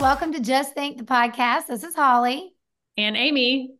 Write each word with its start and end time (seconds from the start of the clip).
Welcome 0.00 0.32
to 0.32 0.40
Just 0.40 0.72
Think, 0.72 0.96
the 0.96 1.04
podcast. 1.04 1.66
This 1.66 1.84
is 1.84 1.94
Holly. 1.94 2.54
And 2.96 3.18
Amy. 3.18 3.74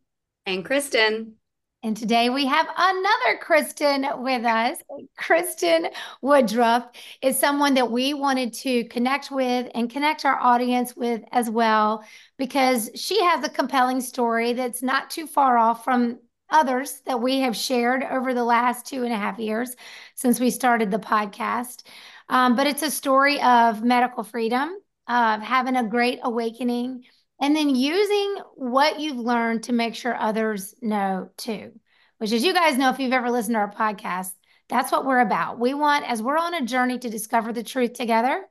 And 0.45 0.63
Kristen. 0.63 1.33
And 1.81 1.97
today 1.97 2.29
we 2.29 2.45
have 2.45 2.67
another 2.77 3.39
Kristen 3.41 4.05
with 4.17 4.45
us. 4.45 4.77
Kristen 5.17 5.87
Woodruff 6.21 6.85
is 7.23 7.39
someone 7.39 7.73
that 7.73 7.89
we 7.89 8.13
wanted 8.13 8.53
to 8.53 8.83
connect 8.83 9.31
with 9.31 9.71
and 9.73 9.89
connect 9.89 10.23
our 10.23 10.39
audience 10.39 10.95
with 10.95 11.23
as 11.31 11.49
well, 11.49 12.05
because 12.37 12.91
she 12.93 13.19
has 13.23 13.43
a 13.43 13.49
compelling 13.49 13.99
story 13.99 14.53
that's 14.53 14.83
not 14.83 15.09
too 15.09 15.25
far 15.25 15.57
off 15.57 15.83
from 15.83 16.19
others 16.51 17.01
that 17.07 17.19
we 17.19 17.39
have 17.39 17.57
shared 17.57 18.03
over 18.03 18.35
the 18.35 18.43
last 18.43 18.85
two 18.85 19.03
and 19.03 19.11
a 19.11 19.17
half 19.17 19.39
years 19.39 19.75
since 20.13 20.39
we 20.39 20.51
started 20.51 20.91
the 20.91 20.99
podcast. 20.99 21.81
Um, 22.29 22.55
but 22.55 22.67
it's 22.67 22.83
a 22.83 22.91
story 22.91 23.41
of 23.41 23.83
medical 23.83 24.23
freedom 24.23 24.77
of 25.07 25.41
having 25.41 25.75
a 25.75 25.87
great 25.87 26.19
awakening 26.23 27.03
and 27.39 27.55
then 27.55 27.75
using 27.75 28.37
what 28.55 28.99
you've 28.99 29.17
learned 29.17 29.63
to 29.63 29.73
make 29.73 29.95
sure 29.95 30.15
others 30.15 30.73
know 30.81 31.29
too 31.37 31.71
which 32.19 32.31
as 32.31 32.43
you 32.43 32.53
guys 32.53 32.77
know 32.77 32.89
if 32.89 32.99
you've 32.99 33.13
ever 33.13 33.31
listened 33.31 33.55
to 33.55 33.59
our 33.59 33.73
podcast 33.73 34.31
that's 34.71 34.91
what 34.91 35.05
we're 35.05 35.19
about. 35.19 35.59
We 35.59 35.73
want 35.73 36.09
as 36.09 36.23
we're 36.23 36.37
on 36.37 36.53
a 36.53 36.65
journey 36.65 36.97
to 36.97 37.09
discover 37.09 37.51
the 37.51 37.61
truth 37.61 37.91
together 37.91 38.45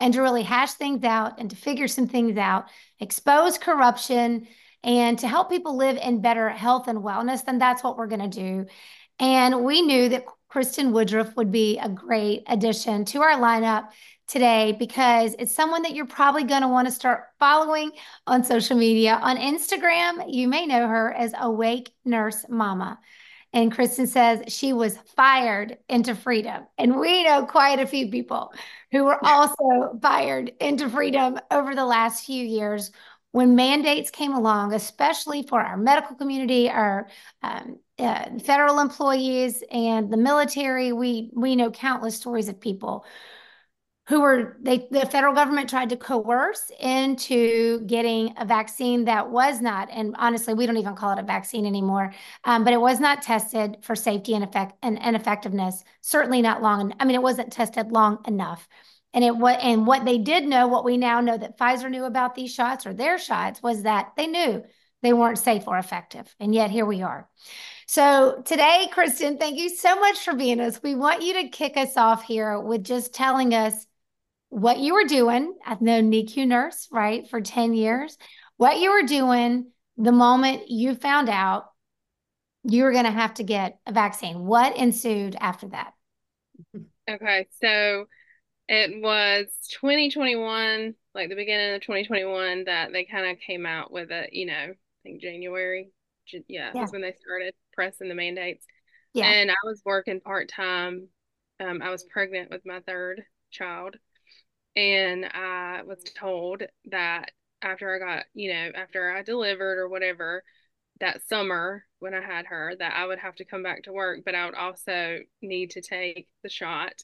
and 0.00 0.12
to 0.14 0.20
really 0.20 0.42
hash 0.42 0.72
things 0.72 1.04
out 1.04 1.38
and 1.38 1.48
to 1.48 1.56
figure 1.56 1.86
some 1.86 2.08
things 2.08 2.36
out 2.36 2.68
expose 2.98 3.56
corruption 3.56 4.48
and 4.82 5.20
to 5.20 5.28
help 5.28 5.48
people 5.48 5.76
live 5.76 5.96
in 5.96 6.22
better 6.22 6.48
health 6.48 6.88
and 6.88 6.98
wellness 6.98 7.44
then 7.44 7.58
that's 7.58 7.84
what 7.84 7.96
we're 7.96 8.08
going 8.08 8.28
to 8.30 8.40
do. 8.40 8.66
And 9.20 9.64
we 9.64 9.82
knew 9.82 10.08
that 10.08 10.24
kristen 10.52 10.92
woodruff 10.92 11.34
would 11.34 11.50
be 11.50 11.78
a 11.78 11.88
great 11.88 12.42
addition 12.46 13.06
to 13.06 13.22
our 13.22 13.40
lineup 13.40 13.88
today 14.28 14.76
because 14.78 15.34
it's 15.38 15.54
someone 15.54 15.80
that 15.80 15.94
you're 15.94 16.04
probably 16.04 16.44
going 16.44 16.60
to 16.60 16.68
want 16.68 16.86
to 16.86 16.92
start 16.92 17.24
following 17.38 17.90
on 18.26 18.44
social 18.44 18.76
media. 18.76 19.18
On 19.22 19.38
Instagram, 19.38 20.26
you 20.28 20.48
may 20.48 20.66
know 20.66 20.86
her 20.86 21.10
as 21.10 21.32
Awake 21.40 21.94
Nurse 22.04 22.44
Mama. 22.50 22.98
And 23.54 23.72
Kristen 23.72 24.06
says 24.06 24.52
she 24.52 24.74
was 24.74 24.98
fired 25.16 25.78
into 25.88 26.14
freedom. 26.14 26.64
And 26.76 27.00
we 27.00 27.24
know 27.24 27.46
quite 27.46 27.80
a 27.80 27.86
few 27.86 28.10
people 28.10 28.52
who 28.90 29.04
were 29.04 29.24
also 29.24 29.98
fired 30.02 30.52
into 30.60 30.90
freedom 30.90 31.38
over 31.50 31.74
the 31.74 31.86
last 31.86 32.26
few 32.26 32.44
years 32.44 32.90
when 33.30 33.56
mandates 33.56 34.10
came 34.10 34.34
along, 34.34 34.74
especially 34.74 35.42
for 35.44 35.62
our 35.62 35.78
medical 35.78 36.14
community, 36.14 36.68
our 36.68 37.08
um, 37.42 37.78
uh, 38.02 38.38
federal 38.40 38.78
employees, 38.78 39.62
and 39.70 40.12
the 40.12 40.16
military. 40.16 40.92
We 40.92 41.30
we 41.34 41.56
know 41.56 41.70
countless 41.70 42.16
stories 42.16 42.48
of 42.48 42.60
people 42.60 43.04
who 44.08 44.20
were 44.20 44.56
they 44.60 44.88
the 44.90 45.06
federal 45.06 45.34
government 45.34 45.70
tried 45.70 45.88
to 45.90 45.96
coerce 45.96 46.70
into 46.80 47.80
getting 47.86 48.34
a 48.36 48.44
vaccine 48.44 49.04
that 49.04 49.30
was 49.30 49.60
not 49.60 49.88
and 49.92 50.14
honestly 50.18 50.54
we 50.54 50.66
don't 50.66 50.76
even 50.76 50.94
call 50.94 51.12
it 51.12 51.18
a 51.18 51.22
vaccine 51.22 51.64
anymore 51.64 52.12
um, 52.44 52.64
but 52.64 52.72
it 52.72 52.80
was 52.80 52.98
not 52.98 53.22
tested 53.22 53.76
for 53.80 53.94
safety 53.94 54.34
and 54.34 54.42
effect 54.42 54.74
and, 54.82 55.00
and 55.00 55.14
effectiveness 55.14 55.84
certainly 56.00 56.42
not 56.42 56.62
long 56.62 56.92
i 56.98 57.04
mean 57.04 57.14
it 57.14 57.22
wasn't 57.22 57.52
tested 57.52 57.92
long 57.92 58.18
enough 58.26 58.68
and 59.14 59.24
it 59.24 59.36
what 59.36 59.60
and 59.60 59.86
what 59.86 60.04
they 60.04 60.18
did 60.18 60.44
know 60.44 60.66
what 60.66 60.84
we 60.84 60.96
now 60.96 61.20
know 61.20 61.38
that 61.38 61.58
pfizer 61.58 61.90
knew 61.90 62.04
about 62.04 62.34
these 62.34 62.52
shots 62.52 62.86
or 62.86 62.92
their 62.92 63.18
shots 63.18 63.62
was 63.62 63.84
that 63.84 64.12
they 64.16 64.26
knew 64.26 64.62
they 65.02 65.12
weren't 65.12 65.38
safe 65.38 65.68
or 65.68 65.78
effective 65.78 66.34
and 66.40 66.54
yet 66.54 66.70
here 66.70 66.86
we 66.86 67.02
are 67.02 67.28
so 67.92 68.40
today, 68.46 68.88
Kristen, 68.90 69.36
thank 69.36 69.58
you 69.58 69.68
so 69.68 70.00
much 70.00 70.24
for 70.24 70.32
being 70.32 70.60
us. 70.60 70.82
We 70.82 70.94
want 70.94 71.20
you 71.20 71.34
to 71.34 71.48
kick 71.50 71.76
us 71.76 71.98
off 71.98 72.22
here 72.22 72.58
with 72.58 72.84
just 72.84 73.12
telling 73.12 73.52
us 73.52 73.86
what 74.48 74.78
you 74.78 74.94
were 74.94 75.04
doing. 75.04 75.52
I've 75.66 75.82
known 75.82 76.10
NICU 76.10 76.46
nurse, 76.46 76.88
right, 76.90 77.28
for 77.28 77.42
10 77.42 77.74
years. 77.74 78.16
What 78.56 78.80
you 78.80 78.92
were 78.92 79.02
doing 79.02 79.72
the 79.98 80.10
moment 80.10 80.70
you 80.70 80.94
found 80.94 81.28
out 81.28 81.66
you 82.64 82.84
were 82.84 82.92
going 82.92 83.04
to 83.04 83.10
have 83.10 83.34
to 83.34 83.44
get 83.44 83.78
a 83.84 83.92
vaccine. 83.92 84.38
What 84.38 84.74
ensued 84.74 85.36
after 85.38 85.68
that? 85.68 85.92
Okay, 87.10 87.46
so 87.60 88.06
it 88.68 89.02
was 89.02 89.48
2021, 89.82 90.94
like 91.14 91.28
the 91.28 91.34
beginning 91.34 91.74
of 91.74 91.82
2021, 91.82 92.64
that 92.64 92.90
they 92.90 93.04
kind 93.04 93.30
of 93.30 93.36
came 93.46 93.66
out 93.66 93.92
with 93.92 94.10
a, 94.10 94.28
you 94.32 94.46
know, 94.46 94.54
I 94.54 94.76
think 95.02 95.20
January. 95.20 95.90
Yeah, 96.32 96.40
yeah. 96.48 96.80
was 96.80 96.90
when 96.90 97.02
they 97.02 97.14
started 97.20 97.52
pressing 97.72 98.08
the 98.08 98.14
mandates. 98.14 98.66
Yeah. 99.14 99.26
And 99.26 99.50
I 99.50 99.56
was 99.64 99.82
working 99.84 100.20
part 100.20 100.48
time. 100.48 101.08
Um, 101.60 101.82
I 101.82 101.90
was 101.90 102.04
pregnant 102.04 102.50
with 102.50 102.62
my 102.64 102.80
third 102.80 103.22
child 103.50 103.96
and 104.74 105.26
I 105.26 105.82
was 105.82 106.02
told 106.18 106.62
that 106.86 107.30
after 107.60 107.94
I 107.94 107.98
got, 107.98 108.24
you 108.34 108.52
know, 108.52 108.70
after 108.74 109.10
I 109.10 109.22
delivered 109.22 109.78
or 109.78 109.88
whatever, 109.88 110.42
that 111.00 111.26
summer 111.28 111.84
when 111.98 112.14
I 112.14 112.20
had 112.20 112.46
her, 112.46 112.74
that 112.78 112.94
I 112.96 113.06
would 113.06 113.18
have 113.18 113.34
to 113.36 113.44
come 113.44 113.62
back 113.62 113.84
to 113.84 113.92
work, 113.92 114.20
but 114.24 114.34
I 114.34 114.46
would 114.46 114.54
also 114.54 115.18
need 115.40 115.70
to 115.72 115.80
take 115.82 116.28
the 116.42 116.48
shot. 116.48 116.94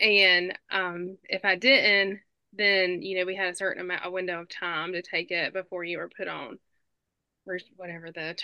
And 0.00 0.56
um, 0.70 1.18
if 1.24 1.44
I 1.44 1.56
didn't, 1.56 2.20
then 2.54 3.00
you 3.02 3.18
know 3.18 3.24
we 3.24 3.34
had 3.34 3.52
a 3.52 3.56
certain 3.56 3.82
amount 3.82 4.04
a 4.04 4.10
window 4.10 4.40
of 4.40 4.48
time 4.48 4.92
to 4.92 5.02
take 5.02 5.30
it 5.30 5.54
before 5.54 5.84
you 5.84 5.98
were 5.98 6.10
put 6.14 6.28
on, 6.28 6.58
or 7.46 7.58
whatever 7.76 8.10
the 8.10 8.36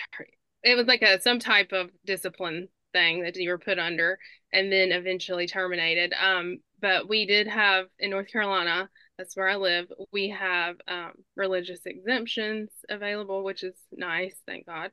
it 0.63 0.75
was 0.75 0.87
like 0.87 1.01
a 1.01 1.21
some 1.21 1.39
type 1.39 1.71
of 1.71 1.89
discipline 2.05 2.67
thing 2.93 3.21
that 3.23 3.35
you 3.35 3.49
were 3.49 3.57
put 3.57 3.79
under, 3.79 4.17
and 4.51 4.71
then 4.71 4.91
eventually 4.91 5.47
terminated. 5.47 6.13
Um, 6.13 6.57
but 6.81 7.07
we 7.09 7.25
did 7.25 7.47
have 7.47 7.85
in 7.99 8.09
North 8.09 8.31
Carolina, 8.31 8.89
that's 9.17 9.35
where 9.35 9.49
I 9.49 9.57
live, 9.57 9.87
we 10.13 10.29
have 10.29 10.77
um, 10.87 11.11
religious 11.35 11.81
exemptions 11.85 12.69
available, 12.89 13.43
which 13.43 13.63
is 13.63 13.75
nice, 13.91 14.35
thank 14.47 14.65
God. 14.65 14.91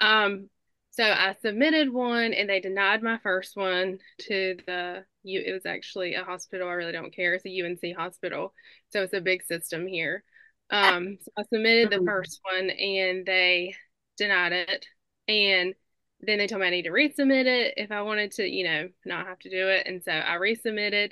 Um, 0.00 0.48
so 0.90 1.02
I 1.02 1.34
submitted 1.42 1.92
one 1.92 2.32
and 2.32 2.48
they 2.48 2.60
denied 2.60 3.02
my 3.02 3.18
first 3.18 3.56
one 3.56 3.98
to 4.28 4.56
the 4.64 5.04
it 5.24 5.52
was 5.52 5.66
actually 5.66 6.14
a 6.14 6.22
hospital. 6.22 6.68
I 6.68 6.74
really 6.74 6.92
don't 6.92 7.14
care. 7.14 7.34
It's 7.34 7.46
a 7.46 7.62
UNC 7.62 7.96
hospital. 7.96 8.52
So 8.90 9.02
it's 9.02 9.14
a 9.14 9.20
big 9.20 9.42
system 9.42 9.86
here. 9.88 10.22
Um, 10.70 11.18
so 11.20 11.32
I 11.36 11.42
submitted 11.52 11.90
the 11.90 12.04
first 12.04 12.40
one 12.44 12.70
and 12.70 13.26
they 13.26 13.74
denied 14.16 14.52
it. 14.52 14.86
And 15.28 15.74
then 16.20 16.38
they 16.38 16.46
told 16.46 16.60
me 16.60 16.66
I 16.66 16.70
need 16.70 16.82
to 16.82 16.90
resubmit 16.90 17.46
it 17.46 17.74
if 17.76 17.90
I 17.90 18.02
wanted 18.02 18.32
to, 18.32 18.46
you 18.48 18.64
know, 18.64 18.88
not 19.04 19.26
have 19.26 19.38
to 19.40 19.50
do 19.50 19.68
it. 19.68 19.86
And 19.86 20.02
so 20.02 20.12
I 20.12 20.36
resubmitted 20.36 21.10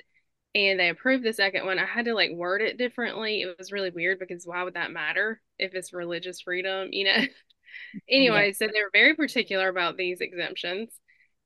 and 0.55 0.79
they 0.79 0.89
approved 0.89 1.23
the 1.23 1.33
second 1.33 1.65
one. 1.65 1.79
I 1.79 1.85
had 1.85 2.05
to 2.05 2.13
like 2.13 2.31
word 2.31 2.61
it 2.61 2.77
differently. 2.77 3.41
It 3.41 3.55
was 3.57 3.71
really 3.71 3.89
weird 3.89 4.19
because 4.19 4.45
why 4.45 4.63
would 4.63 4.75
that 4.75 4.91
matter 4.91 5.41
if 5.57 5.73
it's 5.73 5.93
religious 5.93 6.41
freedom, 6.41 6.89
you 6.91 7.05
know? 7.05 7.25
anyway, 8.09 8.47
yeah. 8.47 8.53
so 8.53 8.71
they 8.71 8.81
were 8.81 8.89
very 8.93 9.15
particular 9.15 9.67
about 9.67 9.97
these 9.97 10.21
exemptions. 10.21 10.89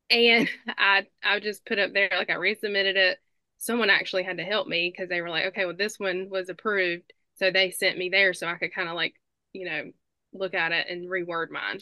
And 0.09 0.49
I 0.67 1.07
I 1.23 1.39
just 1.39 1.65
put 1.65 1.79
up 1.79 1.93
there 1.93 2.09
like 2.11 2.29
I 2.29 2.35
resubmitted 2.35 2.95
it. 2.95 3.17
Someone 3.59 3.89
actually 3.89 4.23
had 4.23 4.37
to 4.37 4.43
help 4.43 4.67
me 4.67 4.91
because 4.91 5.09
they 5.09 5.21
were 5.21 5.29
like, 5.29 5.45
okay, 5.47 5.65
well 5.65 5.75
this 5.75 5.97
one 5.99 6.29
was 6.29 6.49
approved. 6.49 7.13
So 7.35 7.51
they 7.51 7.71
sent 7.71 7.97
me 7.97 8.09
there 8.09 8.33
so 8.33 8.47
I 8.47 8.55
could 8.55 8.73
kind 8.73 8.89
of 8.89 8.95
like, 8.95 9.13
you 9.53 9.65
know, 9.65 9.83
look 10.37 10.53
at 10.53 10.71
it 10.71 10.87
and 10.89 11.09
reword 11.09 11.49
mine. 11.49 11.79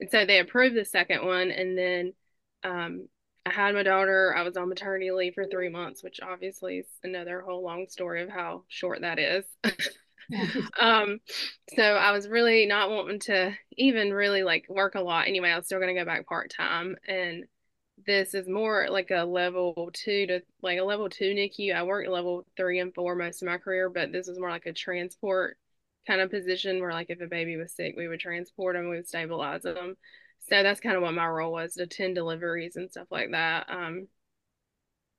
And 0.00 0.10
so 0.10 0.24
they 0.24 0.38
approved 0.38 0.76
the 0.76 0.84
second 0.84 1.24
one 1.24 1.50
and 1.50 1.76
then 1.76 2.12
um 2.62 3.08
I 3.46 3.52
had 3.52 3.74
my 3.74 3.82
daughter. 3.82 4.34
I 4.34 4.42
was 4.42 4.56
on 4.56 4.70
maternity 4.70 5.10
leave 5.10 5.34
for 5.34 5.44
three 5.44 5.68
months, 5.68 6.02
which 6.02 6.20
obviously 6.22 6.78
is 6.78 6.86
another 7.02 7.42
whole 7.42 7.62
long 7.62 7.86
story 7.88 8.22
of 8.22 8.30
how 8.30 8.64
short 8.68 9.02
that 9.02 9.18
is. 9.18 9.44
um, 10.80 11.20
so 11.76 11.82
I 11.82 12.12
was 12.12 12.26
really 12.26 12.64
not 12.64 12.88
wanting 12.88 13.20
to 13.20 13.52
even 13.76 14.14
really 14.14 14.42
like 14.42 14.64
work 14.70 14.94
a 14.94 15.02
lot 15.02 15.28
anyway. 15.28 15.50
I 15.50 15.56
was 15.56 15.66
still 15.66 15.78
going 15.78 15.94
to 15.94 16.00
go 16.00 16.06
back 16.06 16.26
part 16.26 16.54
time. 16.56 16.96
And 17.06 17.44
this 18.06 18.32
is 18.32 18.48
more 18.48 18.88
like 18.90 19.10
a 19.10 19.24
level 19.24 19.90
two 19.92 20.26
to 20.26 20.40
like 20.62 20.78
a 20.78 20.84
level 20.84 21.10
two 21.10 21.34
NICU. 21.34 21.74
I 21.74 21.82
worked 21.82 22.08
level 22.08 22.46
three 22.56 22.78
and 22.80 22.94
four 22.94 23.14
most 23.14 23.42
of 23.42 23.46
my 23.46 23.58
career, 23.58 23.90
but 23.90 24.10
this 24.10 24.26
is 24.26 24.38
more 24.38 24.50
like 24.50 24.66
a 24.66 24.72
transport 24.72 25.58
kind 26.06 26.20
of 26.20 26.30
position 26.30 26.80
where 26.80 26.92
like 26.92 27.10
if 27.10 27.20
a 27.20 27.26
baby 27.26 27.56
was 27.56 27.72
sick, 27.72 27.94
we 27.96 28.08
would 28.08 28.20
transport 28.20 28.76
them, 28.76 28.88
we 28.88 28.96
would 28.96 29.08
stabilize 29.08 29.62
them. 29.62 29.96
So 30.48 30.62
that's 30.62 30.80
kind 30.80 30.96
of 30.96 31.02
what 31.02 31.14
my 31.14 31.26
role 31.26 31.52
was 31.52 31.74
to 31.74 31.84
attend 31.84 32.16
deliveries 32.16 32.76
and 32.76 32.90
stuff 32.90 33.08
like 33.10 33.30
that. 33.32 33.66
Um, 33.70 34.08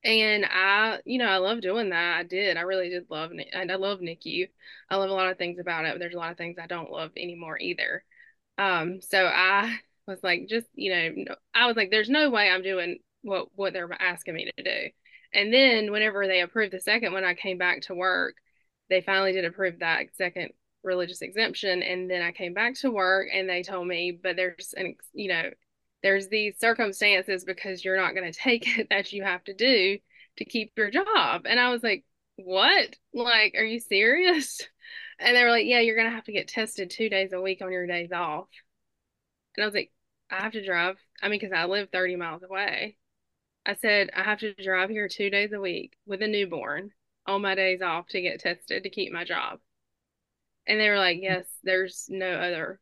and 0.03 0.45
I, 0.45 0.99
you 1.03 1.17
know, 1.17 1.25
I 1.25 1.37
love 1.37 1.61
doing 1.61 1.89
that. 1.89 2.19
I 2.19 2.23
did. 2.23 2.57
I 2.57 2.61
really 2.61 2.89
did 2.89 3.07
love, 3.09 3.31
and 3.31 3.71
I 3.71 3.75
love 3.75 4.01
NICU. 4.01 4.47
I 4.89 4.97
love 4.97 5.09
a 5.09 5.13
lot 5.13 5.31
of 5.31 5.39
things 5.39 5.57
about 5.59 5.85
it. 5.85 5.93
But 5.93 5.99
there's 5.99 6.13
a 6.13 6.17
lot 6.19 6.31
of 6.31 6.37
things 6.37 6.57
I 6.61 6.67
don't 6.67 6.91
love 6.91 7.11
anymore 7.17 7.57
either. 7.59 8.03
Um, 8.59 9.01
so 9.01 9.25
I 9.25 9.79
was 10.07 10.19
like, 10.23 10.47
just, 10.47 10.67
you 10.75 10.91
know, 11.25 11.35
I 11.55 11.65
was 11.67 11.75
like, 11.75 11.89
there's 11.89 12.09
no 12.09 12.29
way 12.29 12.49
I'm 12.49 12.61
doing 12.61 12.99
what 13.23 13.47
what 13.55 13.73
they're 13.73 13.91
asking 13.99 14.35
me 14.35 14.51
to 14.57 14.63
do. 14.63 14.89
And 15.33 15.51
then 15.53 15.91
whenever 15.91 16.27
they 16.27 16.41
approved 16.41 16.71
the 16.73 16.79
second 16.79 17.11
one, 17.13 17.23
I 17.25 17.33
came 17.33 17.57
back 17.57 17.81
to 17.83 17.95
work. 17.95 18.35
They 18.89 19.01
finally 19.01 19.33
did 19.33 19.45
approve 19.45 19.79
that 19.79 20.05
second 20.15 20.51
religious 20.85 21.21
exemption, 21.21 21.83
and 21.83 22.09
then 22.09 22.21
I 22.21 22.31
came 22.31 22.53
back 22.53 22.75
to 22.75 22.91
work, 22.91 23.27
and 23.33 23.49
they 23.49 23.63
told 23.63 23.87
me, 23.87 24.11
but 24.11 24.35
there's 24.35 24.73
an, 24.77 24.95
you 25.13 25.29
know, 25.29 25.49
there's 26.03 26.27
these 26.27 26.59
circumstances 26.59 27.43
because 27.43 27.83
you're 27.83 27.97
not 27.97 28.13
going 28.15 28.31
to 28.31 28.39
take 28.39 28.67
it 28.77 28.87
that 28.89 29.11
you 29.11 29.23
have 29.23 29.43
to 29.45 29.53
do 29.53 29.97
to 30.37 30.45
keep 30.45 30.73
your 30.77 30.91
job. 30.91 31.45
And 31.45 31.59
I 31.59 31.69
was 31.71 31.83
like, 31.83 32.03
what? 32.37 32.95
Like, 33.13 33.55
are 33.57 33.65
you 33.65 33.79
serious? 33.79 34.61
And 35.17 35.33
they 35.33 35.45
were 35.45 35.49
like, 35.49 35.65
yeah, 35.65 35.79
you're 35.79 35.95
going 35.95 36.09
to 36.09 36.13
have 36.15 36.25
to 36.25 36.33
get 36.33 36.49
tested 36.49 36.89
two 36.89 37.07
days 37.07 37.31
a 37.31 37.39
week 37.39 37.61
on 37.61 37.71
your 37.71 37.87
days 37.87 38.11
off. 38.11 38.49
And 39.55 39.63
I 39.63 39.65
was 39.65 39.73
like, 39.73 39.93
I 40.29 40.41
have 40.41 40.51
to 40.51 40.65
drive. 40.65 40.97
I 41.23 41.29
mean, 41.29 41.39
because 41.39 41.53
I 41.55 41.63
live 41.65 41.87
30 41.89 42.17
miles 42.17 42.43
away. 42.43 42.97
I 43.65 43.75
said, 43.75 44.09
I 44.13 44.23
have 44.23 44.39
to 44.39 44.53
drive 44.55 44.89
here 44.89 45.07
two 45.07 45.29
days 45.29 45.53
a 45.53 45.59
week 45.61 45.97
with 46.05 46.21
a 46.21 46.27
newborn 46.27 46.91
on 47.25 47.41
my 47.41 47.55
days 47.55 47.81
off 47.81 48.07
to 48.09 48.21
get 48.21 48.41
tested 48.41 48.83
to 48.83 48.89
keep 48.89 49.13
my 49.13 49.23
job. 49.23 49.59
And 50.67 50.79
they 50.79 50.89
were 50.89 50.97
like, 50.97 51.19
yes, 51.21 51.45
there's 51.63 52.05
no 52.09 52.29
other, 52.31 52.79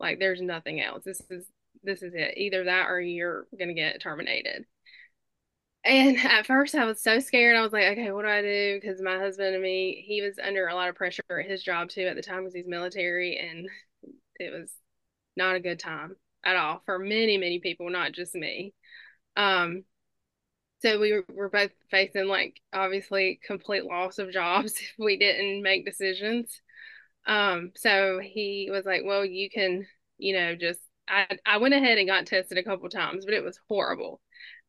like, 0.00 0.18
there's 0.18 0.40
nothing 0.40 0.80
else. 0.80 1.04
This 1.04 1.20
is 1.30 1.46
this 1.82 2.02
is 2.02 2.12
it. 2.14 2.34
Either 2.36 2.64
that 2.64 2.88
or 2.90 3.00
you're 3.00 3.46
going 3.56 3.68
to 3.68 3.74
get 3.74 4.00
terminated. 4.00 4.64
And 5.84 6.16
at 6.24 6.46
first, 6.46 6.74
I 6.74 6.84
was 6.84 7.00
so 7.02 7.20
scared. 7.20 7.56
I 7.56 7.62
was 7.62 7.72
like, 7.72 7.86
okay, 7.92 8.10
what 8.12 8.22
do 8.22 8.28
I 8.28 8.42
do? 8.42 8.78
Because 8.80 9.00
my 9.00 9.18
husband 9.18 9.54
and 9.54 9.62
me, 9.62 10.04
he 10.06 10.22
was 10.22 10.38
under 10.42 10.66
a 10.66 10.74
lot 10.74 10.88
of 10.88 10.96
pressure 10.96 11.22
at 11.30 11.46
his 11.50 11.62
job 11.62 11.88
too 11.88 12.02
at 12.02 12.16
the 12.16 12.22
time 12.22 12.40
because 12.40 12.54
he's 12.54 12.66
military, 12.66 13.38
and 13.38 13.68
it 14.36 14.52
was 14.52 14.70
not 15.36 15.56
a 15.56 15.60
good 15.60 15.78
time 15.78 16.16
at 16.44 16.56
all 16.56 16.82
for 16.84 16.98
many, 16.98 17.38
many 17.38 17.60
people, 17.60 17.90
not 17.90 18.12
just 18.12 18.34
me. 18.34 18.74
Um, 19.36 19.84
so 20.82 21.00
we 21.00 21.12
were, 21.12 21.24
were 21.32 21.48
both 21.48 21.70
facing 21.90 22.26
like 22.28 22.60
obviously 22.72 23.40
complete 23.44 23.84
loss 23.84 24.18
of 24.18 24.32
jobs 24.32 24.74
if 24.80 24.92
we 24.98 25.18
didn't 25.18 25.62
make 25.62 25.86
decisions. 25.86 26.60
Um, 27.26 27.72
so 27.76 28.20
he 28.22 28.68
was 28.70 28.84
like, 28.84 29.02
well, 29.04 29.24
you 29.24 29.50
can, 29.50 29.86
you 30.18 30.34
know, 30.34 30.54
just 30.54 30.80
I, 31.08 31.38
I 31.44 31.58
went 31.58 31.74
ahead 31.74 31.98
and 31.98 32.08
got 32.08 32.26
tested 32.26 32.58
a 32.58 32.64
couple 32.64 32.88
times, 32.88 33.24
but 33.24 33.34
it 33.34 33.44
was 33.44 33.60
horrible. 33.68 34.20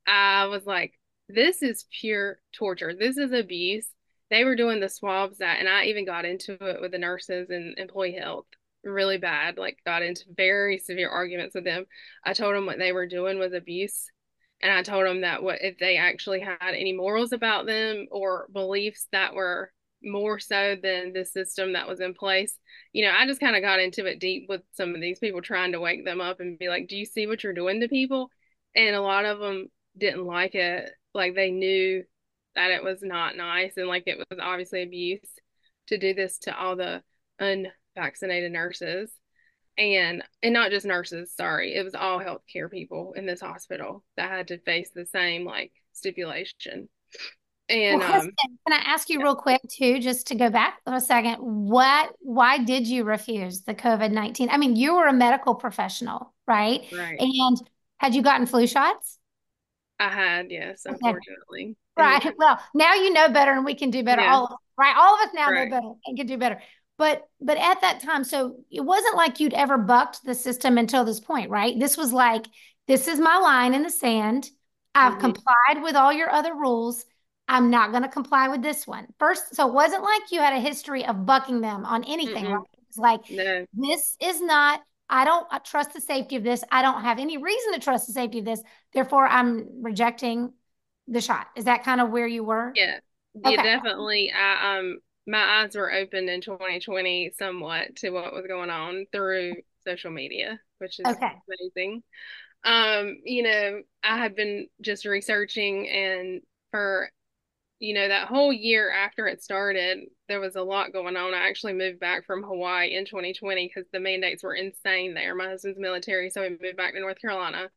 I 0.05 0.45
was 0.45 0.65
like, 0.65 0.93
this 1.29 1.61
is 1.61 1.85
pure 1.99 2.39
torture. 2.53 2.93
This 2.97 3.17
is 3.17 3.31
abuse. 3.31 3.87
They 4.29 4.43
were 4.43 4.55
doing 4.55 4.79
the 4.79 4.89
swabs 4.89 5.37
that, 5.37 5.59
and 5.59 5.69
I 5.69 5.85
even 5.85 6.05
got 6.05 6.25
into 6.25 6.53
it 6.53 6.81
with 6.81 6.91
the 6.91 6.97
nurses 6.97 7.49
and 7.49 7.77
employee 7.77 8.13
health 8.19 8.45
really 8.83 9.17
bad, 9.17 9.57
like 9.57 9.79
got 9.85 10.03
into 10.03 10.23
very 10.35 10.77
severe 10.77 11.09
arguments 11.09 11.55
with 11.55 11.63
them. 11.65 11.85
I 12.23 12.33
told 12.33 12.55
them 12.55 12.65
what 12.65 12.77
they 12.77 12.91
were 12.91 13.07
doing 13.07 13.39
was 13.39 13.53
abuse. 13.53 14.09
And 14.61 14.71
I 14.71 14.81
told 14.81 15.05
them 15.05 15.21
that 15.21 15.43
what 15.43 15.61
if 15.61 15.77
they 15.77 15.97
actually 15.97 16.39
had 16.39 16.73
any 16.73 16.93
morals 16.93 17.31
about 17.31 17.67
them 17.67 18.07
or 18.11 18.47
beliefs 18.51 19.07
that 19.11 19.35
were 19.35 19.71
more 20.03 20.39
so 20.39 20.75
than 20.81 21.13
the 21.13 21.25
system 21.25 21.73
that 21.73 21.87
was 21.87 21.99
in 21.99 22.13
place. 22.13 22.57
You 22.93 23.05
know, 23.05 23.13
I 23.15 23.25
just 23.25 23.39
kind 23.39 23.55
of 23.55 23.61
got 23.61 23.79
into 23.79 24.05
it 24.05 24.19
deep 24.19 24.47
with 24.49 24.61
some 24.73 24.95
of 24.95 25.01
these 25.01 25.19
people 25.19 25.41
trying 25.41 25.71
to 25.73 25.79
wake 25.79 26.05
them 26.05 26.21
up 26.21 26.39
and 26.39 26.59
be 26.59 26.69
like, 26.69 26.87
"Do 26.87 26.97
you 26.97 27.05
see 27.05 27.27
what 27.27 27.43
you're 27.43 27.53
doing 27.53 27.81
to 27.81 27.87
people?" 27.87 28.29
And 28.75 28.95
a 28.95 29.01
lot 29.01 29.25
of 29.25 29.39
them 29.39 29.67
didn't 29.97 30.25
like 30.25 30.55
it. 30.55 30.89
Like 31.13 31.35
they 31.35 31.51
knew 31.51 32.03
that 32.57 32.71
it 32.71 32.83
was 32.83 33.01
not 33.03 33.37
nice 33.37 33.73
and 33.77 33.87
like 33.87 34.03
it 34.07 34.17
was 34.17 34.39
obviously 34.41 34.81
abuse 34.81 35.29
to 35.85 35.97
do 35.97 36.13
this 36.13 36.39
to 36.39 36.57
all 36.57 36.75
the 36.75 37.03
unvaccinated 37.39 38.51
nurses 38.51 39.11
and 39.77 40.23
and 40.41 40.53
not 40.53 40.71
just 40.71 40.85
nurses 40.85 41.31
sorry 41.35 41.75
it 41.75 41.83
was 41.83 41.93
all 41.93 42.19
healthcare 42.19 42.69
people 42.69 43.13
in 43.13 43.27
this 43.27 43.41
hospital 43.41 44.03
that 44.17 44.31
had 44.31 44.47
to 44.47 44.57
face 44.57 44.89
the 44.93 45.05
same 45.05 45.45
like 45.45 45.71
stipulation 45.93 46.89
and 47.69 47.99
well, 47.99 48.21
um, 48.21 48.31
can 48.67 48.73
I 48.73 48.81
ask 48.85 49.09
you 49.09 49.21
real 49.21 49.35
quick 49.35 49.61
too, 49.69 49.99
just 49.99 50.27
to 50.27 50.35
go 50.35 50.49
back 50.49 50.83
for 50.83 50.93
a 50.93 51.01
second? 51.01 51.35
What, 51.35 52.13
why 52.19 52.59
did 52.59 52.87
you 52.87 53.03
refuse 53.03 53.61
the 53.61 53.75
COVID 53.75 54.11
19? 54.11 54.49
I 54.49 54.57
mean, 54.57 54.75
you 54.75 54.95
were 54.95 55.07
a 55.07 55.13
medical 55.13 55.55
professional, 55.55 56.33
right? 56.47 56.85
Right. 56.91 57.19
And 57.19 57.61
had 57.97 58.15
you 58.15 58.21
gotten 58.21 58.45
flu 58.45 58.67
shots? 58.67 59.19
I 59.99 60.09
had, 60.09 60.51
yes, 60.51 60.83
unfortunately. 60.85 61.75
Right. 61.97 62.31
Well, 62.37 62.59
now 62.75 62.93
you 62.93 63.11
know 63.11 63.27
better 63.29 63.53
and 63.53 63.65
we 63.65 63.73
can 63.73 63.89
do 63.89 64.03
better. 64.03 64.21
Yeah. 64.21 64.35
All 64.35 64.45
of 64.45 64.51
us, 64.51 64.57
right. 64.77 64.95
All 64.95 65.15
of 65.15 65.21
us 65.21 65.33
now 65.33 65.49
right. 65.49 65.67
know 65.67 65.75
better 65.77 65.93
and 66.05 66.15
can 66.15 66.27
do 66.27 66.37
better. 66.37 66.61
But 66.99 67.27
but 67.41 67.57
at 67.57 67.81
that 67.81 68.01
time, 68.01 68.23
so 68.23 68.57
it 68.69 68.81
wasn't 68.81 69.15
like 69.15 69.39
you'd 69.39 69.55
ever 69.55 69.79
bucked 69.79 70.23
the 70.23 70.35
system 70.35 70.77
until 70.77 71.05
this 71.05 71.19
point, 71.19 71.49
right? 71.49 71.73
This 71.79 71.97
was 71.97 72.13
like, 72.13 72.45
this 72.87 73.07
is 73.07 73.19
my 73.19 73.37
line 73.39 73.73
in 73.73 73.81
the 73.81 73.89
sand. 73.89 74.47
I've 74.93 75.13
mm-hmm. 75.13 75.21
complied 75.21 75.81
with 75.81 75.95
all 75.95 76.13
your 76.13 76.31
other 76.31 76.53
rules 76.53 77.03
I'm 77.47 77.69
not 77.69 77.91
going 77.91 78.03
to 78.03 78.09
comply 78.09 78.49
with 78.49 78.61
this 78.61 78.85
one. 78.85 79.07
First, 79.19 79.55
so 79.55 79.67
it 79.67 79.73
wasn't 79.73 80.03
like 80.03 80.31
you 80.31 80.41
had 80.41 80.53
a 80.53 80.59
history 80.59 81.05
of 81.05 81.25
bucking 81.25 81.61
them 81.61 81.85
on 81.85 82.03
anything. 82.03 82.45
Right? 82.45 82.61
It 82.73 82.85
was 82.89 82.97
like, 82.97 83.29
no. 83.29 83.65
this 83.73 84.17
is 84.21 84.41
not, 84.41 84.81
I 85.09 85.23
don't 85.23 85.47
trust 85.63 85.93
the 85.93 86.01
safety 86.01 86.35
of 86.35 86.43
this. 86.43 86.63
I 86.71 86.81
don't 86.81 87.01
have 87.01 87.19
any 87.19 87.37
reason 87.37 87.73
to 87.73 87.79
trust 87.79 88.07
the 88.07 88.13
safety 88.13 88.39
of 88.39 88.45
this. 88.45 88.61
Therefore, 88.93 89.25
I'm 89.25 89.81
rejecting 89.81 90.51
the 91.07 91.21
shot. 91.21 91.47
Is 91.55 91.65
that 91.65 91.83
kind 91.83 92.01
of 92.01 92.09
where 92.09 92.27
you 92.27 92.43
were? 92.43 92.73
Yeah. 92.75 92.99
Okay. 93.45 93.55
Yeah, 93.55 93.63
definitely. 93.63 94.31
I, 94.31 94.79
um, 94.79 94.97
my 95.25 95.61
eyes 95.61 95.75
were 95.75 95.91
opened 95.91 96.29
in 96.29 96.41
2020 96.41 97.33
somewhat 97.37 97.95
to 97.97 98.09
what 98.09 98.33
was 98.33 98.45
going 98.47 98.69
on 98.69 99.05
through 99.11 99.55
social 99.85 100.11
media, 100.11 100.59
which 100.79 100.99
is 100.99 101.05
okay. 101.05 101.31
amazing. 101.75 102.03
Um, 102.63 103.17
you 103.23 103.43
know, 103.43 103.81
I 104.03 104.17
had 104.17 104.35
been 104.35 104.67
just 104.81 105.05
researching 105.05 105.87
and 105.87 106.41
for 106.71 107.09
you 107.79 107.93
know, 107.93 108.07
that 108.07 108.27
whole 108.27 108.51
year 108.51 108.91
after 108.91 109.27
it 109.27 109.43
started, 109.43 109.99
there 110.27 110.39
was 110.39 110.55
a 110.55 110.63
lot 110.63 110.93
going 110.93 111.15
on. 111.15 111.33
I 111.33 111.47
actually 111.47 111.73
moved 111.73 111.99
back 111.99 112.25
from 112.25 112.41
Hawaii 112.41 112.95
in 112.95 113.05
2020 113.05 113.67
because 113.67 113.87
the 113.91 113.99
mandates 113.99 114.43
were 114.43 114.55
insane 114.55 115.13
there. 115.13 115.35
My 115.35 115.49
husband's 115.49 115.79
military, 115.79 116.29
so 116.29 116.41
we 116.41 116.49
moved 116.49 116.77
back 116.77 116.93
to 116.93 116.99
North 116.99 117.21
Carolina. 117.21 117.69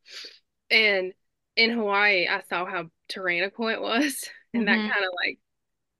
And 0.71 1.12
in 1.57 1.71
Hawaii, 1.71 2.26
I 2.28 2.42
saw 2.49 2.64
how 2.64 2.87
tyrannical 3.09 3.69
it 3.69 3.80
was. 3.80 4.28
And 4.52 4.66
mm-hmm. 4.66 4.83
that 4.83 4.92
kind 4.92 5.04
of 5.04 5.12
like 5.25 5.38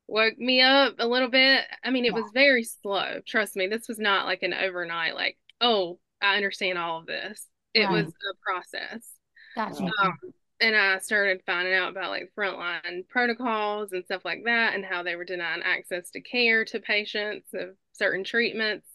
woke 0.09 0.37
me 0.37 0.61
up 0.61 0.95
a 0.99 1.07
little 1.07 1.29
bit. 1.29 1.65
I 1.85 1.91
mean, 1.91 2.05
it 2.05 2.09
yeah. 2.09 2.21
was 2.21 2.33
very 2.35 2.65
slow. 2.65 3.21
Trust 3.25 3.55
me, 3.55 3.69
this 3.69 3.87
was 3.87 3.97
not 3.97 4.27
like 4.27 4.43
an 4.43 4.53
overnight, 4.53 5.15
like, 5.15 5.39
oh, 5.61 6.01
I 6.21 6.35
understand 6.35 6.79
all 6.79 6.99
of 6.99 7.07
this. 7.07 7.47
It 7.73 7.85
right. 7.85 7.93
was 7.93 8.07
a 8.07 8.35
process. 8.45 9.09
Gotcha. 9.55 9.85
Um, 9.85 10.19
and 10.61 10.77
I 10.77 10.99
started 10.99 11.43
finding 11.47 11.75
out 11.75 11.91
about 11.91 12.11
like 12.11 12.33
frontline 12.37 13.09
protocols 13.09 13.93
and 13.93 14.05
stuff 14.05 14.25
like 14.25 14.45
that, 14.45 14.75
and 14.75 14.85
how 14.85 15.03
they 15.03 15.17
were 15.17 15.25
denying 15.25 15.63
access 15.63 16.11
to 16.11 16.21
care 16.21 16.65
to 16.67 16.81
patients 16.81 17.49
of 17.55 17.71
certain 17.93 18.25
treatments, 18.25 18.87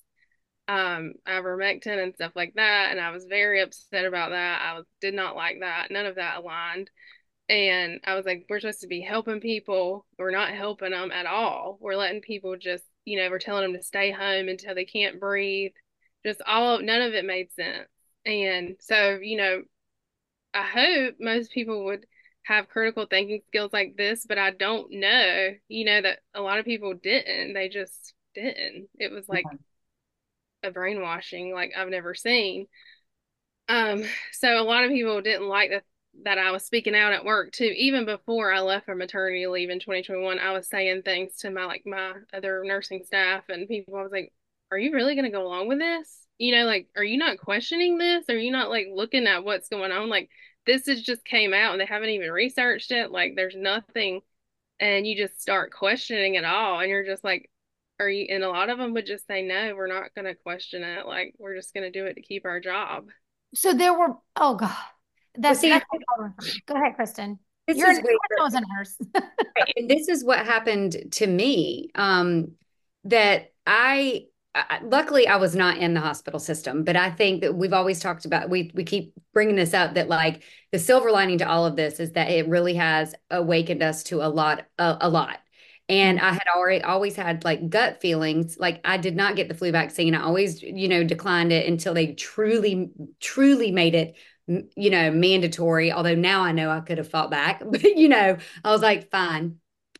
um, 0.67 1.13
ivermectin 1.27 2.01
and 2.01 2.13
stuff 2.13 2.31
like 2.35 2.53
that. 2.55 2.89
And 2.91 2.99
I 2.99 3.11
was 3.11 3.25
very 3.25 3.61
upset 3.61 4.05
about 4.05 4.31
that. 4.31 4.61
I 4.61 4.73
was, 4.75 4.85
did 5.01 5.13
not 5.13 5.35
like 5.35 5.57
that. 5.61 5.91
None 5.91 6.05
of 6.05 6.15
that 6.15 6.37
aligned. 6.37 6.89
And 7.47 7.99
I 8.05 8.15
was 8.15 8.25
like, 8.25 8.47
we're 8.49 8.59
supposed 8.59 8.81
to 8.81 8.87
be 8.87 9.01
helping 9.01 9.39
people. 9.39 10.05
We're 10.17 10.31
not 10.31 10.49
helping 10.49 10.91
them 10.91 11.11
at 11.11 11.27
all. 11.27 11.77
We're 11.79 11.95
letting 11.95 12.21
people 12.21 12.57
just, 12.57 12.83
you 13.05 13.19
know, 13.19 13.29
we're 13.29 13.37
telling 13.37 13.63
them 13.63 13.79
to 13.79 13.85
stay 13.85 14.11
home 14.11 14.49
until 14.49 14.73
they 14.73 14.85
can't 14.85 15.19
breathe. 15.19 15.73
Just 16.25 16.41
all, 16.47 16.77
of 16.77 16.81
none 16.81 17.03
of 17.03 17.13
it 17.13 17.23
made 17.23 17.51
sense. 17.51 17.87
And 18.25 18.75
so, 18.79 19.19
you 19.21 19.37
know, 19.37 19.61
I 20.55 20.63
hope 20.63 21.15
most 21.19 21.51
people 21.51 21.85
would 21.85 22.05
have 22.43 22.69
critical 22.69 23.05
thinking 23.09 23.41
skills 23.47 23.73
like 23.73 23.95
this, 23.97 24.25
but 24.25 24.37
I 24.37 24.51
don't 24.51 24.91
know, 24.91 25.49
you 25.67 25.85
know, 25.85 26.01
that 26.01 26.19
a 26.33 26.41
lot 26.41 26.59
of 26.59 26.65
people 26.65 26.93
didn't. 26.93 27.53
They 27.53 27.69
just 27.69 28.13
didn't. 28.33 28.87
It 28.97 29.11
was 29.11 29.27
like 29.27 29.45
a 30.63 30.71
brainwashing 30.71 31.53
like 31.53 31.73
I've 31.77 31.89
never 31.89 32.15
seen. 32.15 32.67
Um, 33.67 34.03
so 34.31 34.59
a 34.59 34.63
lot 34.63 34.83
of 34.83 34.91
people 34.91 35.21
didn't 35.21 35.47
like 35.47 35.71
that 35.71 35.83
that 36.23 36.37
I 36.37 36.51
was 36.51 36.63
speaking 36.63 36.95
out 36.95 37.11
at 37.11 37.25
work 37.25 37.51
too. 37.51 37.73
Even 37.75 38.05
before 38.05 38.53
I 38.53 38.61
left 38.61 38.85
for 38.85 38.95
maternity 38.95 39.47
leave 39.47 39.69
in 39.69 39.79
2021, 39.79 40.39
I 40.39 40.53
was 40.53 40.67
saying 40.69 41.01
things 41.01 41.35
to 41.39 41.49
my 41.49 41.65
like 41.65 41.83
my 41.85 42.13
other 42.33 42.63
nursing 42.63 43.03
staff 43.05 43.43
and 43.49 43.67
people. 43.67 43.95
I 43.97 44.03
was 44.03 44.11
like, 44.11 44.31
are 44.71 44.77
you 44.77 44.93
really 44.93 45.15
going 45.15 45.25
to 45.25 45.31
go 45.31 45.45
along 45.45 45.67
with 45.67 45.79
this? 45.79 46.21
You 46.37 46.55
know, 46.55 46.65
like, 46.65 46.87
are 46.95 47.03
you 47.03 47.17
not 47.17 47.39
questioning 47.39 47.97
this? 47.97 48.25
Are 48.29 48.37
you 48.37 48.51
not 48.51 48.69
like 48.69 48.87
looking 48.93 49.27
at 49.27 49.43
what's 49.43 49.69
going 49.69 49.91
on? 49.91 50.09
Like, 50.09 50.29
this 50.65 50.87
has 50.87 51.01
just 51.01 51.23
came 51.25 51.53
out 51.53 51.71
and 51.71 51.81
they 51.81 51.85
haven't 51.85 52.09
even 52.09 52.31
researched 52.31 52.91
it. 52.91 53.11
Like, 53.11 53.35
there's 53.35 53.55
nothing. 53.55 54.21
And 54.79 55.07
you 55.07 55.15
just 55.15 55.41
start 55.41 55.71
questioning 55.71 56.35
it 56.35 56.45
all. 56.45 56.79
And 56.79 56.89
you're 56.89 57.05
just 57.05 57.23
like, 57.23 57.49
are 57.99 58.09
you? 58.09 58.27
And 58.29 58.43
a 58.43 58.49
lot 58.49 58.69
of 58.69 58.77
them 58.77 58.93
would 58.93 59.05
just 59.05 59.27
say, 59.27 59.41
no, 59.41 59.73
we're 59.75 59.87
not 59.87 60.13
going 60.15 60.25
to 60.25 60.35
question 60.35 60.83
it. 60.83 61.05
Like, 61.05 61.35
we're 61.37 61.55
just 61.55 61.73
going 61.73 61.91
to 61.91 61.97
do 61.97 62.05
it 62.05 62.15
to 62.15 62.21
keep 62.21 62.45
our 62.45 62.59
job. 62.59 63.07
So 63.53 63.73
there 63.73 63.93
were, 63.93 64.15
oh 64.35 64.55
God. 64.55 64.75
That's, 65.37 65.61
well, 65.61 65.81
see, 66.41 66.61
go 66.65 66.75
ahead, 66.75 66.95
Kristen. 66.95 67.39
This 67.67 67.77
You're 67.77 67.91
is 67.91 67.99
where, 67.99 68.15
was 68.39 68.53
a 68.53 68.61
nurse. 68.61 68.97
and 69.77 69.89
this 69.89 70.07
is 70.07 70.23
what 70.23 70.45
happened 70.45 71.11
to 71.13 71.27
me. 71.27 71.89
Um, 71.95 72.53
that 73.05 73.53
I 73.65 74.25
luckily 74.83 75.27
I 75.27 75.35
was 75.37 75.55
not 75.55 75.77
in 75.77 75.93
the 75.93 75.99
hospital 75.99 76.39
system, 76.39 76.83
but 76.83 76.95
I 76.95 77.09
think 77.11 77.41
that 77.41 77.55
we've 77.55 77.73
always 77.73 77.99
talked 77.99 78.25
about 78.25 78.49
we 78.49 78.71
we 78.73 78.83
keep 78.83 79.13
bringing 79.33 79.55
this 79.55 79.73
up 79.73 79.95
that 79.95 80.07
like 80.07 80.43
the 80.71 80.79
silver 80.79 81.11
lining 81.11 81.39
to 81.39 81.49
all 81.49 81.65
of 81.65 81.75
this 81.75 81.99
is 81.99 82.13
that 82.13 82.29
it 82.29 82.47
really 82.47 82.75
has 82.75 83.13
awakened 83.29 83.83
us 83.83 84.03
to 84.05 84.21
a 84.21 84.27
lot 84.29 84.65
a, 84.77 84.97
a 85.01 85.09
lot. 85.09 85.39
And 85.87 86.19
I 86.19 86.31
had 86.31 86.43
already 86.55 86.83
always 86.83 87.15
had 87.15 87.43
like 87.43 87.69
gut 87.69 88.01
feelings. 88.01 88.57
Like 88.59 88.81
I 88.83 88.97
did 88.97 89.15
not 89.15 89.35
get 89.35 89.49
the 89.49 89.53
flu 89.55 89.71
vaccine. 89.71 90.15
I 90.15 90.23
always, 90.23 90.61
you 90.63 90.87
know, 90.87 91.03
declined 91.03 91.51
it 91.51 91.67
until 91.67 91.93
they 91.93 92.13
truly, 92.13 92.89
truly 93.19 93.71
made 93.71 93.93
it, 93.93 94.15
you 94.47 94.89
know, 94.89 95.11
mandatory. 95.11 95.91
Although 95.91 96.15
now 96.15 96.41
I 96.41 96.53
know 96.53 96.71
I 96.71 96.79
could 96.79 96.97
have 96.97 97.09
fought 97.09 97.29
back, 97.29 97.61
but 97.69 97.83
you 97.83 98.09
know, 98.09 98.37
I 98.63 98.71
was 98.71 98.81
like, 98.81 99.11
fine. 99.11 99.59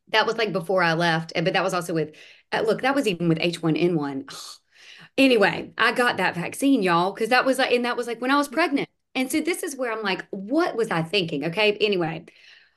That 0.10 0.26
was 0.26 0.38
like 0.38 0.54
before 0.54 0.84
I 0.84 0.94
left. 0.94 1.34
But 1.36 1.54
that 1.54 1.64
was 1.64 1.74
also 1.74 1.94
with 1.94 2.16
uh, 2.52 2.62
look, 2.62 2.82
that 2.82 2.96
was 2.96 3.08
even 3.08 3.30
with 3.30 3.40
H1N1. 3.40 4.34
Anyway, 5.18 5.72
I 5.78 5.94
got 5.94 6.18
that 6.18 6.36
vaccine, 6.36 6.84
y'all, 6.84 7.14
because 7.14 7.30
that 7.30 7.46
was 7.46 7.58
like, 7.58 7.72
and 7.72 7.86
that 7.86 7.96
was 7.96 8.06
like 8.06 8.20
when 8.20 8.32
I 8.32 8.36
was 8.36 8.50
pregnant. 8.50 8.90
And 9.14 9.32
so 9.32 9.40
this 9.40 9.64
is 9.64 9.78
where 9.78 9.90
I'm 9.90 10.04
like, 10.04 10.26
what 10.30 10.76
was 10.76 10.92
I 10.92 11.04
thinking? 11.04 11.46
Okay. 11.46 11.72
Anyway, 11.80 12.26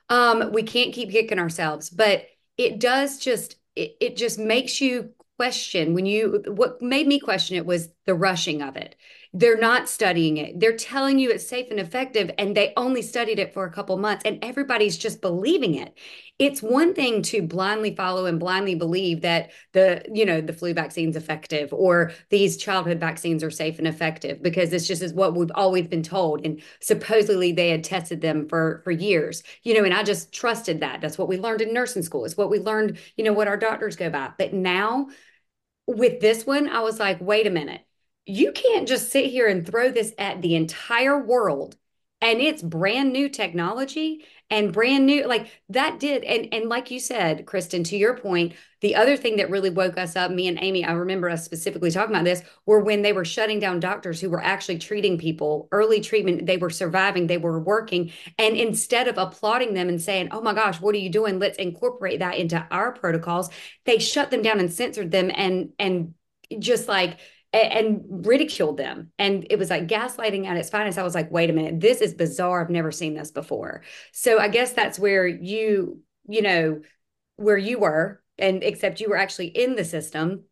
um, 0.07 0.53
we 0.53 0.63
can't 0.63 0.93
keep 0.93 1.11
kicking 1.11 1.37
ourselves, 1.37 1.89
but 1.89 2.27
it 2.57 2.79
does 2.79 3.17
just, 3.17 3.57
it, 3.75 3.97
it 3.99 4.15
just 4.15 4.39
makes 4.39 4.79
you 4.79 5.09
question 5.37 5.93
when 5.93 6.05
you, 6.05 6.41
what 6.47 6.81
made 6.81 7.07
me 7.07 7.19
question 7.19 7.57
it 7.57 7.65
was 7.65 7.89
the 8.05 8.15
rushing 8.15 8.61
of 8.61 8.77
it 8.77 8.95
they're 9.33 9.57
not 9.57 9.87
studying 9.87 10.37
it. 10.37 10.59
They're 10.59 10.75
telling 10.75 11.19
you 11.19 11.29
it's 11.29 11.47
safe 11.47 11.69
and 11.69 11.79
effective, 11.79 12.31
and 12.37 12.55
they 12.55 12.73
only 12.75 13.01
studied 13.01 13.39
it 13.39 13.53
for 13.53 13.65
a 13.65 13.71
couple 13.71 13.95
months, 13.97 14.23
and 14.25 14.43
everybody's 14.43 14.97
just 14.97 15.21
believing 15.21 15.75
it. 15.75 15.95
It's 16.39 16.63
one 16.63 16.93
thing 16.93 17.21
to 17.23 17.41
blindly 17.41 17.93
follow 17.95 18.25
and 18.25 18.39
blindly 18.39 18.73
believe 18.73 19.21
that 19.21 19.51
the, 19.73 20.03
you 20.11 20.25
know, 20.25 20.39
the 20.39 20.53
flu 20.53 20.73
vaccine's 20.73 21.17
effective 21.17 21.73
or 21.73 22.13
these 22.29 22.55
childhood 22.55 22.99
vaccines 22.99 23.43
are 23.43 23.51
safe 23.51 23.77
and 23.77 23.87
effective 23.87 24.41
because 24.41 24.69
this 24.69 24.87
just 24.87 25.01
is 25.01 25.13
what 25.13 25.35
we've 25.35 25.51
always 25.53 25.87
been 25.87 26.01
told. 26.01 26.45
And 26.45 26.61
supposedly 26.79 27.51
they 27.51 27.69
had 27.69 27.83
tested 27.83 28.21
them 28.21 28.47
for 28.47 28.81
for 28.85 28.91
years, 28.91 29.43
you 29.63 29.73
know, 29.73 29.83
and 29.83 29.93
I 29.93 30.01
just 30.03 30.31
trusted 30.31 30.79
that. 30.79 31.01
That's 31.01 31.17
what 31.17 31.27
we 31.27 31.37
learned 31.37 31.61
in 31.61 31.73
nursing 31.73 32.03
school. 32.03 32.23
It's 32.23 32.37
what 32.37 32.49
we 32.49 32.59
learned, 32.59 32.97
you 33.17 33.25
know, 33.25 33.33
what 33.33 33.49
our 33.49 33.57
doctors 33.57 33.97
go 33.97 34.09
by. 34.09 34.31
But 34.37 34.53
now 34.53 35.09
with 35.87 36.21
this 36.21 36.45
one, 36.45 36.69
I 36.69 36.81
was 36.81 36.99
like, 36.99 37.19
wait 37.19 37.47
a 37.47 37.51
minute 37.51 37.81
you 38.25 38.51
can't 38.51 38.87
just 38.87 39.11
sit 39.11 39.25
here 39.25 39.47
and 39.47 39.65
throw 39.65 39.91
this 39.91 40.13
at 40.19 40.39
the 40.43 40.53
entire 40.55 41.19
world 41.19 41.75
and 42.21 42.41
it's 42.41 42.61
brand 42.61 43.11
new 43.11 43.29
technology 43.29 44.23
and 44.49 44.73
brand 44.73 45.05
new 45.05 45.25
like 45.27 45.47
that 45.69 45.99
did 45.99 46.23
and 46.23 46.47
and 46.51 46.69
like 46.69 46.91
you 46.91 46.99
said 46.99 47.45
kristen 47.45 47.83
to 47.83 47.95
your 47.95 48.17
point 48.17 48.53
the 48.81 48.95
other 48.95 49.15
thing 49.15 49.35
that 49.35 49.49
really 49.49 49.69
woke 49.69 49.97
us 49.97 50.15
up 50.15 50.31
me 50.31 50.47
and 50.47 50.57
amy 50.61 50.83
i 50.83 50.91
remember 50.91 51.29
us 51.29 51.45
specifically 51.45 51.91
talking 51.91 52.15
about 52.15 52.25
this 52.25 52.41
were 52.65 52.79
when 52.79 53.01
they 53.01 53.13
were 53.13 53.25
shutting 53.25 53.59
down 53.59 53.79
doctors 53.79 54.19
who 54.19 54.29
were 54.29 54.43
actually 54.43 54.77
treating 54.77 55.17
people 55.17 55.67
early 55.71 56.01
treatment 56.01 56.45
they 56.45 56.57
were 56.57 56.69
surviving 56.69 57.27
they 57.27 57.37
were 57.37 57.59
working 57.59 58.11
and 58.37 58.57
instead 58.57 59.07
of 59.07 59.17
applauding 59.17 59.73
them 59.73 59.87
and 59.87 60.01
saying 60.01 60.29
oh 60.31 60.41
my 60.41 60.53
gosh 60.53 60.79
what 60.79 60.95
are 60.95 60.99
you 60.99 61.09
doing? 61.09 61.39
Let's 61.39 61.57
incorporate 61.57 62.19
that 62.19 62.37
into 62.37 62.65
our 62.71 62.91
protocols 62.91 63.49
they 63.85 63.99
shut 63.99 64.31
them 64.31 64.41
down 64.41 64.59
and 64.59 64.71
censored 64.71 65.11
them 65.11 65.31
and 65.33 65.69
and 65.79 66.13
just 66.57 66.87
like 66.87 67.19
and, 67.53 68.25
ridiculed 68.25 68.77
them. 68.77 69.11
And 69.17 69.47
it 69.49 69.57
was 69.57 69.69
like 69.69 69.87
gaslighting 69.87 70.45
at 70.45 70.57
its 70.57 70.69
finest. 70.69 70.97
I 70.97 71.03
was 71.03 71.15
like, 71.15 71.31
wait 71.31 71.49
a 71.49 71.53
minute, 71.53 71.79
this 71.79 72.01
is 72.01 72.13
bizarre. 72.13 72.61
I've 72.61 72.69
never 72.69 72.91
seen 72.91 73.13
this 73.13 73.31
before. 73.31 73.83
So 74.11 74.39
I 74.39 74.49
guess 74.49 74.73
that's 74.73 74.99
where 74.99 75.27
you, 75.27 76.01
you 76.27 76.41
know, 76.41 76.81
where 77.37 77.57
you 77.57 77.79
were, 77.79 78.21
and 78.37 78.63
except 78.63 78.99
you 78.99 79.09
were 79.09 79.17
actually 79.17 79.47
in 79.47 79.75
the 79.75 79.85
system. 79.85 80.43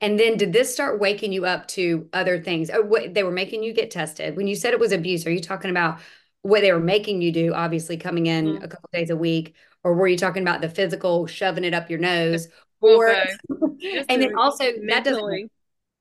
And 0.00 0.18
then 0.18 0.36
did 0.36 0.52
this 0.52 0.72
start 0.72 1.00
waking 1.00 1.32
you 1.32 1.44
up 1.44 1.66
to 1.68 2.08
other 2.12 2.42
things? 2.42 2.70
Oh, 2.72 2.82
what 2.82 3.14
they 3.14 3.22
were 3.22 3.32
making 3.32 3.62
you 3.62 3.72
get 3.72 3.90
tested. 3.90 4.36
When 4.36 4.46
you 4.46 4.54
said 4.54 4.72
it 4.72 4.80
was 4.80 4.92
abuse, 4.92 5.26
are 5.26 5.32
you 5.32 5.40
talking 5.40 5.70
about 5.70 5.98
what 6.42 6.60
they 6.60 6.72
were 6.72 6.80
making 6.80 7.20
you 7.20 7.32
do, 7.32 7.52
obviously 7.54 7.96
coming 7.96 8.26
in 8.26 8.46
mm-hmm. 8.46 8.64
a 8.64 8.68
couple 8.68 8.88
days 8.92 9.10
a 9.10 9.16
week? 9.16 9.54
Or 9.82 9.94
were 9.94 10.08
you 10.08 10.16
talking 10.16 10.42
about 10.42 10.60
the 10.60 10.68
physical 10.68 11.26
shoving 11.26 11.64
it 11.64 11.74
up 11.74 11.90
your 11.90 11.98
nose? 11.98 12.48
Or 12.80 13.08
and 13.48 14.22
then 14.22 14.36
also 14.36 14.64
that 14.88 15.04
doesn't 15.04 15.50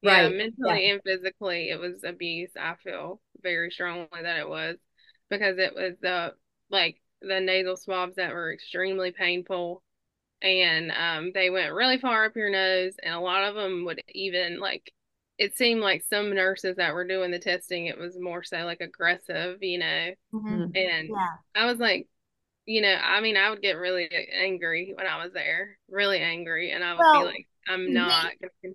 yeah, 0.02 0.24
right. 0.24 0.36
mentally 0.36 0.88
yeah. 0.88 0.94
and 0.94 1.02
physically, 1.04 1.70
it 1.70 1.80
was 1.80 2.04
abuse. 2.04 2.52
I 2.60 2.76
feel 2.84 3.20
very 3.42 3.72
strongly 3.72 4.08
that 4.22 4.40
it 4.40 4.50
was 4.50 4.78
because 5.30 5.58
it 5.58 5.74
was 5.74 5.94
the 6.02 6.34
like 6.70 7.02
the 7.22 7.40
nasal 7.40 7.78
swabs 7.78 8.16
that 8.16 8.34
were 8.34 8.54
extremely 8.54 9.12
painful, 9.12 9.84
and 10.42 10.92
um, 10.92 11.32
they 11.34 11.50
went 11.50 11.74
really 11.74 11.98
far 11.98 12.26
up 12.26 12.36
your 12.36 12.50
nose, 12.50 12.94
and 13.02 13.14
a 13.14 13.20
lot 13.20 13.44
of 13.44 13.56
them 13.56 13.86
would 13.86 14.02
even 14.10 14.60
like. 14.60 14.92
It 15.40 15.56
seemed 15.56 15.82
like 15.82 16.04
some 16.10 16.34
nurses 16.34 16.78
that 16.78 16.96
were 16.96 17.06
doing 17.06 17.30
the 17.30 17.38
testing, 17.38 17.86
it 17.86 18.00
was 18.00 18.18
more 18.20 18.44
so 18.44 18.58
like 18.66 18.82
aggressive, 18.82 19.58
you 19.62 19.78
know. 19.78 20.10
Mm-hmm. 20.34 20.64
And 20.74 21.10
yeah. 21.10 21.28
I 21.54 21.66
was 21.68 21.78
like, 21.78 22.08
you 22.66 22.82
know, 22.82 22.96
I 22.96 23.22
mean, 23.22 23.38
I 23.38 23.52
would 23.52 23.62
get 23.62 23.78
really 23.78 24.10
angry 24.36 24.94
when 24.98 25.06
I 25.06 25.24
was 25.24 25.34
there, 25.34 25.78
really 25.90 26.20
angry, 26.22 26.72
and 26.72 26.84
I 26.84 26.94
would 26.94 27.00
well, 27.00 27.20
be 27.22 27.26
like, 27.28 27.48
I'm 27.68 27.94
not. 27.94 28.32
Gonna 28.42 28.74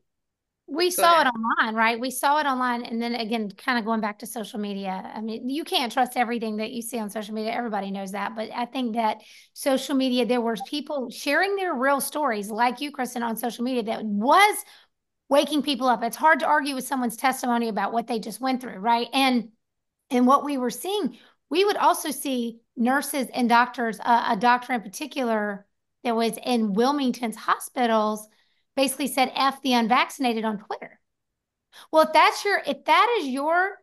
we 0.72 0.86
Go 0.86 1.02
saw 1.02 1.20
ahead. 1.20 1.26
it 1.26 1.30
online, 1.30 1.74
right? 1.74 2.00
We 2.00 2.10
saw 2.10 2.38
it 2.38 2.46
online. 2.46 2.82
And 2.84 3.00
then 3.00 3.14
again, 3.14 3.50
kind 3.50 3.78
of 3.78 3.84
going 3.84 4.00
back 4.00 4.18
to 4.20 4.26
social 4.26 4.58
media. 4.58 5.12
I 5.14 5.20
mean, 5.20 5.50
you 5.50 5.64
can't 5.64 5.92
trust 5.92 6.16
everything 6.16 6.56
that 6.56 6.72
you 6.72 6.80
see 6.80 6.98
on 6.98 7.10
social 7.10 7.34
media. 7.34 7.52
Everybody 7.52 7.90
knows 7.90 8.12
that. 8.12 8.34
But 8.34 8.50
I 8.54 8.64
think 8.64 8.94
that 8.94 9.18
social 9.52 9.94
media, 9.94 10.24
there 10.24 10.40
were 10.40 10.56
people 10.66 11.10
sharing 11.10 11.56
their 11.56 11.74
real 11.74 12.00
stories, 12.00 12.50
like 12.50 12.80
you, 12.80 12.90
Kristen, 12.90 13.22
on 13.22 13.36
social 13.36 13.64
media 13.64 13.82
that 13.82 14.02
was 14.02 14.56
waking 15.28 15.62
people 15.62 15.88
up. 15.88 16.02
It's 16.02 16.16
hard 16.16 16.40
to 16.40 16.46
argue 16.46 16.74
with 16.74 16.86
someone's 16.86 17.16
testimony 17.18 17.68
about 17.68 17.92
what 17.92 18.06
they 18.06 18.18
just 18.18 18.40
went 18.40 18.62
through, 18.62 18.78
right? 18.78 19.08
And 19.12 19.50
and 20.10 20.26
what 20.26 20.44
we 20.44 20.56
were 20.56 20.70
seeing, 20.70 21.18
we 21.50 21.64
would 21.64 21.76
also 21.76 22.10
see 22.10 22.60
nurses 22.76 23.28
and 23.34 23.48
doctors, 23.48 23.98
uh, 24.00 24.26
a 24.30 24.36
doctor 24.36 24.72
in 24.72 24.80
particular 24.80 25.66
that 26.04 26.16
was 26.16 26.38
in 26.44 26.72
Wilmington's 26.72 27.36
hospitals 27.36 28.26
basically 28.76 29.08
said 29.08 29.32
F 29.34 29.60
the 29.62 29.74
unvaccinated 29.74 30.44
on 30.44 30.58
Twitter. 30.58 30.98
Well, 31.90 32.04
if 32.04 32.12
that's 32.12 32.44
your, 32.44 32.60
if 32.66 32.84
that 32.84 33.16
is 33.20 33.28
your, 33.28 33.78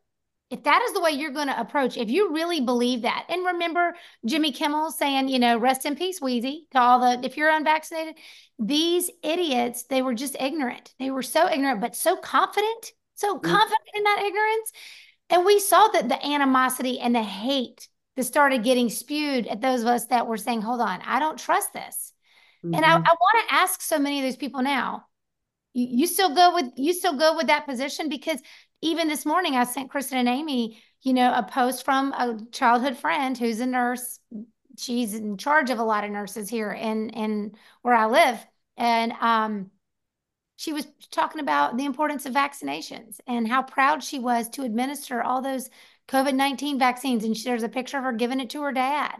if 0.50 0.64
that 0.64 0.82
is 0.82 0.94
the 0.94 1.02
way 1.02 1.12
you're 1.12 1.32
going 1.32 1.48
to 1.48 1.60
approach, 1.60 1.98
if 1.98 2.10
you 2.10 2.34
really 2.34 2.62
believe 2.62 3.04
that, 3.04 3.26
and 3.30 3.46
remember 3.46 3.96
Jimmy 4.26 4.52
Kimmel 4.52 4.92
saying, 4.92 5.28
you 5.28 5.40
know, 5.40 5.58
rest 5.58 5.86
in 5.86 5.96
peace, 5.96 6.20
Weezy, 6.20 6.70
to 6.72 6.80
all 6.80 7.00
the, 7.00 7.26
if 7.26 7.38
you're 7.38 7.52
unvaccinated, 7.52 8.16
these 8.58 9.10
idiots, 9.24 9.84
they 9.84 10.02
were 10.02 10.14
just 10.14 10.36
ignorant. 10.40 10.94
They 11.00 11.12
were 11.12 11.22
so 11.22 11.48
ignorant, 11.48 11.82
but 11.82 11.96
so 11.96 12.16
confident, 12.16 12.94
so 13.16 13.38
mm. 13.38 13.44
confident 13.44 13.90
in 13.94 14.04
that 14.04 14.24
ignorance. 14.26 14.72
And 15.30 15.46
we 15.46 15.60
saw 15.60 15.88
that 15.90 16.10
the 16.10 16.26
animosity 16.26 17.00
and 17.00 17.14
the 17.14 17.24
hate 17.24 17.88
that 18.16 18.24
started 18.24 18.64
getting 18.64 18.90
spewed 18.90 19.46
at 19.48 19.62
those 19.62 19.82
of 19.82 19.88
us 19.88 20.08
that 20.08 20.28
were 20.28 20.38
saying, 20.38 20.62
hold 20.62 20.82
on, 20.82 21.02
I 21.06 21.20
don't 21.20 21.38
trust 21.38 21.74
this. 21.74 22.12
Mm-hmm. 22.64 22.76
And 22.76 22.86
I, 22.86 22.90
mm-hmm. 22.90 23.06
I 23.06 23.16
want 23.20 23.48
to 23.48 23.56
ask 23.56 23.82
so 23.82 24.00
many 24.00 24.20
of 24.20 24.26
those 24.26 24.36
people 24.36 24.62
now, 24.62 25.06
you, 25.74 25.88
you 25.90 26.08
still 26.08 26.34
go 26.34 26.54
with 26.54 26.72
you 26.76 26.94
still 26.94 27.18
go 27.18 27.36
with 27.36 27.48
that 27.48 27.68
position 27.68 28.10
because 28.10 28.40
even 28.82 29.08
this 29.08 29.26
morning 29.26 29.56
I 29.56 29.64
sent 29.66 29.90
Kristen 29.90 30.18
and 30.18 30.30
Amy, 30.30 30.82
you 31.02 31.14
know, 31.14 31.34
a 31.34 31.44
post 31.44 31.86
from 31.86 32.14
a 32.14 32.40
childhood 32.52 32.98
friend 32.98 33.38
who's 33.38 33.60
a 33.60 33.66
nurse. 33.66 34.20
She's 34.78 35.14
in 35.14 35.38
charge 35.38 35.70
of 35.70 35.80
a 35.80 35.84
lot 35.84 36.06
of 36.06 36.12
nurses 36.12 36.50
here 36.50 36.72
in 36.72 37.10
in 37.10 37.54
where 37.82 37.96
I 37.96 38.06
live. 38.06 38.46
And 38.78 39.12
um 39.14 39.72
she 40.56 40.74
was 40.74 40.86
talking 41.12 41.40
about 41.40 41.78
the 41.78 41.86
importance 41.86 42.26
of 42.26 42.34
vaccinations 42.34 43.22
and 43.26 43.48
how 43.48 43.64
proud 43.64 44.04
she 44.04 44.20
was 44.20 44.50
to 44.50 44.64
administer 44.64 45.22
all 45.22 45.42
those 45.42 45.70
COVID 46.10 46.36
19 46.36 46.78
vaccines. 46.78 47.24
And 47.24 47.36
she, 47.36 47.46
there's 47.46 47.64
a 47.64 47.70
picture 47.70 47.98
of 47.98 48.04
her 48.04 48.12
giving 48.12 48.42
it 48.42 48.50
to 48.52 48.64
her 48.64 48.74
dad 48.74 49.16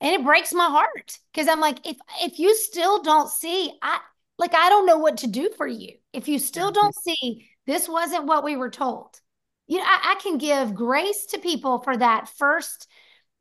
and 0.00 0.14
it 0.14 0.24
breaks 0.24 0.52
my 0.52 0.66
heart 0.66 1.18
because 1.32 1.48
i'm 1.48 1.60
like 1.60 1.86
if 1.86 1.96
if 2.22 2.38
you 2.38 2.54
still 2.54 3.02
don't 3.02 3.30
see 3.30 3.72
i 3.82 3.98
like 4.40 4.54
i 4.54 4.68
don't 4.70 4.86
know 4.86 4.98
what 4.98 5.18
to 5.18 5.26
do 5.26 5.50
for 5.56 5.66
you. 5.66 5.92
If 6.12 6.26
you 6.26 6.38
still 6.38 6.72
don't 6.72 6.94
see 6.94 7.48
this 7.66 7.88
wasn't 7.88 8.24
what 8.24 8.42
we 8.42 8.56
were 8.56 8.70
told. 8.70 9.20
You 9.68 9.78
know 9.78 9.84
I, 9.84 10.16
I 10.16 10.20
can 10.20 10.38
give 10.38 10.74
grace 10.74 11.26
to 11.26 11.38
people 11.38 11.78
for 11.80 11.96
that 11.96 12.28
first 12.36 12.88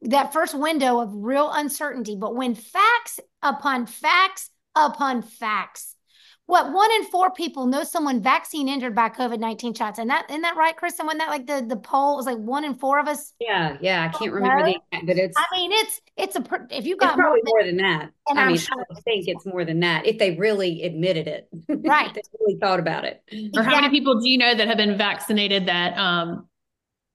that 0.01 0.33
first 0.33 0.53
window 0.53 0.99
of 0.99 1.13
real 1.13 1.49
uncertainty 1.51 2.15
but 2.19 2.35
when 2.35 2.53
facts 2.53 3.19
upon 3.41 3.85
facts 3.85 4.49
upon 4.75 5.21
facts 5.21 5.95
what 6.49 6.73
one 6.73 6.91
in 6.93 7.05
four 7.05 7.29
people 7.29 7.67
know 7.67 7.83
someone 7.83 8.23
vaccine 8.23 8.67
injured 8.67 8.95
by 8.95 9.07
COVID 9.09 9.37
nineteen 9.37 9.71
shots, 9.75 9.99
and 9.99 10.09
that 10.09 10.25
isn't 10.31 10.41
that 10.41 10.57
right, 10.57 10.75
Kristen? 10.75 11.05
Wasn't 11.05 11.19
that 11.19 11.29
like 11.29 11.45
the 11.45 11.63
the 11.63 11.75
poll 11.75 12.17
was 12.17 12.25
like 12.25 12.39
one 12.39 12.65
in 12.65 12.73
four 12.73 12.99
of 12.99 13.07
us? 13.07 13.35
Yeah, 13.39 13.77
yeah, 13.81 14.09
I 14.11 14.17
can't 14.17 14.33
remember 14.33 14.65
the 14.65 14.79
but 15.05 15.15
it's. 15.15 15.37
I 15.37 15.45
mean, 15.55 15.71
it's 15.71 16.01
it's 16.17 16.35
a 16.35 16.43
if 16.71 16.87
you 16.87 16.97
got 16.97 17.15
probably 17.15 17.41
more 17.45 17.63
than, 17.63 17.77
more 17.77 17.87
than 17.91 17.99
that. 18.01 18.11
And 18.27 18.39
I 18.39 18.47
mean, 18.47 18.57
sure 18.57 18.83
I 18.89 18.99
think 19.01 19.27
it's 19.27 19.45
more 19.45 19.63
than 19.63 19.81
that 19.81 20.07
if 20.07 20.17
they 20.17 20.37
really 20.37 20.81
admitted 20.81 21.27
it, 21.27 21.47
right? 21.69 22.11
they 22.15 22.21
really 22.39 22.59
thought 22.59 22.79
about 22.79 23.05
it. 23.05 23.21
Or 23.55 23.61
how 23.61 23.79
many 23.79 23.91
people 23.91 24.19
do 24.19 24.27
you 24.27 24.39
know 24.39 24.55
that 24.55 24.67
have 24.67 24.77
been 24.77 24.97
vaccinated 24.97 25.67
that 25.67 25.95
um 25.99 26.47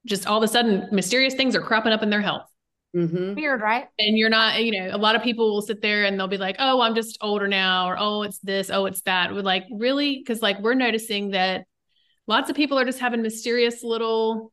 just 0.06 0.28
all 0.28 0.38
of 0.38 0.44
a 0.44 0.48
sudden 0.48 0.86
mysterious 0.92 1.34
things 1.34 1.56
are 1.56 1.60
cropping 1.60 1.92
up 1.92 2.04
in 2.04 2.10
their 2.10 2.22
health? 2.22 2.48
Mm-hmm. 2.94 3.34
Weird, 3.34 3.60
right? 3.60 3.88
And 3.98 4.16
you're 4.16 4.30
not, 4.30 4.62
you 4.62 4.80
know, 4.80 4.94
a 4.94 4.98
lot 4.98 5.16
of 5.16 5.22
people 5.22 5.52
will 5.52 5.62
sit 5.62 5.82
there 5.82 6.04
and 6.04 6.18
they'll 6.18 6.28
be 6.28 6.36
like, 6.36 6.56
oh, 6.58 6.80
I'm 6.80 6.94
just 6.94 7.18
older 7.20 7.48
now, 7.48 7.88
or 7.88 7.96
oh, 7.98 8.22
it's 8.22 8.38
this, 8.38 8.70
oh, 8.70 8.86
it's 8.86 9.02
that. 9.02 9.34
We're 9.34 9.42
like, 9.42 9.64
really? 9.72 10.18
Because 10.18 10.40
like 10.40 10.60
we're 10.60 10.74
noticing 10.74 11.30
that 11.30 11.66
lots 12.26 12.50
of 12.50 12.56
people 12.56 12.78
are 12.78 12.84
just 12.84 13.00
having 13.00 13.22
mysterious 13.22 13.82
little 13.82 14.52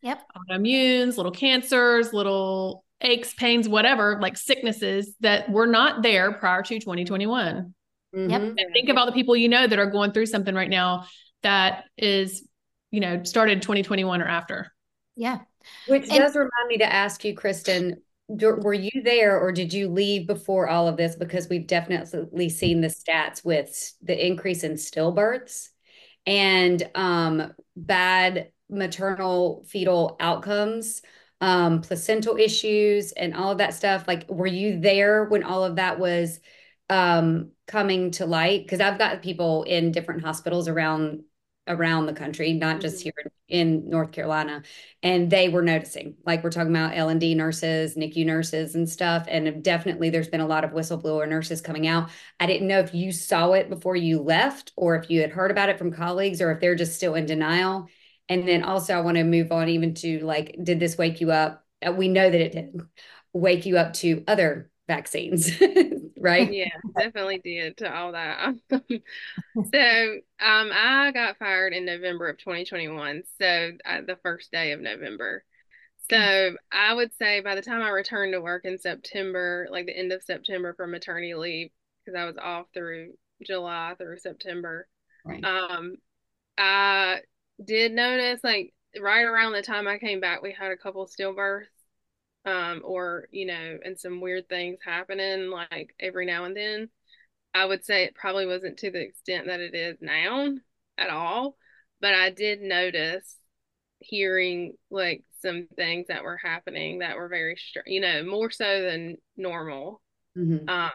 yep 0.00 0.22
autoimmunes, 0.36 1.16
little 1.16 1.32
cancers, 1.32 2.12
little 2.12 2.84
aches, 3.00 3.34
pains, 3.34 3.68
whatever, 3.68 4.18
like 4.20 4.36
sicknesses 4.36 5.14
that 5.20 5.50
were 5.50 5.66
not 5.66 6.02
there 6.02 6.32
prior 6.32 6.62
to 6.62 6.78
2021. 6.78 7.74
Mm-hmm. 8.14 8.30
Yep. 8.30 8.40
And 8.40 8.72
think 8.72 8.88
of 8.88 8.96
all 8.96 9.06
the 9.06 9.12
people 9.12 9.36
you 9.36 9.48
know 9.48 9.66
that 9.66 9.78
are 9.78 9.90
going 9.90 10.12
through 10.12 10.26
something 10.26 10.54
right 10.54 10.70
now 10.70 11.04
that 11.42 11.84
is, 11.96 12.48
you 12.90 13.00
know, 13.00 13.22
started 13.24 13.60
2021 13.60 14.22
or 14.22 14.26
after. 14.26 14.72
Yeah. 15.14 15.40
Which 15.86 16.08
and, 16.08 16.18
does 16.18 16.34
remind 16.34 16.68
me 16.68 16.78
to 16.78 16.92
ask 16.92 17.24
you, 17.24 17.34
Kristen, 17.34 18.02
were 18.28 18.74
you 18.74 19.02
there 19.02 19.40
or 19.40 19.52
did 19.52 19.72
you 19.72 19.88
leave 19.88 20.26
before 20.26 20.68
all 20.68 20.86
of 20.86 20.96
this? 20.96 21.16
Because 21.16 21.48
we've 21.48 21.66
definitely 21.66 22.48
seen 22.48 22.80
the 22.80 22.88
stats 22.88 23.44
with 23.44 23.94
the 24.02 24.26
increase 24.26 24.64
in 24.64 24.72
stillbirths 24.72 25.68
and 26.26 26.88
um, 26.94 27.52
bad 27.74 28.50
maternal 28.68 29.64
fetal 29.66 30.16
outcomes, 30.20 31.00
um, 31.40 31.80
placental 31.80 32.36
issues, 32.36 33.12
and 33.12 33.34
all 33.34 33.50
of 33.50 33.58
that 33.58 33.72
stuff. 33.72 34.06
Like, 34.06 34.28
were 34.28 34.46
you 34.46 34.78
there 34.78 35.24
when 35.24 35.42
all 35.42 35.64
of 35.64 35.76
that 35.76 35.98
was 35.98 36.38
um, 36.90 37.52
coming 37.66 38.10
to 38.12 38.26
light? 38.26 38.64
Because 38.64 38.80
I've 38.80 38.98
got 38.98 39.22
people 39.22 39.62
in 39.62 39.90
different 39.90 40.22
hospitals 40.22 40.68
around 40.68 41.22
around 41.68 42.06
the 42.06 42.12
country, 42.12 42.52
not 42.52 42.80
just 42.80 42.98
mm-hmm. 42.98 43.10
here 43.20 43.32
in 43.48 43.88
North 43.88 44.12
Carolina. 44.12 44.62
And 45.02 45.30
they 45.30 45.48
were 45.48 45.62
noticing, 45.62 46.16
like 46.26 46.42
we're 46.42 46.50
talking 46.50 46.74
about 46.74 46.96
L&D 46.96 47.34
nurses, 47.34 47.94
NICU 47.96 48.26
nurses 48.26 48.74
and 48.74 48.88
stuff. 48.88 49.26
And 49.28 49.62
definitely 49.62 50.10
there's 50.10 50.28
been 50.28 50.40
a 50.40 50.46
lot 50.46 50.64
of 50.64 50.72
whistleblower 50.72 51.28
nurses 51.28 51.60
coming 51.60 51.86
out. 51.86 52.10
I 52.40 52.46
didn't 52.46 52.68
know 52.68 52.80
if 52.80 52.94
you 52.94 53.12
saw 53.12 53.52
it 53.52 53.70
before 53.70 53.96
you 53.96 54.20
left 54.20 54.72
or 54.76 54.96
if 54.96 55.10
you 55.10 55.20
had 55.20 55.30
heard 55.30 55.50
about 55.50 55.68
it 55.68 55.78
from 55.78 55.92
colleagues 55.92 56.42
or 56.42 56.50
if 56.50 56.60
they're 56.60 56.74
just 56.74 56.96
still 56.96 57.14
in 57.14 57.26
denial. 57.26 57.88
And 58.28 58.46
then 58.46 58.62
also 58.62 58.94
I 58.94 59.00
want 59.00 59.16
to 59.16 59.24
move 59.24 59.52
on 59.52 59.68
even 59.68 59.94
to 59.94 60.18
like, 60.20 60.56
did 60.62 60.80
this 60.80 60.98
wake 60.98 61.20
you 61.20 61.30
up? 61.30 61.64
Uh, 61.86 61.92
we 61.92 62.08
know 62.08 62.28
that 62.28 62.40
it 62.40 62.52
did 62.52 62.80
wake 63.32 63.66
you 63.66 63.78
up 63.78 63.92
to 63.94 64.24
other 64.26 64.70
vaccines, 64.86 65.50
right? 66.28 66.52
Yeah, 66.52 66.70
definitely 66.96 67.38
did 67.38 67.76
to 67.78 67.94
all 67.94 68.12
that. 68.12 68.54
so, 68.70 68.78
um, 70.40 70.70
I 70.72 71.10
got 71.12 71.38
fired 71.38 71.72
in 71.72 71.84
November 71.84 72.28
of 72.28 72.38
2021. 72.38 73.22
So, 73.40 73.72
uh, 73.84 74.00
the 74.06 74.18
first 74.22 74.52
day 74.52 74.72
of 74.72 74.80
November. 74.80 75.44
So, 76.10 76.56
I 76.72 76.94
would 76.94 77.12
say 77.18 77.40
by 77.40 77.54
the 77.54 77.62
time 77.62 77.82
I 77.82 77.90
returned 77.90 78.32
to 78.32 78.40
work 78.40 78.64
in 78.64 78.78
September, 78.78 79.68
like 79.70 79.86
the 79.86 79.98
end 79.98 80.12
of 80.12 80.22
September 80.22 80.74
for 80.74 80.86
maternity 80.86 81.34
leave, 81.34 81.70
because 82.04 82.18
I 82.18 82.24
was 82.24 82.36
off 82.40 82.66
through 82.72 83.12
July 83.44 83.94
through 83.98 84.18
September, 84.18 84.88
right. 85.24 85.44
um, 85.44 85.96
I 86.56 87.20
did 87.64 87.92
notice 87.92 88.40
like 88.42 88.72
right 89.00 89.22
around 89.22 89.52
the 89.52 89.62
time 89.62 89.86
I 89.86 89.98
came 89.98 90.20
back, 90.20 90.42
we 90.42 90.52
had 90.52 90.70
a 90.70 90.76
couple 90.76 91.06
stillbirths 91.06 91.66
um, 92.48 92.80
or 92.82 93.28
you 93.30 93.46
know, 93.46 93.78
and 93.84 93.98
some 93.98 94.20
weird 94.20 94.48
things 94.48 94.78
happening 94.84 95.50
like 95.50 95.94
every 96.00 96.24
now 96.24 96.44
and 96.44 96.56
then. 96.56 96.88
I 97.54 97.64
would 97.64 97.84
say 97.84 98.04
it 98.04 98.14
probably 98.14 98.46
wasn't 98.46 98.78
to 98.78 98.90
the 98.90 99.00
extent 99.00 99.46
that 99.46 99.60
it 99.60 99.74
is 99.74 99.96
now 100.00 100.48
at 100.96 101.10
all, 101.10 101.56
but 102.00 102.14
I 102.14 102.30
did 102.30 102.60
notice 102.60 103.36
hearing 104.00 104.74
like 104.90 105.24
some 105.40 105.66
things 105.76 106.06
that 106.08 106.24
were 106.24 106.36
happening 106.36 107.00
that 107.00 107.16
were 107.16 107.28
very, 107.28 107.56
you 107.86 108.00
know, 108.00 108.24
more 108.24 108.50
so 108.50 108.82
than 108.82 109.16
normal. 109.36 110.00
Mm-hmm. 110.36 110.68
Um, 110.68 110.90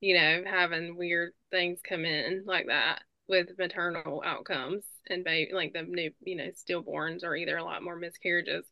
you 0.00 0.16
know, 0.16 0.42
having 0.46 0.96
weird 0.96 1.32
things 1.50 1.78
come 1.86 2.04
in 2.04 2.44
like 2.46 2.66
that 2.66 3.02
with 3.28 3.48
maternal 3.58 4.22
outcomes 4.24 4.84
and 5.08 5.24
baby, 5.24 5.52
like 5.52 5.72
the 5.72 5.82
new, 5.82 6.10
you 6.22 6.36
know, 6.36 6.48
stillborns 6.48 7.22
or 7.22 7.36
either 7.36 7.56
a 7.56 7.64
lot 7.64 7.84
more 7.84 7.96
miscarriages. 7.96 8.64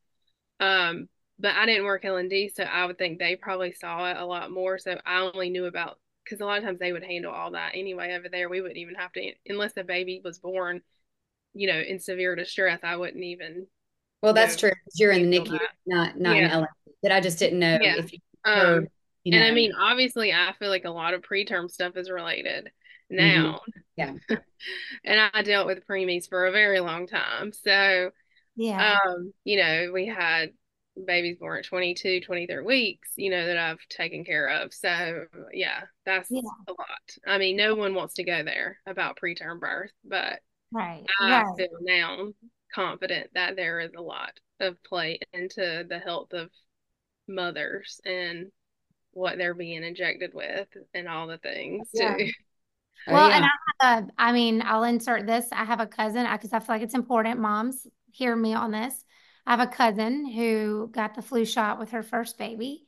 Um, 0.58 1.08
but 1.40 1.56
I 1.56 1.66
didn't 1.66 1.84
work 1.84 2.04
L&D, 2.04 2.52
so 2.54 2.64
I 2.64 2.84
would 2.84 2.98
think 2.98 3.18
they 3.18 3.36
probably 3.36 3.72
saw 3.72 4.10
it 4.10 4.16
a 4.16 4.24
lot 4.24 4.50
more. 4.50 4.78
So 4.78 4.98
I 5.06 5.20
only 5.20 5.50
knew 5.50 5.64
about 5.64 5.98
because 6.24 6.40
a 6.40 6.44
lot 6.44 6.58
of 6.58 6.64
times 6.64 6.78
they 6.78 6.92
would 6.92 7.02
handle 7.02 7.32
all 7.32 7.52
that 7.52 7.72
anyway 7.74 8.14
over 8.14 8.28
there. 8.28 8.48
We 8.48 8.60
wouldn't 8.60 8.78
even 8.78 8.94
have 8.96 9.12
to 9.12 9.32
unless 9.46 9.72
the 9.72 9.84
baby 9.84 10.20
was 10.22 10.38
born, 10.38 10.82
you 11.54 11.66
know, 11.66 11.80
in 11.80 11.98
severe 11.98 12.36
distress. 12.36 12.80
I 12.82 12.96
wouldn't 12.96 13.24
even. 13.24 13.66
Well, 14.22 14.34
that's 14.34 14.62
know, 14.62 14.68
true. 14.68 14.78
You're 14.96 15.12
in 15.12 15.30
the 15.30 15.40
NICU, 15.40 15.50
that. 15.50 15.70
not 15.86 16.20
not 16.20 16.36
yeah. 16.36 16.44
in 16.44 16.50
L&D. 16.50 16.92
But 17.02 17.12
I 17.12 17.20
just 17.20 17.38
didn't 17.38 17.58
know 17.58 17.78
yeah. 17.80 17.96
if 17.96 18.12
you 18.12 18.18
heard. 18.44 18.78
Um, 18.78 18.88
you 19.24 19.32
know. 19.32 19.38
And 19.38 19.46
I 19.46 19.54
mean, 19.54 19.72
obviously, 19.72 20.32
I 20.32 20.52
feel 20.58 20.68
like 20.68 20.84
a 20.84 20.90
lot 20.90 21.14
of 21.14 21.22
preterm 21.22 21.70
stuff 21.70 21.96
is 21.96 22.10
related 22.10 22.70
now. 23.08 23.62
Mm-hmm. 23.62 23.80
Yeah. 23.96 24.14
and 25.04 25.30
I 25.32 25.42
dealt 25.42 25.66
with 25.66 25.86
preemies 25.86 26.28
for 26.28 26.46
a 26.46 26.52
very 26.52 26.80
long 26.80 27.06
time. 27.06 27.52
So, 27.52 28.10
yeah. 28.56 28.98
Um, 29.06 29.32
you 29.44 29.58
know, 29.58 29.90
we 29.92 30.06
had 30.06 30.50
babies 31.06 31.36
born 31.38 31.58
at 31.58 31.64
22 31.64 32.20
23 32.20 32.62
weeks 32.62 33.10
you 33.16 33.30
know 33.30 33.46
that 33.46 33.56
i've 33.56 33.78
taken 33.88 34.24
care 34.24 34.48
of 34.48 34.72
so 34.74 35.24
yeah 35.52 35.82
that's 36.04 36.30
yeah. 36.30 36.40
a 36.68 36.72
lot 36.72 37.16
i 37.26 37.38
mean 37.38 37.56
no 37.56 37.74
one 37.74 37.94
wants 37.94 38.14
to 38.14 38.24
go 38.24 38.42
there 38.42 38.78
about 38.86 39.18
preterm 39.22 39.60
birth 39.60 39.92
but 40.04 40.40
right 40.72 41.06
i 41.20 41.42
right. 41.42 41.56
feel 41.56 41.68
now 41.80 42.28
confident 42.74 43.30
that 43.34 43.56
there 43.56 43.80
is 43.80 43.92
a 43.96 44.02
lot 44.02 44.32
of 44.60 44.82
play 44.82 45.18
into 45.32 45.84
the 45.88 45.98
health 45.98 46.32
of 46.32 46.50
mothers 47.28 48.00
and 48.04 48.50
what 49.12 49.38
they're 49.38 49.54
being 49.54 49.82
injected 49.82 50.32
with 50.34 50.68
and 50.92 51.08
all 51.08 51.26
the 51.26 51.38
things 51.38 51.88
yeah. 51.94 52.16
too 52.16 52.30
oh, 53.08 53.12
well, 53.12 53.28
yeah. 53.28 53.36
and 53.36 53.44
I 53.44 53.48
have 53.86 54.04
a, 54.04 54.08
I 54.18 54.32
mean, 54.32 54.62
I'll 54.62 54.84
insert 54.84 55.26
this. 55.26 55.46
I 55.52 55.64
have 55.64 55.80
a 55.80 55.86
cousin 55.86 56.26
because 56.30 56.52
I 56.52 56.60
feel 56.60 56.76
like 56.76 56.82
it's 56.82 56.94
important. 56.94 57.40
Moms, 57.40 57.86
hear 58.12 58.36
me 58.36 58.52
on 58.52 58.70
this. 58.70 59.04
I 59.50 59.56
have 59.56 59.68
a 59.68 59.72
cousin 59.72 60.26
who 60.26 60.88
got 60.92 61.16
the 61.16 61.22
flu 61.22 61.44
shot 61.44 61.80
with 61.80 61.90
her 61.90 62.04
first 62.04 62.38
baby. 62.38 62.86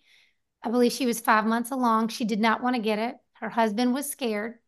I 0.62 0.70
believe 0.70 0.92
she 0.92 1.06
was 1.06 1.18
five 1.18 1.44
months 1.44 1.72
along. 1.72 2.06
She 2.08 2.24
did 2.24 2.38
not 2.38 2.62
want 2.62 2.76
to 2.76 2.82
get 2.82 3.00
it. 3.00 3.16
Her 3.32 3.48
husband 3.48 3.92
was 3.92 4.08
scared 4.08 4.60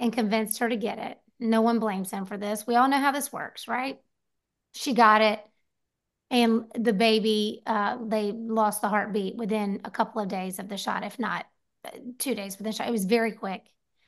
and 0.00 0.12
convinced 0.12 0.58
her 0.58 0.68
to 0.68 0.76
get 0.76 0.98
it. 0.98 1.16
No 1.38 1.60
one 1.60 1.78
blames 1.78 2.10
him 2.10 2.24
for 2.24 2.36
this. 2.36 2.66
We 2.66 2.74
all 2.74 2.88
know 2.88 2.98
how 2.98 3.12
this 3.12 3.32
works, 3.32 3.68
right? 3.68 4.00
She 4.72 4.92
got 4.92 5.22
it. 5.22 5.40
And 6.28 6.64
the 6.74 6.92
baby, 6.92 7.62
uh, 7.66 7.98
they 8.04 8.32
lost 8.32 8.80
the 8.80 8.88
heartbeat 8.88 9.36
within 9.36 9.82
a 9.84 9.92
couple 9.92 10.20
of 10.20 10.26
days 10.26 10.58
of 10.58 10.68
the 10.68 10.76
shot, 10.76 11.04
if 11.04 11.20
not 11.20 11.46
uh, 11.84 11.90
two 12.18 12.34
days 12.34 12.58
within 12.58 12.72
the 12.72 12.76
shot. 12.76 12.88
It 12.88 12.92
was 12.92 13.04
very 13.04 13.30
quick. 13.30 13.62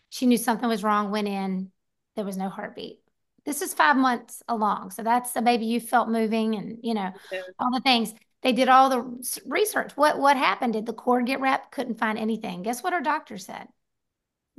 She 0.09 0.27
knew 0.27 0.37
something 0.37 0.68
was 0.68 0.83
wrong, 0.83 1.12
went 1.12 1.29
in, 1.29 1.71
there 2.16 2.25
was 2.25 2.37
no 2.37 2.49
heartbeat 2.49 2.99
this 3.44 3.62
is 3.62 3.74
five 3.74 3.96
months 3.96 4.42
along. 4.48 4.90
So 4.90 5.02
that's 5.02 5.35
a 5.37 5.42
baby 5.42 5.66
you 5.66 5.81
felt 5.81 6.09
moving 6.09 6.55
and, 6.55 6.78
you 6.83 6.94
know, 6.94 7.12
all 7.59 7.72
the 7.72 7.81
things. 7.81 8.14
They 8.42 8.52
did 8.52 8.68
all 8.68 8.88
the 8.88 9.40
research. 9.46 9.92
What 9.96 10.18
what 10.18 10.37
happened? 10.37 10.72
Did 10.72 10.87
the 10.87 10.92
cord 10.92 11.26
get 11.26 11.40
wrapped? 11.40 11.72
Couldn't 11.72 11.98
find 11.98 12.18
anything. 12.18 12.62
Guess 12.62 12.83
what 12.83 12.92
her 12.92 13.00
doctor 13.00 13.38
said? 13.38 13.68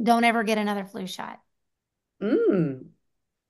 Don't 0.01 0.23
ever 0.23 0.43
get 0.43 0.57
another 0.57 0.85
flu 0.85 1.05
shot. 1.05 1.39
Mm. 2.21 2.85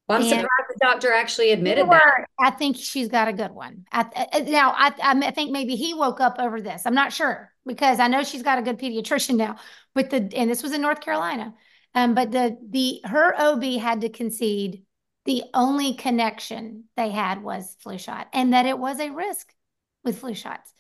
Well, 0.08 0.18
I'm 0.18 0.24
and 0.24 0.30
surprised 0.30 0.70
the 0.70 0.80
doctor 0.82 1.14
actually 1.14 1.52
admitted 1.52 1.90
that. 1.90 2.26
I 2.40 2.52
think 2.52 2.76
she's 2.78 3.08
got 3.08 3.28
a 3.28 3.34
good 3.34 3.52
one. 3.52 3.86
I, 3.92 4.44
now, 4.48 4.74
I, 4.76 4.94
I 5.02 5.32
think 5.32 5.52
maybe 5.52 5.76
he 5.76 5.94
woke 5.94 6.20
up 6.20 6.36
over 6.40 6.60
this. 6.60 6.86
I'm 6.86 6.96
not 6.96 7.14
sure 7.14 7.54
because 7.66 8.00
I 8.00 8.08
know 8.08 8.24
she's 8.24 8.44
got 8.44 8.60
a 8.60 8.64
good 8.64 8.78
pediatrician 8.78 9.38
now. 9.38 9.58
But 9.96 10.10
the 10.10 10.30
and 10.36 10.50
this 10.50 10.62
was 10.62 10.74
in 10.74 10.82
North 10.82 11.00
Carolina. 11.00 11.54
Um, 11.96 12.16
but 12.16 12.32
the 12.32 12.58
the 12.70 13.02
her 13.06 13.34
OB 13.40 13.64
had 13.80 14.02
to 14.02 14.10
concede 14.10 14.84
the 15.26 15.44
only 15.54 15.94
connection 15.94 16.86
they 16.98 17.10
had 17.10 17.44
was 17.44 17.78
flu 17.80 17.98
shot 17.98 18.28
and 18.34 18.54
that 18.54 18.66
it 18.66 18.78
was 18.78 19.00
a 19.00 19.12
risk 19.12 19.54
with 20.04 20.20
flu 20.20 20.34
shots. 20.34 20.74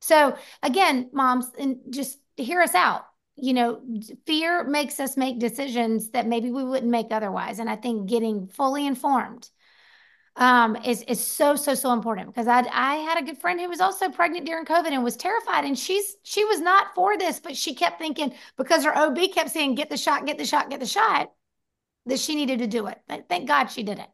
So 0.00 0.36
again, 0.62 1.10
moms, 1.12 1.46
and 1.58 1.78
just 1.90 2.18
hear 2.36 2.60
us 2.60 2.74
out. 2.74 3.04
You 3.36 3.54
know, 3.54 3.80
fear 4.26 4.64
makes 4.64 5.00
us 5.00 5.16
make 5.16 5.38
decisions 5.38 6.10
that 6.10 6.26
maybe 6.26 6.50
we 6.50 6.64
wouldn't 6.64 6.90
make 6.90 7.08
otherwise. 7.10 7.58
And 7.58 7.68
I 7.68 7.76
think 7.76 8.08
getting 8.08 8.46
fully 8.46 8.86
informed 8.86 9.48
um, 10.36 10.76
is 10.76 11.02
is 11.02 11.20
so 11.20 11.56
so 11.56 11.74
so 11.74 11.92
important 11.92 12.28
because 12.28 12.48
I 12.48 12.60
I 12.72 12.96
had 12.96 13.18
a 13.18 13.24
good 13.24 13.38
friend 13.38 13.60
who 13.60 13.68
was 13.68 13.80
also 13.80 14.08
pregnant 14.08 14.46
during 14.46 14.64
COVID 14.64 14.90
and 14.90 15.04
was 15.04 15.16
terrified, 15.16 15.64
and 15.64 15.78
she's 15.78 16.16
she 16.22 16.44
was 16.44 16.60
not 16.60 16.94
for 16.94 17.18
this, 17.18 17.38
but 17.38 17.56
she 17.56 17.74
kept 17.74 17.98
thinking 17.98 18.34
because 18.56 18.84
her 18.84 18.96
OB 18.96 19.18
kept 19.32 19.50
saying 19.50 19.74
get 19.74 19.90
the 19.90 19.96
shot, 19.96 20.26
get 20.26 20.38
the 20.38 20.46
shot, 20.46 20.70
get 20.70 20.80
the 20.80 20.86
shot 20.86 21.30
that 22.06 22.18
she 22.18 22.34
needed 22.34 22.60
to 22.60 22.66
do 22.66 22.86
it. 22.86 22.98
Thank 23.28 23.48
God 23.48 23.66
she 23.66 23.82
did 23.82 23.98
it. 23.98 24.08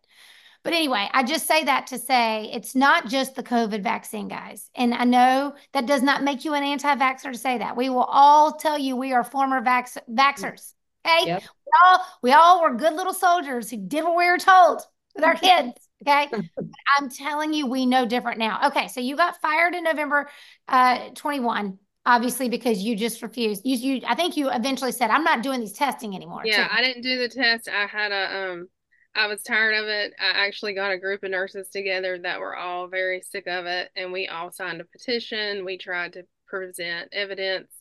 But 0.64 0.72
anyway, 0.72 1.08
I 1.12 1.22
just 1.22 1.46
say 1.46 1.64
that 1.64 1.86
to 1.88 1.98
say 1.98 2.50
it's 2.52 2.74
not 2.74 3.08
just 3.08 3.34
the 3.34 3.42
COVID 3.42 3.82
vaccine, 3.82 4.28
guys. 4.28 4.70
And 4.74 4.92
I 4.92 5.04
know 5.04 5.54
that 5.72 5.86
does 5.86 6.02
not 6.02 6.24
make 6.24 6.44
you 6.44 6.54
an 6.54 6.64
anti 6.64 6.94
vaxxer 6.96 7.32
to 7.32 7.38
say 7.38 7.58
that. 7.58 7.76
We 7.76 7.88
will 7.88 8.04
all 8.04 8.52
tell 8.52 8.78
you 8.78 8.96
we 8.96 9.12
are 9.12 9.24
former 9.24 9.62
vax- 9.62 9.96
vaxxers. 10.10 10.74
Okay. 11.06 11.28
Yep. 11.28 11.42
We, 11.42 11.72
all, 11.84 12.06
we 12.22 12.32
all 12.32 12.62
were 12.62 12.74
good 12.74 12.94
little 12.94 13.14
soldiers 13.14 13.70
who 13.70 13.76
did 13.76 14.04
what 14.04 14.16
we 14.16 14.30
were 14.30 14.38
told 14.38 14.82
with 15.14 15.24
our 15.24 15.34
kids. 15.36 15.72
Okay. 16.02 16.28
I'm 16.98 17.08
telling 17.08 17.52
you, 17.52 17.66
we 17.66 17.86
know 17.86 18.04
different 18.04 18.38
now. 18.38 18.66
Okay. 18.68 18.88
So 18.88 19.00
you 19.00 19.16
got 19.16 19.40
fired 19.40 19.74
in 19.74 19.84
November 19.84 20.28
uh, 20.66 21.10
21 21.14 21.78
obviously 22.06 22.48
because 22.48 22.82
you 22.82 22.96
just 22.96 23.20
refused 23.22 23.62
you 23.64 23.76
you 23.76 24.00
i 24.06 24.14
think 24.14 24.36
you 24.36 24.50
eventually 24.50 24.92
said 24.92 25.10
i'm 25.10 25.24
not 25.24 25.42
doing 25.42 25.60
these 25.60 25.72
testing 25.72 26.14
anymore 26.14 26.42
yeah 26.44 26.66
too. 26.66 26.74
i 26.74 26.80
didn't 26.80 27.02
do 27.02 27.18
the 27.18 27.28
test 27.28 27.68
i 27.68 27.86
had 27.86 28.12
a 28.12 28.50
um 28.50 28.68
I 29.14 29.26
was 29.26 29.42
tired 29.42 29.74
of 29.74 29.86
it. 29.88 30.12
I 30.20 30.46
actually 30.46 30.74
got 30.74 30.92
a 30.92 30.98
group 30.98 31.24
of 31.24 31.30
nurses 31.32 31.68
together 31.70 32.18
that 32.22 32.38
were 32.38 32.56
all 32.56 32.86
very 32.86 33.20
sick 33.20 33.48
of 33.48 33.66
it, 33.66 33.90
and 33.96 34.12
we 34.12 34.28
all 34.28 34.52
signed 34.52 34.80
a 34.80 34.84
petition. 34.84 35.64
We 35.64 35.76
tried 35.76 36.12
to 36.12 36.22
present 36.46 37.08
evidence. 37.12 37.72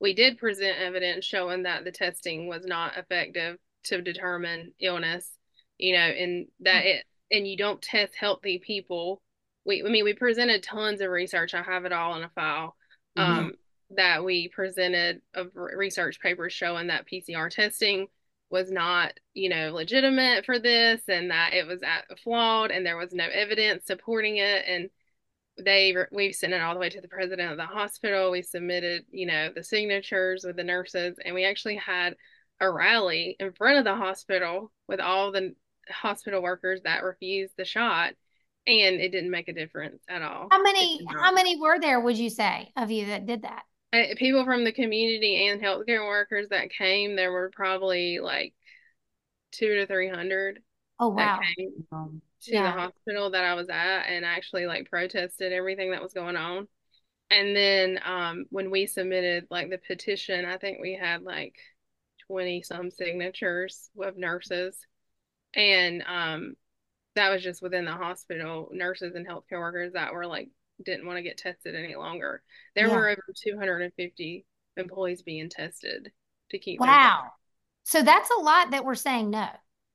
We 0.00 0.14
did 0.14 0.38
present 0.38 0.78
evidence 0.78 1.26
showing 1.26 1.64
that 1.64 1.84
the 1.84 1.92
testing 1.92 2.48
was 2.48 2.64
not 2.64 2.96
effective 2.96 3.58
to 3.84 4.00
determine 4.00 4.72
illness, 4.80 5.30
you 5.76 5.92
know, 5.92 5.98
and 5.98 6.46
that 6.60 6.84
mm. 6.84 6.94
it 6.96 7.04
and 7.30 7.46
you 7.46 7.56
don't 7.56 7.82
test 7.82 8.14
healthy 8.18 8.58
people. 8.58 9.20
We, 9.64 9.82
I 9.84 9.88
mean, 9.88 10.04
we 10.04 10.14
presented 10.14 10.62
tons 10.62 11.00
of 11.00 11.10
research. 11.10 11.54
I 11.54 11.62
have 11.62 11.84
it 11.84 11.92
all 11.92 12.14
in 12.16 12.22
a 12.22 12.30
file. 12.30 12.76
Mm-hmm. 13.18 13.38
Um, 13.38 13.52
that 13.90 14.24
we 14.24 14.48
presented 14.48 15.20
of 15.34 15.50
research 15.54 16.20
papers 16.20 16.52
showing 16.52 16.88
that 16.88 17.06
PCR 17.06 17.50
testing 17.50 18.08
was 18.50 18.70
not, 18.70 19.12
you 19.34 19.48
know, 19.48 19.72
legitimate 19.72 20.44
for 20.44 20.58
this 20.58 21.02
and 21.08 21.30
that 21.30 21.52
it 21.52 21.66
was 21.66 21.80
at, 21.82 22.04
flawed 22.20 22.70
and 22.70 22.84
there 22.84 22.96
was 22.96 23.12
no 23.12 23.24
evidence 23.24 23.86
supporting 23.86 24.36
it. 24.36 24.64
And 24.66 24.90
they, 25.64 25.94
we've 26.12 26.34
sent 26.34 26.52
it 26.52 26.60
all 26.60 26.74
the 26.74 26.80
way 26.80 26.90
to 26.90 27.00
the 27.00 27.08
president 27.08 27.50
of 27.50 27.56
the 27.56 27.66
hospital. 27.66 28.30
We 28.30 28.42
submitted, 28.42 29.04
you 29.10 29.26
know, 29.26 29.50
the 29.54 29.64
signatures 29.64 30.44
with 30.44 30.56
the 30.56 30.64
nurses 30.64 31.16
and 31.24 31.34
we 31.34 31.44
actually 31.44 31.76
had 31.76 32.16
a 32.60 32.70
rally 32.70 33.36
in 33.38 33.52
front 33.52 33.78
of 33.78 33.84
the 33.84 33.94
hospital 33.94 34.72
with 34.88 35.00
all 35.00 35.32
the 35.32 35.54
hospital 35.88 36.42
workers 36.42 36.80
that 36.84 37.04
refused 37.04 37.54
the 37.56 37.64
shot 37.64 38.14
and 38.66 39.00
it 39.00 39.10
didn't 39.10 39.30
make 39.30 39.48
a 39.48 39.52
difference 39.52 40.02
at 40.08 40.22
all. 40.22 40.48
How 40.50 40.62
many 40.62 41.04
how 41.08 41.32
many 41.32 41.60
were 41.60 41.78
there 41.80 42.00
would 42.00 42.18
you 42.18 42.30
say 42.30 42.72
of 42.76 42.90
you 42.90 43.06
that 43.06 43.26
did 43.26 43.42
that? 43.42 43.62
People 44.16 44.44
from 44.44 44.64
the 44.64 44.72
community 44.72 45.48
and 45.48 45.60
healthcare 45.60 46.06
workers 46.06 46.48
that 46.50 46.70
came, 46.70 47.16
there 47.16 47.32
were 47.32 47.50
probably 47.54 48.18
like 48.18 48.54
two 49.52 49.76
to 49.76 49.86
three 49.86 50.08
hundred. 50.08 50.60
Oh 50.98 51.08
wow! 51.08 51.40
to 52.42 52.52
yeah. 52.52 52.62
the 52.72 52.80
hospital 52.80 53.30
that 53.30 53.44
I 53.44 53.54
was 53.54 53.68
at 53.68 54.02
and 54.02 54.24
actually 54.24 54.66
like 54.66 54.90
protested 54.90 55.52
everything 55.52 55.90
that 55.90 56.02
was 56.02 56.12
going 56.12 56.36
on. 56.36 56.68
And 57.30 57.56
then 57.56 57.98
um, 58.04 58.44
when 58.50 58.70
we 58.70 58.86
submitted 58.86 59.46
like 59.50 59.68
the 59.68 59.78
petition, 59.78 60.44
I 60.44 60.58
think 60.58 60.78
we 60.80 60.94
had 60.94 61.22
like 61.22 61.56
twenty 62.26 62.62
some 62.62 62.90
signatures 62.90 63.90
of 64.00 64.16
nurses, 64.16 64.78
and 65.54 66.02
um, 66.06 66.54
that 67.16 67.30
was 67.30 67.42
just 67.42 67.62
within 67.62 67.84
the 67.84 67.92
hospital 67.92 68.68
nurses 68.72 69.14
and 69.14 69.26
healthcare 69.26 69.58
workers 69.58 69.94
that 69.94 70.12
were 70.12 70.26
like 70.26 70.50
didn't 70.84 71.06
want 71.06 71.18
to 71.18 71.22
get 71.22 71.38
tested 71.38 71.74
any 71.74 71.94
longer. 71.94 72.42
There 72.74 72.88
yeah. 72.88 72.94
were 72.94 73.08
over 73.08 73.22
250 73.44 74.44
employees 74.76 75.22
being 75.22 75.48
tested 75.48 76.12
to 76.50 76.58
keep. 76.58 76.80
Wow. 76.80 77.30
So 77.84 78.02
that's 78.02 78.30
a 78.36 78.40
lot 78.40 78.72
that 78.72 78.84
we're 78.84 78.94
saying 78.94 79.30
no. 79.30 79.48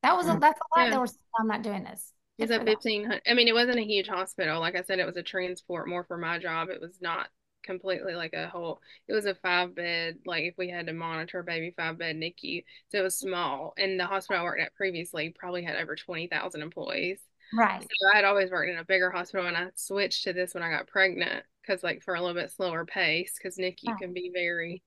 That 0.03 0.15
was 0.15 0.27
a, 0.27 0.31
mm-hmm. 0.31 0.39
that's 0.39 0.59
a 0.59 0.79
lot 0.79 0.85
yeah. 0.85 0.91
that 0.91 0.99
we're 0.99 1.07
saying 1.07 1.19
I'm 1.39 1.47
not 1.47 1.61
doing 1.61 1.83
this. 1.83 2.13
It's 2.37 2.51
a 2.51 2.57
1500. 2.57 3.21
I 3.27 3.33
mean, 3.35 3.47
it 3.47 3.53
wasn't 3.53 3.77
a 3.77 3.85
huge 3.85 4.07
hospital. 4.07 4.59
Like 4.59 4.75
I 4.75 4.81
said, 4.81 4.97
it 4.97 5.05
was 5.05 5.17
a 5.17 5.23
transport 5.23 5.87
more 5.87 6.03
for 6.03 6.17
my 6.17 6.39
job. 6.39 6.69
It 6.69 6.81
was 6.81 6.97
not 6.99 7.27
completely 7.63 8.15
like 8.15 8.33
a 8.33 8.47
whole 8.47 8.81
it 9.07 9.13
was 9.13 9.25
a 9.25 9.35
five 9.35 9.75
bed 9.75 10.17
like 10.25 10.43
if 10.43 10.55
we 10.57 10.69
had 10.69 10.87
to 10.87 10.93
monitor 10.93 11.43
baby 11.43 11.73
five 11.77 11.97
bed 11.97 12.15
NICU 12.15 12.63
so 12.89 12.97
it 12.97 13.03
was 13.03 13.17
small 13.17 13.73
and 13.77 13.99
the 13.99 14.05
hospital 14.05 14.41
I 14.41 14.43
worked 14.43 14.61
at 14.61 14.73
previously 14.73 15.33
probably 15.37 15.63
had 15.63 15.75
over 15.75 15.95
20,000 15.95 16.61
employees 16.61 17.21
Right. 17.53 17.81
So 17.81 18.09
I 18.13 18.15
had 18.15 18.25
always 18.25 18.51
worked 18.51 18.69
in 18.69 18.77
a 18.77 18.85
bigger 18.85 19.11
hospital 19.11 19.47
and 19.47 19.57
I 19.57 19.67
switched 19.75 20.23
to 20.23 20.33
this 20.33 20.53
when 20.53 20.63
I 20.63 20.71
got 20.71 20.87
pregnant 20.87 21.43
because 21.61 21.83
like 21.83 22.03
for 22.03 22.15
a 22.15 22.21
little 22.21 22.35
bit 22.35 22.51
slower 22.51 22.85
pace 22.85 23.33
because 23.37 23.57
NICU 23.57 23.89
oh. 23.89 23.95
can 23.99 24.13
be 24.13 24.31
very 24.33 24.81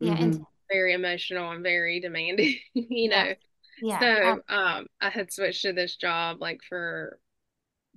yeah 0.00 0.16
mm-hmm. 0.16 0.42
very 0.70 0.94
emotional 0.94 1.50
and 1.50 1.62
very 1.62 2.00
demanding, 2.00 2.56
you 2.74 3.10
know. 3.10 3.34
Yeah. 3.80 4.00
So 4.00 4.32
um 4.48 4.86
I 5.00 5.10
had 5.10 5.32
switched 5.32 5.62
to 5.62 5.72
this 5.72 5.96
job 5.96 6.38
like 6.40 6.60
for 6.68 7.18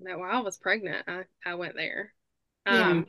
that 0.03 0.19
while 0.19 0.31
I 0.31 0.41
was 0.41 0.57
pregnant, 0.57 1.05
I, 1.07 1.23
I 1.45 1.55
went 1.55 1.75
there. 1.75 2.13
Um 2.65 3.07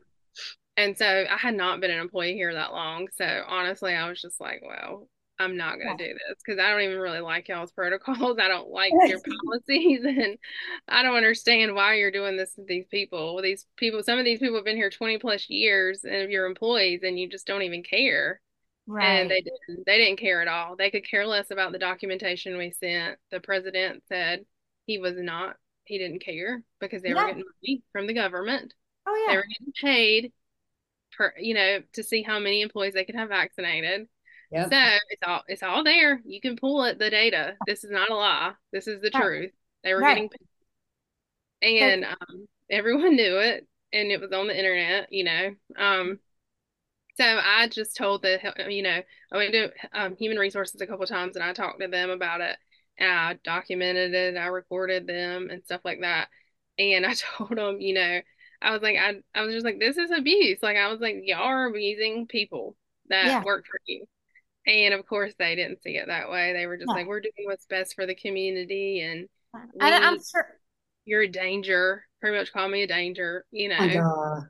yeah. 0.76 0.84
and 0.84 0.98
so 0.98 1.24
I 1.28 1.36
had 1.36 1.54
not 1.54 1.80
been 1.80 1.90
an 1.90 2.00
employee 2.00 2.34
here 2.34 2.54
that 2.54 2.72
long. 2.72 3.08
So 3.16 3.42
honestly 3.46 3.94
I 3.94 4.08
was 4.08 4.20
just 4.20 4.40
like, 4.40 4.62
well, 4.64 5.08
I'm 5.42 5.56
not 5.56 5.78
going 5.78 5.96
to 5.96 6.08
do 6.08 6.12
this 6.12 6.38
because 6.44 6.58
I 6.58 6.70
don't 6.70 6.82
even 6.82 6.98
really 6.98 7.20
like 7.20 7.48
y'all's 7.48 7.72
protocols. 7.72 8.38
I 8.40 8.48
don't 8.48 8.70
like 8.70 8.92
your 9.06 9.20
policies, 9.44 10.00
and 10.04 10.38
I 10.88 11.02
don't 11.02 11.16
understand 11.16 11.74
why 11.74 11.94
you're 11.94 12.10
doing 12.10 12.36
this 12.36 12.54
to 12.54 12.64
these 12.66 12.86
people. 12.90 13.40
These 13.42 13.66
people, 13.76 14.02
some 14.02 14.18
of 14.18 14.24
these 14.24 14.38
people 14.38 14.56
have 14.56 14.64
been 14.64 14.76
here 14.76 14.90
20 14.90 15.18
plus 15.18 15.48
years, 15.50 16.04
and 16.04 16.14
if 16.14 16.30
your 16.30 16.46
employees, 16.46 17.00
and 17.02 17.18
you 17.18 17.28
just 17.28 17.46
don't 17.46 17.62
even 17.62 17.82
care. 17.82 18.40
Right. 18.86 19.20
And 19.20 19.30
they 19.30 19.42
didn't. 19.42 19.86
They 19.86 19.98
didn't 19.98 20.18
care 20.18 20.42
at 20.42 20.48
all. 20.48 20.76
They 20.76 20.90
could 20.90 21.08
care 21.08 21.26
less 21.26 21.50
about 21.50 21.72
the 21.72 21.78
documentation 21.78 22.56
we 22.56 22.72
sent. 22.72 23.18
The 23.30 23.40
president 23.40 24.02
said 24.08 24.44
he 24.86 24.98
was 24.98 25.14
not. 25.16 25.56
He 25.84 25.98
didn't 25.98 26.24
care 26.24 26.62
because 26.80 27.02
they 27.02 27.10
yeah. 27.10 27.14
were 27.14 27.26
getting 27.28 27.44
money 27.62 27.82
from 27.92 28.06
the 28.06 28.14
government. 28.14 28.74
Oh 29.06 29.24
yeah. 29.26 29.32
They 29.32 29.36
were 29.36 29.44
getting 29.44 29.72
paid 29.80 30.32
per, 31.16 31.32
you 31.38 31.54
know 31.54 31.80
to 31.92 32.02
see 32.02 32.22
how 32.22 32.38
many 32.38 32.62
employees 32.62 32.94
they 32.94 33.04
could 33.04 33.14
have 33.14 33.28
vaccinated 33.28 34.08
Yep. 34.52 34.70
So 34.70 34.98
it's 35.08 35.22
all 35.26 35.42
it's 35.48 35.62
all 35.62 35.82
there. 35.82 36.20
You 36.24 36.40
can 36.40 36.56
pull 36.56 36.84
it 36.84 36.98
the 36.98 37.08
data. 37.08 37.54
This 37.66 37.84
is 37.84 37.90
not 37.90 38.10
a 38.10 38.14
lie. 38.14 38.52
This 38.72 38.86
is 38.86 39.00
the 39.00 39.10
right. 39.14 39.22
truth. 39.22 39.50
They 39.82 39.94
were 39.94 40.00
right. 40.00 40.30
getting 40.30 40.30
and 41.62 42.04
um, 42.04 42.48
everyone 42.68 43.16
knew 43.16 43.38
it 43.38 43.66
and 43.92 44.10
it 44.10 44.20
was 44.20 44.32
on 44.32 44.48
the 44.48 44.56
internet, 44.56 45.10
you 45.10 45.24
know. 45.24 45.54
Um 45.78 46.18
so 47.16 47.24
I 47.24 47.68
just 47.68 47.96
told 47.96 48.22
the 48.22 48.38
you 48.68 48.82
know, 48.82 49.00
I 49.32 49.36
went 49.36 49.52
to 49.52 49.70
um, 49.92 50.16
human 50.16 50.38
resources 50.38 50.80
a 50.80 50.86
couple 50.86 51.06
times 51.06 51.36
and 51.36 51.44
I 51.44 51.52
talked 51.54 51.80
to 51.80 51.88
them 51.88 52.10
about 52.10 52.42
it. 52.42 52.56
And 52.98 53.10
I 53.10 53.38
documented 53.42 54.12
it, 54.12 54.36
I 54.36 54.46
recorded 54.46 55.06
them 55.06 55.48
and 55.50 55.64
stuff 55.64 55.80
like 55.84 56.00
that. 56.02 56.28
And 56.78 57.06
I 57.06 57.14
told 57.14 57.56
them, 57.56 57.80
you 57.80 57.94
know, 57.94 58.20
I 58.60 58.72
was 58.72 58.82
like, 58.82 58.96
I, 58.96 59.14
I 59.34 59.42
was 59.42 59.54
just 59.54 59.64
like, 59.64 59.80
this 59.80 59.96
is 59.96 60.10
abuse. 60.10 60.58
Like, 60.62 60.76
I 60.76 60.88
was 60.88 61.00
like, 61.00 61.16
y'all 61.24 61.42
are 61.42 61.66
abusing 61.66 62.26
people 62.28 62.76
that 63.08 63.26
yeah. 63.26 63.42
work 63.42 63.66
for 63.66 63.80
you. 63.86 64.06
And 64.66 64.94
of 64.94 65.06
course, 65.06 65.34
they 65.38 65.56
didn't 65.56 65.82
see 65.82 65.96
it 65.96 66.06
that 66.06 66.30
way. 66.30 66.52
They 66.52 66.66
were 66.66 66.76
just 66.76 66.88
no. 66.88 66.94
like, 66.94 67.06
"We're 67.06 67.20
doing 67.20 67.46
what's 67.46 67.66
best 67.66 67.94
for 67.94 68.06
the 68.06 68.14
community," 68.14 69.00
and 69.00 69.28
I, 69.80 69.90
am 69.90 70.18
sure 70.22 70.46
you're 71.04 71.22
a 71.22 71.28
danger. 71.28 72.04
Pretty 72.20 72.36
much 72.36 72.52
call 72.52 72.68
me 72.68 72.82
a 72.82 72.86
danger, 72.86 73.44
you 73.50 73.68
know. 73.68 73.88
So, 73.90 74.44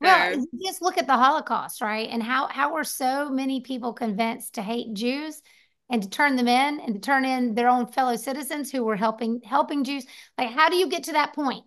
well, 0.00 0.44
just 0.64 0.82
look 0.82 0.98
at 0.98 1.06
the 1.06 1.16
Holocaust, 1.16 1.80
right? 1.80 2.08
And 2.10 2.22
how 2.22 2.48
how 2.48 2.72
were 2.74 2.84
so 2.84 3.30
many 3.30 3.60
people 3.60 3.92
convinced 3.92 4.54
to 4.54 4.62
hate 4.62 4.94
Jews 4.94 5.40
and 5.88 6.02
to 6.02 6.10
turn 6.10 6.34
them 6.34 6.48
in 6.48 6.80
and 6.80 6.94
to 6.94 7.00
turn 7.00 7.24
in 7.24 7.54
their 7.54 7.68
own 7.68 7.86
fellow 7.86 8.16
citizens 8.16 8.72
who 8.72 8.82
were 8.82 8.96
helping 8.96 9.42
helping 9.44 9.84
Jews? 9.84 10.04
Like, 10.36 10.50
how 10.50 10.70
do 10.70 10.76
you 10.76 10.88
get 10.88 11.04
to 11.04 11.12
that 11.12 11.34
point? 11.34 11.64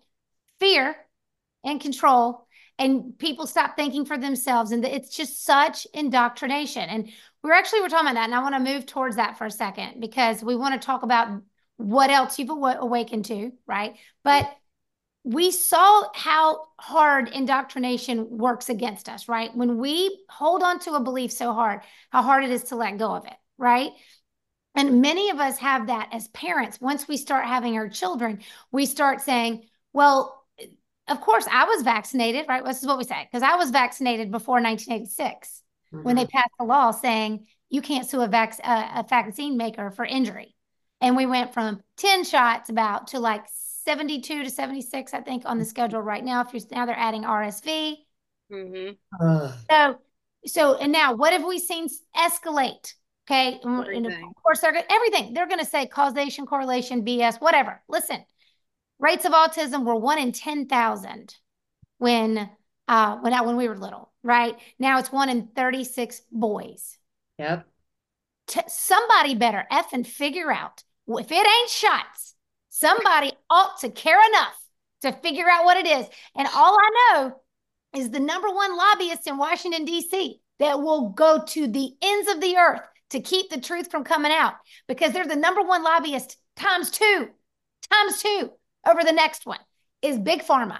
Fear 0.59 0.97
and 1.63 1.79
control 1.79 2.45
and 2.77 3.17
people 3.17 3.47
stop 3.47 3.75
thinking 3.75 4.05
for 4.05 4.17
themselves 4.17 4.71
and 4.71 4.83
it's 4.85 5.15
just 5.15 5.45
such 5.45 5.87
indoctrination 5.93 6.83
and 6.83 7.09
we're 7.45 7.53
actually 7.53 7.81
we're 7.81 7.89
talking 7.89 8.07
about 8.07 8.15
that 8.15 8.25
and 8.25 8.35
i 8.35 8.41
want 8.41 8.55
to 8.55 8.73
move 8.73 8.85
towards 8.85 9.17
that 9.17 9.37
for 9.37 9.45
a 9.45 9.51
second 9.51 10.01
because 10.01 10.43
we 10.43 10.55
want 10.55 10.79
to 10.79 10.85
talk 10.85 11.03
about 11.03 11.41
what 11.77 12.09
else 12.09 12.39
you've 12.39 12.49
aw- 12.49 12.77
awakened 12.79 13.25
to 13.25 13.51
right? 13.67 13.95
But 14.23 14.49
we 15.23 15.49
saw 15.49 16.03
how 16.13 16.67
hard 16.79 17.29
indoctrination 17.29 18.37
works 18.37 18.69
against 18.69 19.09
us 19.09 19.27
right? 19.27 19.55
When 19.55 19.77
we 19.77 20.19
hold 20.29 20.63
on 20.63 20.79
to 20.79 20.93
a 20.93 20.99
belief 20.99 21.31
so 21.31 21.53
hard 21.53 21.81
how 22.09 22.21
hard 22.21 22.43
it 22.43 22.51
is 22.51 22.65
to 22.65 22.75
let 22.75 22.97
go 22.97 23.13
of 23.13 23.25
it 23.25 23.37
right? 23.57 23.91
And 24.77 25.01
many 25.01 25.29
of 25.29 25.39
us 25.39 25.57
have 25.59 25.87
that 25.87 26.09
as 26.11 26.27
parents. 26.29 26.81
Once 26.81 27.07
we 27.07 27.15
start 27.15 27.45
having 27.45 27.77
our 27.77 27.89
children 27.89 28.39
we 28.71 28.85
start 28.85 29.21
saying 29.21 29.67
well 29.93 30.41
of 31.07 31.21
course, 31.21 31.45
I 31.51 31.65
was 31.65 31.83
vaccinated, 31.83 32.47
right? 32.49 32.65
This 32.65 32.81
is 32.81 32.87
what 32.87 32.97
we 32.97 33.03
say, 33.03 33.27
because 33.31 33.43
I 33.43 33.57
was 33.57 33.69
vaccinated 33.69 34.31
before 34.31 34.55
1986 34.55 35.61
mm-hmm. 35.95 36.03
when 36.03 36.15
they 36.15 36.23
mm-hmm. 36.23 36.37
passed 36.37 36.53
the 36.59 36.65
law 36.65 36.91
saying 36.91 37.47
you 37.69 37.81
can't 37.81 38.07
sue 38.07 38.21
a, 38.21 38.27
vac- 38.27 38.59
a, 38.65 38.99
a 38.99 39.05
vaccine 39.07 39.57
maker 39.57 39.91
for 39.91 40.05
injury. 40.05 40.55
And 41.01 41.17
we 41.17 41.25
went 41.25 41.53
from 41.53 41.81
10 41.97 42.23
shots 42.23 42.69
about 42.69 43.07
to 43.07 43.19
like 43.19 43.45
72 43.85 44.43
to 44.43 44.49
76, 44.49 45.13
I 45.13 45.21
think, 45.21 45.43
on 45.45 45.59
the 45.59 45.65
schedule 45.65 46.01
right 46.01 46.23
now. 46.23 46.41
If 46.41 46.53
you're 46.53 46.63
now 46.71 46.85
they're 46.85 46.97
adding 46.97 47.23
RSV. 47.23 47.95
Mm-hmm. 48.51 48.91
Uh. 49.19 49.51
So, 49.69 49.99
so, 50.45 50.77
and 50.77 50.91
now 50.91 51.13
what 51.15 51.33
have 51.33 51.43
we 51.43 51.59
seen 51.59 51.87
escalate 52.15 52.93
Okay. 53.27 53.59
And 53.63 54.05
of 54.05 54.13
course, 54.43 54.59
they're 54.59 54.83
everything. 54.89 55.33
They're 55.33 55.47
going 55.47 55.59
to 55.59 55.65
say 55.65 55.87
causation, 55.87 56.45
correlation, 56.45 57.03
BS, 57.03 57.41
whatever. 57.41 57.81
Listen, 57.87 58.23
rates 58.99 59.25
of 59.25 59.31
autism 59.31 59.83
were 59.83 59.95
one 59.95 60.19
in 60.19 60.31
10,000 60.31 61.35
when, 61.97 62.49
uh, 62.87 63.17
when, 63.17 63.33
I, 63.33 63.41
when 63.41 63.55
we 63.55 63.67
were 63.67 63.77
little, 63.77 64.11
right? 64.23 64.55
Now 64.79 64.99
it's 64.99 65.11
one 65.11 65.29
in 65.29 65.47
36 65.55 66.21
boys. 66.31 66.97
Yep. 67.39 67.65
T- 68.47 68.61
somebody 68.67 69.35
better 69.35 69.65
F 69.71 69.93
and 69.93 70.05
figure 70.05 70.51
out 70.51 70.83
if 71.07 71.31
it 71.31 71.47
ain't 71.47 71.69
shots, 71.69 72.35
somebody 72.69 73.33
ought 73.49 73.79
to 73.81 73.89
care 73.89 74.19
enough 74.29 74.59
to 75.01 75.11
figure 75.11 75.49
out 75.49 75.65
what 75.65 75.77
it 75.77 75.87
is. 75.87 76.07
And 76.35 76.47
all 76.55 76.77
I 76.79 76.89
know 77.13 77.41
is 77.95 78.09
the 78.09 78.19
number 78.19 78.49
one 78.49 78.75
lobbyist 78.75 79.27
in 79.27 79.37
Washington, 79.37 79.85
D.C., 79.85 80.39
that 80.59 80.81
will 80.81 81.09
go 81.09 81.43
to 81.47 81.67
the 81.67 81.91
ends 82.01 82.31
of 82.31 82.39
the 82.39 82.55
earth 82.55 82.81
to 83.09 83.19
keep 83.19 83.49
the 83.49 83.59
truth 83.59 83.91
from 83.91 84.03
coming 84.03 84.31
out 84.31 84.53
because 84.87 85.11
they're 85.11 85.27
the 85.27 85.35
number 85.35 85.61
one 85.61 85.83
lobbyist 85.83 86.37
times 86.55 86.89
two, 86.89 87.29
times 87.91 88.21
two 88.21 88.51
over 88.87 89.03
the 89.03 89.11
next 89.11 89.45
one 89.45 89.59
is 90.01 90.17
Big 90.17 90.43
Pharma. 90.43 90.79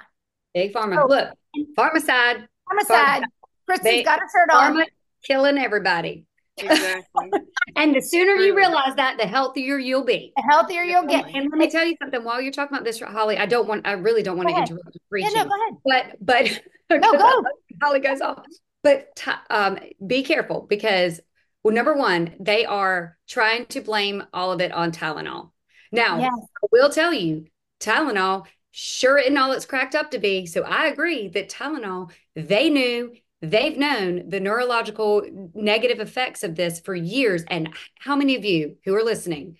Big 0.54 0.74
Pharma. 0.74 1.02
So, 1.02 1.08
Look, 1.08 1.30
Pharmacide. 1.78 2.48
Pharmacide. 2.70 3.24
Kristen's 3.66 4.06
got 4.06 4.20
her 4.20 4.28
shirt 4.32 4.50
on. 4.54 4.76
Pharma 4.76 4.86
killing 5.24 5.58
everybody. 5.58 6.26
Exactly. 6.58 7.32
and 7.76 7.96
the 7.96 8.02
sooner 8.02 8.34
you 8.34 8.56
realize 8.56 8.96
that, 8.96 9.18
the 9.18 9.28
healthier 9.28 9.78
you'll 9.78 10.06
be. 10.06 10.32
The 10.36 10.44
healthier 10.50 10.84
you'll 10.84 11.06
get. 11.06 11.26
And 11.34 11.50
let 11.52 11.58
me 11.58 11.70
tell 11.70 11.86
you 11.86 11.96
something. 12.02 12.24
While 12.24 12.42
you're 12.42 12.52
talking 12.52 12.76
about 12.76 12.86
this, 12.86 13.02
Holly, 13.02 13.38
I 13.38 13.46
don't 13.46 13.68
want. 13.68 13.86
I 13.86 13.94
really 13.94 14.24
don't 14.24 14.38
want 14.38 14.48
go 14.50 14.54
to 14.54 14.58
ahead. 14.58 14.70
interrupt 14.70 14.98
preaching. 15.10 15.32
Yeah, 15.36 15.44
no, 15.44 15.50
go 15.50 15.96
ahead. 15.96 16.18
But 16.20 16.62
but 16.90 17.02
no, 17.02 17.12
go. 17.12 17.44
Holly 17.82 18.00
goes 18.00 18.22
off. 18.22 18.46
But 18.84 19.16
t- 19.16 19.32
um, 19.50 19.80
be 20.06 20.24
careful 20.24 20.66
because 20.70 21.20
well, 21.64 21.74
number 21.74 21.96
one, 21.96 22.36
they 22.40 22.64
are 22.66 23.18
trying 23.28 23.66
to 23.68 23.82
blame 23.82 24.24
all 24.32 24.52
of 24.52 24.62
it 24.62 24.72
on 24.72 24.92
Tylenol. 24.92 25.50
Now, 25.92 26.20
yes. 26.20 26.32
I 26.64 26.68
will 26.72 26.90
tell 26.90 27.12
you, 27.12 27.48
Tylenol 27.80 28.46
sure 28.78 29.18
isn't 29.18 29.38
all 29.38 29.54
it's 29.54 29.66
cracked 29.66 29.96
up 29.96 30.12
to 30.12 30.20
be. 30.20 30.46
So 30.46 30.64
I 30.64 30.88
agree 30.88 31.30
that 31.30 31.50
Tylenol, 31.50 32.12
they 32.36 32.70
knew 32.70 33.14
they've 33.42 33.78
known 33.78 34.28
the 34.28 34.42
neurological 34.42 35.26
negative 35.54 36.02
effects 36.02 36.44
of 36.44 36.56
this 36.56 36.82
for 36.82 36.94
years. 36.94 37.46
And 37.48 37.70
how 37.98 38.18
many 38.18 38.36
of 38.36 38.44
you 38.44 38.76
who 38.84 38.94
are 38.94 39.04
listening, 39.04 39.58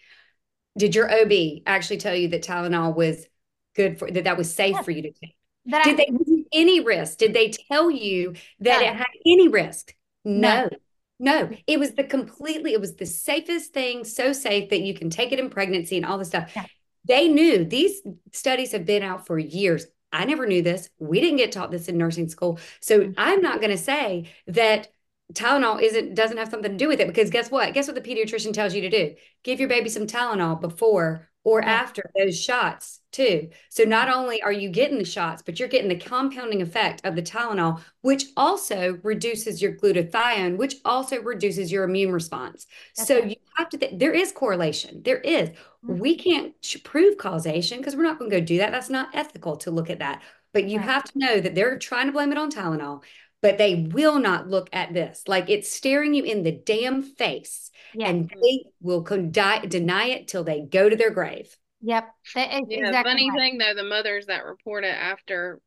did 0.78 0.96
your 0.96 1.10
OB 1.10 1.62
actually 1.66 1.98
tell 1.98 2.14
you 2.14 2.28
that 2.30 2.44
Tylenol 2.44 2.94
was 2.94 3.26
good 3.74 3.98
for 3.98 4.12
that 4.12 4.26
that 4.26 4.38
was 4.38 4.54
safe 4.54 4.76
for 4.84 4.92
you 4.92 5.04
to 5.04 5.12
take? 5.12 5.38
That 5.68 5.86
did 5.86 5.94
I, 5.94 6.06
they 6.12 6.46
any 6.52 6.82
risk? 6.82 7.18
Did 7.18 7.34
they 7.34 7.52
tell 7.70 7.90
you 7.90 8.34
that 8.60 8.82
no. 8.82 8.88
it 8.88 8.96
had 8.96 9.08
any 9.26 9.48
risk? 9.48 9.96
No. 10.26 10.64
no. 10.64 10.70
No, 11.18 11.50
it 11.66 11.80
was 11.80 11.94
the 11.94 12.04
completely, 12.04 12.74
it 12.74 12.82
was 12.82 12.98
the 12.98 13.06
safest 13.06 13.72
thing, 13.72 14.04
so 14.04 14.34
safe 14.34 14.70
that 14.72 14.82
you 14.82 14.94
can 14.94 15.10
take 15.10 15.32
it 15.32 15.40
in 15.40 15.50
pregnancy 15.50 15.96
and 15.96 16.06
all 16.06 16.18
this 16.18 16.28
stuff. 16.28 16.52
Yeah. 16.54 16.66
They 17.08 17.28
knew 17.28 17.66
these 17.66 18.02
studies 18.32 18.72
have 18.72 18.86
been 18.86 19.04
out 19.04 19.28
for 19.28 19.38
years. 19.38 19.86
I 20.12 20.26
never 20.26 20.46
knew 20.46 20.62
this. 20.62 20.90
We 20.98 21.20
didn't 21.20 21.38
get 21.38 21.52
taught 21.52 21.72
this 21.72 21.88
in 21.88 21.98
nursing 21.98 22.30
school. 22.30 22.60
So 22.80 23.00
mm-hmm. 23.00 23.12
I'm 23.18 23.42
not 23.42 23.60
going 23.60 23.72
to 23.72 23.78
say 23.78 24.32
that 24.48 24.88
Tylenol 25.34 25.82
isn't 25.82 26.14
doesn't 26.14 26.38
have 26.38 26.50
something 26.50 26.72
to 26.72 26.78
do 26.78 26.88
with 26.88 27.00
it 27.00 27.08
because 27.08 27.30
guess 27.30 27.50
what? 27.50 27.74
Guess 27.74 27.88
what 27.88 27.96
the 27.96 28.02
pediatrician 28.02 28.54
tells 28.54 28.76
you 28.76 28.82
to 28.82 28.90
do? 28.90 29.16
Give 29.44 29.60
your 29.60 29.70
baby 29.70 29.90
some 29.90 30.08
Tylenol 30.08 30.62
before 30.62 31.30
or 31.46 31.62
yeah. 31.62 31.72
after 31.72 32.12
those 32.18 32.38
shots 32.38 33.00
too. 33.12 33.50
So 33.70 33.84
not 33.84 34.10
only 34.10 34.42
are 34.42 34.52
you 34.52 34.68
getting 34.68 34.98
the 34.98 35.06
shots, 35.06 35.42
but 35.42 35.58
you're 35.58 35.70
getting 35.70 35.88
the 35.88 35.96
compounding 35.96 36.62
effect 36.62 37.06
of 37.06 37.16
the 37.16 37.22
Tylenol, 37.22 37.80
which 38.02 38.26
also 38.36 39.00
reduces 39.04 39.62
your 39.62 39.74
glutathione, 39.78 40.58
which 40.58 40.76
also 40.84 41.22
reduces 41.22 41.72
your 41.72 41.86
immune 41.86 42.12
response. 42.12 42.66
Okay. 43.00 43.06
So 43.06 43.18
you 43.24 43.36
have 43.58 43.70
to, 43.70 43.78
th- 43.78 43.94
there 43.96 44.12
is 44.12 44.34
correlation. 44.34 45.02
There 45.06 45.20
is. 45.20 45.50
Mm-hmm. 45.50 46.00
We 46.00 46.18
can't 46.18 46.54
prove 46.84 47.18
causation 47.18 47.78
because 47.78 47.96
we're 47.96 48.04
not 48.04 48.20
going 48.20 48.32
to 48.32 48.40
go 48.40 48.46
do 48.46 48.58
that. 48.58 48.72
That's 48.72 48.90
not 48.90 49.16
ethical 49.16 49.56
to 49.58 49.72
look 49.72 49.90
at 49.90 50.00
that. 50.00 50.24
But 50.52 50.66
you 50.66 50.78
right. 50.80 50.86
have 50.86 51.04
to 51.06 51.20
know 51.20 51.40
that 51.40 51.54
they're 51.54 51.78
trying 51.78 52.08
to 52.08 52.14
blame 52.14 52.32
it 52.32 52.38
on 52.38 52.52
Tylenol 52.52 53.04
but 53.46 53.60
they 53.60 53.76
will 53.76 54.18
not 54.18 54.48
look 54.48 54.70
at 54.74 54.92
this. 54.92 55.22
Like 55.28 55.52
it's 55.52 55.72
staring 55.72 56.16
you 56.16 56.24
in 56.24 56.42
the 56.42 56.52
damn 56.52 57.04
face. 57.04 57.70
Yeah. 57.94 58.10
And 58.10 58.28
they 58.28 58.64
will 58.82 59.04
con- 59.04 59.32
die, 59.32 59.60
deny 59.68 60.06
it 60.06 60.28
till 60.28 60.44
they 60.44 60.62
go 60.62 60.90
to 60.90 60.96
their 60.96 61.12
grave. 61.12 61.56
Yep. 61.82 62.10
yeah, 62.36 62.58
exactly 62.58 62.92
funny 63.04 63.30
right. 63.30 63.38
thing 63.38 63.58
though, 63.60 63.76
the 63.76 63.84
mothers 63.84 64.26
that 64.26 64.46
report 64.46 64.84
it 64.84 64.96
after 64.96 65.60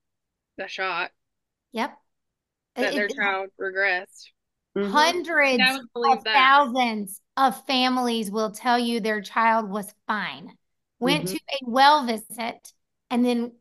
the 0.57 0.67
shot. 0.67 1.13
Yep. 1.71 1.97
That 2.75 2.95
it, 2.95 2.97
their 2.97 3.05
it, 3.05 3.15
child 3.15 3.51
regressed. 3.61 4.25
Mm-hmm. 4.77 4.91
Hundreds 4.91 5.63
of 5.95 6.25
that. 6.25 6.35
thousands 6.35 7.21
of 7.37 7.65
families 7.67 8.29
will 8.29 8.51
tell 8.51 8.81
you 8.81 8.99
their 8.99 9.21
child 9.21 9.71
was 9.71 9.95
fine, 10.09 10.51
went 10.99 11.27
mm-hmm. 11.27 11.35
to 11.35 11.41
a 11.53 11.71
well 11.71 12.05
visit, 12.05 12.73
and 13.09 13.25
then 13.25 13.53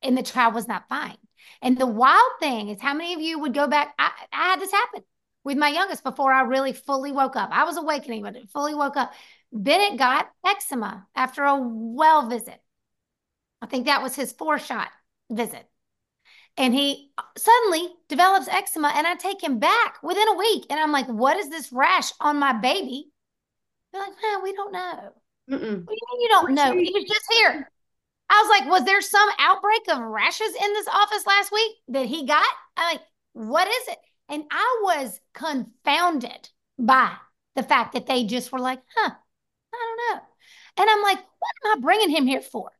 and 0.00 0.16
the 0.16 0.22
child 0.22 0.54
was 0.54 0.66
not 0.66 0.88
fine. 0.88 1.18
And 1.62 1.78
the 1.78 1.86
wild 1.86 2.32
thing 2.40 2.68
is 2.68 2.80
how 2.80 2.94
many 2.94 3.14
of 3.14 3.20
you 3.20 3.38
would 3.40 3.54
go 3.54 3.66
back? 3.66 3.94
I, 3.98 4.10
I 4.32 4.50
had 4.50 4.60
this 4.60 4.72
happen 4.72 5.02
with 5.44 5.56
my 5.56 5.68
youngest 5.68 6.02
before 6.02 6.32
I 6.32 6.42
really 6.42 6.72
fully 6.72 7.12
woke 7.12 7.36
up. 7.36 7.50
I 7.52 7.64
was 7.64 7.76
awakening, 7.76 8.22
but 8.22 8.36
it 8.36 8.50
fully 8.50 8.74
woke 8.74 8.96
up. 8.96 9.12
Bennett 9.52 9.98
got 9.98 10.28
eczema 10.44 11.06
after 11.14 11.44
a 11.44 11.56
well 11.58 12.28
visit. 12.28 12.60
I 13.62 13.66
think 13.66 13.86
that 13.86 14.02
was 14.02 14.14
his 14.14 14.32
four 14.32 14.58
shot 14.58 14.88
visit. 15.30 15.66
And 16.58 16.72
he 16.72 17.10
suddenly 17.36 17.88
develops 18.08 18.48
eczema, 18.48 18.92
and 18.94 19.06
I 19.06 19.14
take 19.14 19.42
him 19.42 19.58
back 19.58 20.02
within 20.02 20.26
a 20.28 20.36
week. 20.36 20.66
And 20.70 20.80
I'm 20.80 20.92
like, 20.92 21.06
what 21.06 21.36
is 21.36 21.50
this 21.50 21.70
rash 21.70 22.10
on 22.18 22.38
my 22.38 22.54
baby? 22.54 23.10
They're 23.92 24.02
like, 24.02 24.12
man, 24.22 24.42
we 24.42 24.52
don't 24.52 24.72
know. 24.72 25.12
Mm-mm. 25.50 25.84
What 25.84 25.94
do 25.94 25.94
you 25.94 26.06
mean 26.12 26.20
you 26.20 26.28
don't 26.28 26.54
know? 26.54 26.72
He 26.72 26.90
was 26.92 27.04
just 27.04 27.24
here. 27.30 27.70
I 28.28 28.42
was 28.42 28.60
like, 28.60 28.70
was 28.70 28.84
there 28.84 29.00
some 29.00 29.28
outbreak 29.38 29.82
of 29.88 30.00
rashes 30.00 30.48
in 30.48 30.72
this 30.72 30.88
office 30.88 31.26
last 31.26 31.52
week 31.52 31.72
that 31.88 32.06
he 32.06 32.26
got? 32.26 32.46
I'm 32.76 32.94
like, 32.94 33.02
what 33.32 33.68
is 33.68 33.88
it? 33.88 33.98
And 34.28 34.44
I 34.50 34.80
was 34.82 35.20
confounded 35.34 36.48
by 36.78 37.12
the 37.54 37.62
fact 37.62 37.94
that 37.94 38.06
they 38.06 38.24
just 38.24 38.50
were 38.50 38.58
like, 38.58 38.80
huh, 38.96 39.10
I 39.74 39.96
don't 40.10 40.16
know. 40.18 40.22
And 40.78 40.90
I'm 40.90 41.02
like, 41.02 41.18
what 41.18 41.70
am 41.72 41.78
I 41.78 41.80
bringing 41.80 42.10
him 42.10 42.26
here 42.26 42.42
for? 42.42 42.70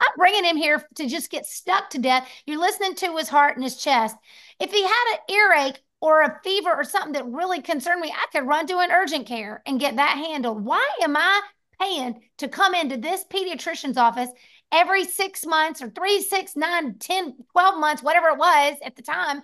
I'm 0.00 0.16
bringing 0.16 0.44
him 0.44 0.56
here 0.56 0.84
to 0.96 1.08
just 1.08 1.30
get 1.30 1.46
stuck 1.46 1.90
to 1.90 1.98
death. 1.98 2.28
You're 2.46 2.60
listening 2.60 2.94
to 2.96 3.16
his 3.16 3.28
heart 3.28 3.56
and 3.56 3.64
his 3.64 3.76
chest. 3.76 4.16
If 4.58 4.72
he 4.72 4.82
had 4.82 5.12
an 5.12 5.34
earache 5.34 5.80
or 6.00 6.22
a 6.22 6.40
fever 6.42 6.70
or 6.74 6.84
something 6.84 7.12
that 7.12 7.26
really 7.26 7.62
concerned 7.62 8.00
me, 8.00 8.12
I 8.12 8.26
could 8.32 8.46
run 8.46 8.66
to 8.66 8.78
an 8.78 8.90
urgent 8.90 9.26
care 9.26 9.62
and 9.66 9.80
get 9.80 9.96
that 9.96 10.18
handled. 10.18 10.64
Why 10.64 10.86
am 11.02 11.16
I 11.16 11.40
paying 11.80 12.20
to 12.38 12.48
come 12.48 12.74
into 12.74 12.96
this 12.96 13.24
pediatrician's 13.24 13.96
office 13.96 14.28
every 14.72 15.04
six 15.04 15.46
months 15.46 15.82
or 15.82 15.90
three, 15.90 16.20
six, 16.20 16.56
nine, 16.56 16.98
10, 16.98 17.36
12 17.52 17.80
months, 17.80 18.02
whatever 18.02 18.28
it 18.28 18.38
was 18.38 18.76
at 18.84 18.96
the 18.96 19.02
time. 19.02 19.42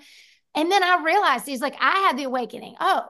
And 0.54 0.70
then 0.70 0.82
I 0.82 1.02
realized 1.04 1.46
he's 1.46 1.60
like, 1.60 1.76
I 1.80 2.06
had 2.08 2.18
the 2.18 2.24
awakening. 2.24 2.76
Oh. 2.80 3.04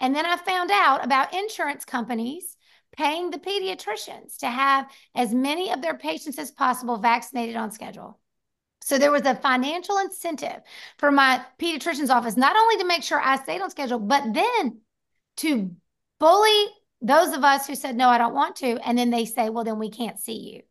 And 0.00 0.14
then 0.14 0.26
I 0.26 0.36
found 0.36 0.70
out 0.70 1.04
about 1.04 1.34
insurance 1.34 1.84
companies 1.84 2.56
paying 2.96 3.30
the 3.30 3.38
pediatricians 3.38 4.38
to 4.38 4.48
have 4.48 4.90
as 5.14 5.32
many 5.32 5.72
of 5.72 5.80
their 5.80 5.96
patients 5.96 6.38
as 6.38 6.50
possible 6.50 6.98
vaccinated 6.98 7.56
on 7.56 7.70
schedule. 7.70 8.18
So 8.82 8.98
there 8.98 9.12
was 9.12 9.22
a 9.22 9.36
financial 9.36 9.98
incentive 9.98 10.60
for 10.98 11.12
my 11.12 11.42
pediatrician's 11.58 12.10
office, 12.10 12.36
not 12.36 12.56
only 12.56 12.78
to 12.78 12.86
make 12.86 13.02
sure 13.02 13.20
I 13.20 13.36
stayed 13.36 13.60
on 13.62 13.70
schedule, 13.70 14.00
but 14.00 14.34
then 14.34 14.80
to 15.38 15.70
bully 16.18 16.66
those 17.00 17.34
of 17.34 17.44
us 17.44 17.66
who 17.66 17.74
said, 17.74 17.96
no, 17.96 18.08
I 18.08 18.18
don't 18.18 18.34
want 18.34 18.56
to. 18.56 18.78
And 18.86 18.96
then 18.96 19.10
they 19.10 19.24
say, 19.24 19.50
well, 19.50 19.64
then 19.64 19.78
we 19.78 19.90
can't 19.90 20.18
see 20.18 20.52
you. 20.54 20.62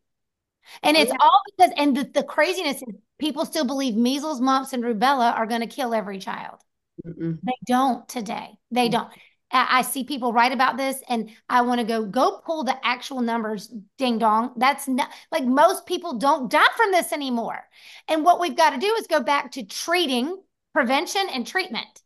And 0.82 0.96
it's 0.96 1.12
all 1.20 1.40
because, 1.56 1.72
and 1.76 1.96
the, 1.96 2.04
the, 2.04 2.22
craziness 2.22 2.76
is 2.76 2.94
people 3.18 3.44
still 3.44 3.64
believe 3.64 3.94
measles, 3.94 4.40
mumps, 4.40 4.72
and 4.72 4.82
rubella 4.82 5.34
are 5.34 5.46
going 5.46 5.60
to 5.60 5.66
kill 5.66 5.94
every 5.94 6.18
child. 6.18 6.60
Mm-mm. 7.06 7.38
They 7.42 7.56
don't 7.66 8.08
today. 8.08 8.50
They 8.70 8.88
mm-hmm. 8.88 8.92
don't. 8.92 9.12
I 9.54 9.82
see 9.82 10.04
people 10.04 10.32
write 10.32 10.52
about 10.52 10.78
this, 10.78 11.02
and 11.10 11.30
I 11.46 11.60
want 11.60 11.80
to 11.80 11.86
go 11.86 12.06
go 12.06 12.40
pull 12.44 12.64
the 12.64 12.76
actual 12.82 13.20
numbers. 13.20 13.70
Ding 13.98 14.18
dong. 14.18 14.54
That's 14.56 14.88
not 14.88 15.10
like 15.30 15.44
most 15.44 15.84
people 15.84 16.14
don't 16.14 16.50
die 16.50 16.64
from 16.74 16.90
this 16.90 17.12
anymore. 17.12 17.62
And 18.08 18.24
what 18.24 18.40
we've 18.40 18.56
got 18.56 18.70
to 18.70 18.78
do 18.78 18.94
is 18.94 19.06
go 19.06 19.22
back 19.22 19.52
to 19.52 19.64
treating, 19.64 20.40
prevention, 20.72 21.28
and 21.30 21.46
treatment. 21.46 22.01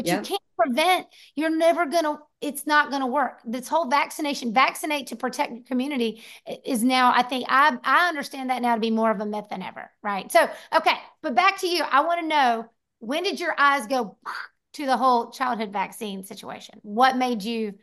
But 0.00 0.06
yeah. 0.06 0.16
you 0.16 0.22
can't 0.22 0.42
prevent. 0.56 1.06
You're 1.34 1.54
never 1.54 1.86
gonna 1.86 2.18
it's 2.40 2.66
not 2.66 2.88
going 2.88 3.02
to 3.02 3.06
work. 3.06 3.40
This 3.44 3.68
whole 3.68 3.88
vaccination, 3.88 4.54
vaccinate 4.54 5.08
to 5.08 5.16
protect 5.16 5.52
your 5.52 5.64
community 5.64 6.22
is 6.64 6.82
now, 6.82 7.12
I 7.14 7.22
think 7.22 7.44
I, 7.48 7.76
I 7.84 8.08
understand 8.08 8.50
that 8.50 8.62
now 8.62 8.74
to 8.74 8.80
be 8.80 8.90
more 8.90 9.10
of 9.10 9.20
a 9.20 9.26
myth 9.26 9.46
than 9.50 9.62
ever. 9.62 9.90
Right. 10.02 10.30
So, 10.32 10.48
okay. 10.74 10.94
But 11.22 11.34
back 11.34 11.58
to 11.60 11.68
you. 11.68 11.84
I 11.84 12.00
want 12.00 12.20
to 12.20 12.26
know 12.26 12.66
when 13.00 13.24
did 13.24 13.40
your 13.40 13.54
eyes 13.58 13.86
go 13.86 14.16
to 14.74 14.86
the 14.86 14.96
whole 14.96 15.30
childhood 15.30 15.72
vaccine 15.72 16.24
situation? 16.24 16.80
What 16.82 17.16
made 17.16 17.42
you 17.42 17.74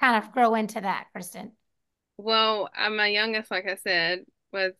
kind 0.00 0.22
of 0.22 0.32
grow 0.32 0.54
into 0.54 0.80
that, 0.80 1.06
Kristen? 1.12 1.52
Well, 2.16 2.70
uh, 2.76 2.88
my 2.88 3.08
youngest, 3.08 3.50
like 3.50 3.66
I 3.66 3.76
said, 3.76 4.24
was 4.52 4.72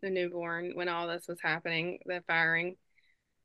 the 0.00 0.08
newborn 0.08 0.72
when 0.74 0.88
all 0.88 1.08
this 1.08 1.26
was 1.28 1.38
happening, 1.42 1.98
the 2.06 2.22
firing. 2.26 2.76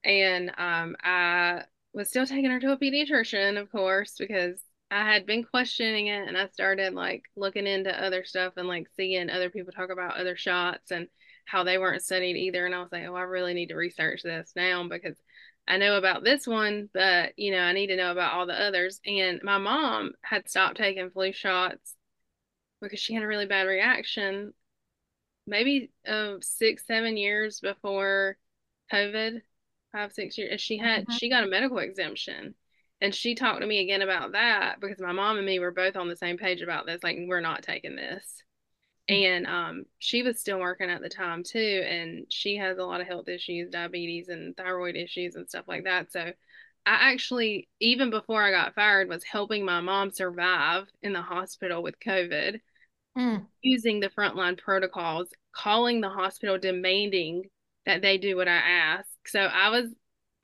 And 0.06 0.52
um, 0.58 0.96
I 1.04 1.64
was 1.94 2.10
still 2.10 2.26
taking 2.26 2.52
her 2.52 2.60
to 2.60 2.72
a 2.72 2.78
pediatrician, 2.78 3.60
of 3.60 3.72
course, 3.72 4.16
because 4.18 4.62
I 4.92 5.04
had 5.04 5.26
been 5.26 5.44
questioning 5.44 6.08
it 6.08 6.28
and 6.28 6.38
I 6.38 6.48
started 6.48 6.94
like 6.94 7.24
looking 7.36 7.68
into 7.68 7.92
other 8.04 8.24
stuff 8.24 8.54
and 8.58 8.68
like 8.68 8.88
seeing 8.96 9.30
other 9.30 9.50
people 9.50 9.74
talk 9.74 9.90
about 9.90 10.18
other 10.18 10.36
shots 10.36 10.92
and 10.92 11.08
how 11.46 11.64
they 11.64 11.78
weren't 11.78 12.04
studied 12.04 12.38
either. 12.38 12.66
And 12.66 12.76
I 12.76 12.80
was 12.80 12.92
like, 12.92 13.06
oh, 13.08 13.16
I 13.16 13.22
really 13.22 13.54
need 13.54 13.68
to 13.70 13.76
research 13.76 14.24
this 14.24 14.52
now 14.56 14.88
because 14.88 15.18
I 15.68 15.78
know 15.78 15.98
about 15.98 16.24
this 16.24 16.48
one, 16.48 16.90
but 16.94 17.34
you 17.38 17.52
know, 17.52 17.60
I 17.60 17.74
need 17.74 17.88
to 17.88 17.98
know 17.98 18.12
about 18.12 18.34
all 18.34 18.46
the 18.46 18.60
others. 18.60 19.02
And 19.06 19.42
my 19.44 19.58
mom 19.58 20.14
had 20.22 20.50
stopped 20.50 20.78
taking 20.78 21.10
flu 21.10 21.34
shots 21.34 21.96
because 22.82 23.00
she 23.00 23.14
had 23.14 23.24
a 23.24 23.28
really 23.28 23.48
bad 23.48 23.64
reaction 23.64 24.54
maybe 25.48 25.92
uh, 26.08 26.36
six, 26.42 26.86
seven 26.86 27.18
years 27.18 27.60
before 27.62 28.38
COVID, 28.94 29.42
five, 29.92 30.12
six 30.14 30.38
years. 30.38 30.52
And 30.52 30.60
she 30.60 30.78
had, 30.78 31.04
mm-hmm. 31.04 31.14
she 31.14 31.30
got 31.30 31.44
a 31.44 31.48
medical 31.48 31.80
exemption. 31.80 32.56
And 33.00 33.14
she 33.14 33.36
talked 33.36 33.62
to 33.62 33.68
me 33.68 33.80
again 33.80 34.02
about 34.02 34.32
that 34.32 34.80
because 34.82 35.00
my 35.00 35.12
mom 35.12 35.38
and 35.38 35.46
me 35.46 35.60
were 35.60 35.72
both 35.72 35.96
on 35.96 36.08
the 36.08 36.16
same 36.16 36.38
page 36.38 36.62
about 36.62 36.88
this. 36.88 37.04
Like, 37.04 37.18
we're 37.28 37.42
not 37.42 37.62
taking 37.62 37.96
this. 37.96 38.44
And 39.08 39.46
um, 39.48 39.86
she 40.00 40.24
was 40.24 40.40
still 40.40 40.60
working 40.60 40.90
at 40.90 41.02
the 41.02 41.10
time 41.10 41.44
too. 41.44 41.84
And 41.88 42.26
she 42.30 42.58
has 42.58 42.78
a 42.78 42.84
lot 42.84 43.00
of 43.00 43.08
health 43.08 43.30
issues, 43.30 43.70
diabetes 43.70 44.30
and 44.30 44.58
thyroid 44.58 44.96
issues 44.96 45.36
and 45.36 45.48
stuff 45.48 45.66
like 45.68 45.84
that. 45.84 46.12
So 46.12 46.22
I 46.88 47.12
actually, 47.12 47.70
even 47.80 48.10
before 48.10 48.42
I 48.42 48.52
got 48.52 48.74
fired, 48.74 49.10
was 49.10 49.24
helping 49.24 49.64
my 49.64 49.80
mom 49.80 50.10
survive 50.12 50.88
in 51.02 51.14
the 51.14 51.22
hospital 51.22 51.84
with 51.84 52.00
COVID, 52.00 52.60
mm. 53.18 53.46
using 53.62 54.00
the 54.00 54.10
frontline 54.10 54.58
protocols, 54.58 55.30
calling 55.54 56.02
the 56.02 56.10
hospital, 56.10 56.58
demanding 56.58 57.44
that 57.86 58.02
they 58.02 58.18
do 58.18 58.36
what 58.36 58.48
I 58.48 58.58
ask. 58.58 59.10
So 59.28 59.40
I 59.42 59.70
was, 59.70 59.88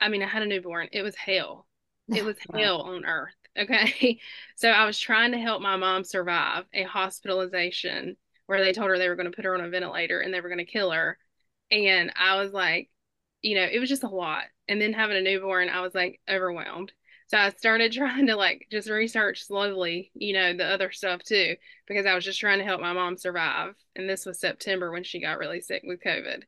I 0.00 0.08
mean, 0.08 0.22
I 0.22 0.26
had 0.28 0.42
a 0.42 0.46
newborn. 0.46 0.88
It 0.92 1.02
was 1.02 1.16
hell. 1.16 1.66
It 2.12 2.24
was 2.24 2.36
hell 2.54 2.82
on 2.82 3.04
earth. 3.04 3.34
Okay. 3.56 4.18
So 4.56 4.68
I 4.68 4.84
was 4.84 4.98
trying 4.98 5.30
to 5.30 5.38
help 5.38 5.62
my 5.62 5.76
mom 5.76 6.02
survive 6.02 6.64
a 6.74 6.82
hospitalization 6.82 8.16
where 8.46 8.60
they 8.64 8.72
told 8.72 8.88
her 8.90 8.98
they 8.98 9.08
were 9.08 9.14
going 9.14 9.30
to 9.30 9.36
put 9.36 9.44
her 9.44 9.54
on 9.54 9.60
a 9.64 9.68
ventilator 9.68 10.18
and 10.18 10.34
they 10.34 10.40
were 10.40 10.48
going 10.48 10.58
to 10.58 10.64
kill 10.64 10.90
her. 10.90 11.18
And 11.70 12.12
I 12.16 12.36
was 12.42 12.52
like, 12.52 12.90
you 13.42 13.54
know, 13.56 13.66
it 13.70 13.78
was 13.78 13.88
just 13.88 14.02
a 14.02 14.08
lot. 14.08 14.44
And 14.68 14.80
then 14.80 14.92
having 14.92 15.16
a 15.16 15.20
newborn, 15.22 15.68
I 15.68 15.80
was 15.82 15.94
like 15.94 16.20
overwhelmed. 16.28 16.92
So 17.28 17.38
I 17.38 17.50
started 17.50 17.92
trying 17.94 18.26
to 18.26 18.36
like 18.36 18.66
just 18.70 18.88
research 18.88 19.44
slowly, 19.44 20.10
you 20.14 20.32
know, 20.32 20.56
the 20.56 20.64
other 20.64 20.90
stuff 20.92 21.22
too, 21.22 21.56
because 21.86 22.06
I 22.06 22.14
was 22.14 22.24
just 22.24 22.40
trying 22.40 22.58
to 22.58 22.64
help 22.64 22.80
my 22.80 22.92
mom 22.92 23.16
survive. 23.16 23.74
And 23.96 24.08
this 24.08 24.26
was 24.26 24.40
September 24.40 24.90
when 24.90 25.04
she 25.04 25.20
got 25.20 25.38
really 25.38 25.60
sick 25.60 25.82
with 25.86 26.00
COVID. 26.02 26.44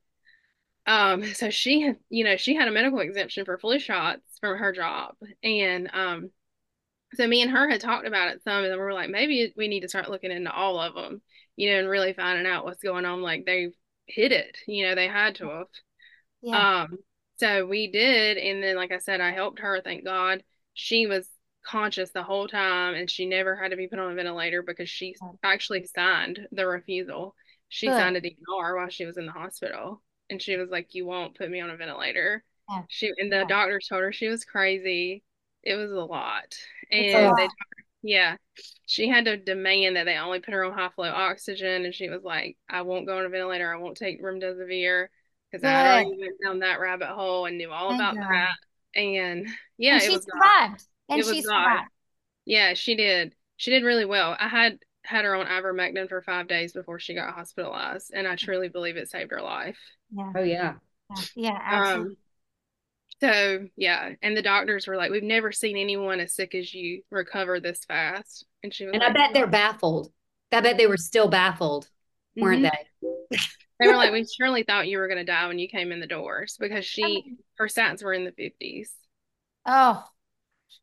Um, 0.87 1.25
so 1.35 1.51
she 1.51 1.81
had, 1.81 1.97
you 2.09 2.25
know, 2.25 2.37
she 2.37 2.55
had 2.55 2.69
a 2.69 2.73
medical 2.73 3.01
exemption 3.01 3.45
for 3.45 3.59
flu 3.59 3.79
shots 3.79 4.23
from 4.41 4.59
her 4.59 4.73
job. 4.73 5.15
And 5.43 5.91
um, 5.93 6.31
so 7.15 7.27
me 7.27 7.43
and 7.43 7.51
her 7.51 7.69
had 7.69 7.81
talked 7.81 8.07
about 8.07 8.29
it 8.29 8.43
some, 8.43 8.65
and 8.65 8.73
we 8.73 8.79
were 8.79 8.93
like, 8.93 9.11
maybe 9.11 9.53
we 9.57 9.69
need 9.69 9.81
to 9.81 9.89
start 9.89 10.11
looking 10.11 10.31
into 10.31 10.53
all 10.53 10.81
of 10.81 10.95
them, 10.95 11.23
you 11.57 11.71
know, 11.71 11.81
and 11.81 11.89
really 11.89 12.13
finding 12.13 12.47
out 12.47 12.65
what's 12.65 12.83
going 12.83 13.05
on. 13.05 13.21
Like 13.21 13.45
they 13.45 13.71
hit 14.07 14.33
it, 14.33 14.59
you 14.67 14.87
know, 14.87 14.95
they 14.95 15.09
had 15.09 15.37
to 15.37 15.49
have. 15.49 15.67
Yeah. 16.43 16.83
Um, 16.83 16.99
so 17.39 17.67
we 17.67 17.91
did, 17.91 18.39
and 18.39 18.63
then 18.63 18.77
like 18.77 18.93
I 18.93 18.99
said, 18.99 19.21
I 19.21 19.33
helped 19.33 19.59
her, 19.59 19.81
thank 19.83 20.05
God. 20.05 20.43
She 20.75 21.07
was 21.07 21.29
conscious 21.67 22.13
the 22.13 22.23
whole 22.23 22.47
time 22.47 22.95
and 22.95 23.11
she 23.11 23.27
never 23.27 23.57
had 23.57 23.73
to 23.73 23.77
be 23.77 23.89
put 23.89 23.99
on 23.99 24.13
a 24.13 24.15
ventilator 24.15 24.63
because 24.63 24.89
she 24.89 25.17
actually 25.43 25.85
signed 25.85 26.47
the 26.53 26.65
refusal. 26.67 27.35
She 27.69 27.89
Good. 27.89 27.97
signed 27.97 28.17
a 28.17 28.21
DNR 28.21 28.77
while 28.77 28.89
she 28.89 29.05
was 29.05 29.17
in 29.17 29.27
the 29.27 29.33
hospital 29.33 30.01
and 30.31 30.41
she 30.41 30.57
was 30.57 30.71
like, 30.71 30.95
"You 30.95 31.07
won't 31.07 31.37
put 31.37 31.51
me 31.51 31.61
on 31.61 31.71
a 31.71 31.77
ventilator." 31.77 32.45
Yeah. 32.69 32.83
She 32.89 33.13
and 33.17 33.31
the 33.31 33.39
yeah. 33.39 33.45
doctors 33.45 33.87
told 33.89 34.03
her 34.03 34.13
she 34.13 34.29
was 34.29 34.45
crazy. 34.45 35.23
It 35.63 35.75
was 35.77 35.91
a 35.91 35.97
lot, 35.97 36.57
and 36.91 37.27
a 37.27 37.29
lot. 37.31 37.37
they, 37.37 37.49
yeah, 38.03 38.37
she 38.87 39.09
had 39.09 39.25
to 39.27 39.37
demand 39.37 39.97
that 39.97 40.05
they 40.05 40.17
only 40.17 40.41
put 40.41 40.55
her 40.55 40.65
on 40.65 40.73
high 40.73 40.91
flow 40.95 41.11
oxygen, 41.11 41.85
and 41.85 41.95
she 41.95 42.09
was 42.09 42.23
like, 42.23 42.57
"I 42.69 42.83
won't 42.83 43.07
go 43.07 43.19
on 43.19 43.27
a 43.27 43.29
ventilator. 43.29 43.73
I 43.73 43.79
won't 43.79 43.97
take 43.97 44.23
remdesivir." 44.23 45.09
Because 45.51 45.65
I 45.65 46.03
already 46.03 46.17
went 46.19 46.41
down 46.45 46.59
that 46.59 46.81
rabbit 46.81 47.09
hole 47.09 47.47
and 47.47 47.57
knew 47.57 47.71
all 47.71 47.91
Thank 47.91 48.01
about 48.01 48.17
God. 48.17 48.31
that. 48.31 48.57
And 48.97 49.49
yeah, 49.79 49.95
and 49.95 50.03
it 50.03 50.07
she 50.07 50.11
was 50.11 50.25
survived. 50.25 50.83
And 51.09 51.21
it 51.21 51.27
she 51.27 51.43
survived. 51.43 51.91
Yeah, 52.45 52.75
she 52.75 52.97
did. 52.97 53.35
She 53.57 53.71
did 53.71 53.85
really 53.85 54.05
well. 54.05 54.37
I 54.39 54.49
had 54.49 54.79
had 55.07 55.25
her 55.25 55.35
on 55.35 55.47
ivermectin 55.47 56.09
for 56.09 56.23
five 56.23 56.49
days 56.49 56.73
before 56.73 56.99
she 56.99 57.15
got 57.15 57.35
hospitalized, 57.35 58.13
and 58.15 58.27
I 58.27 58.37
truly 58.37 58.69
believe 58.69 58.97
it 58.97 59.11
saved 59.11 59.31
her 59.31 59.43
life. 59.43 59.79
Yeah. 60.11 60.33
Oh 60.37 60.43
yeah. 60.43 60.75
Yeah, 61.11 61.23
yeah 61.37 61.59
absolutely. 61.63 62.11
Um, 62.11 62.17
so 63.21 63.69
yeah, 63.77 64.11
and 64.23 64.37
the 64.37 64.43
doctors 64.43 64.87
were 64.87 64.97
like, 64.97 65.11
"We've 65.11 65.23
never 65.23 65.53
seen 65.53 65.77
anyone 65.77 66.21
as 66.21 66.35
sick 66.35 66.55
as 66.55 66.75
you 66.75 67.03
recover 67.11 67.61
this 67.61 67.85
fast." 67.85 68.45
And 68.63 68.75
she 68.75 68.85
was, 68.85 68.93
and 68.93 69.03
like, 69.03 69.11
I 69.11 69.15
bet 69.15 69.35
they're 69.35 69.47
baffled. 69.47 70.13
I 70.53 70.61
bet 70.61 70.77
they 70.77 70.87
were 70.87 70.97
still 70.97 71.29
baffled, 71.29 71.89
weren't 72.37 72.63
mm-hmm. 72.65 73.07
they? 73.31 73.39
they 73.81 73.87
were 73.87 73.97
like, 73.97 74.13
"We 74.13 74.27
surely 74.27 74.65
thought 74.65 74.89
you 74.89 74.99
were 74.99 75.09
going 75.09 75.25
to 75.25 75.33
die 75.33 75.49
when 75.49 75.59
you 75.59 75.69
came 75.69 75.93
in 75.93 76.01
the 76.01 76.07
doors 76.07 76.57
because 76.61 76.85
she 76.85 77.37
her 77.57 77.67
stats 77.69 78.03
were 78.03 78.13
in 78.13 78.25
the 78.25 78.33
fifties. 78.33 78.93
Oh, 79.65 80.05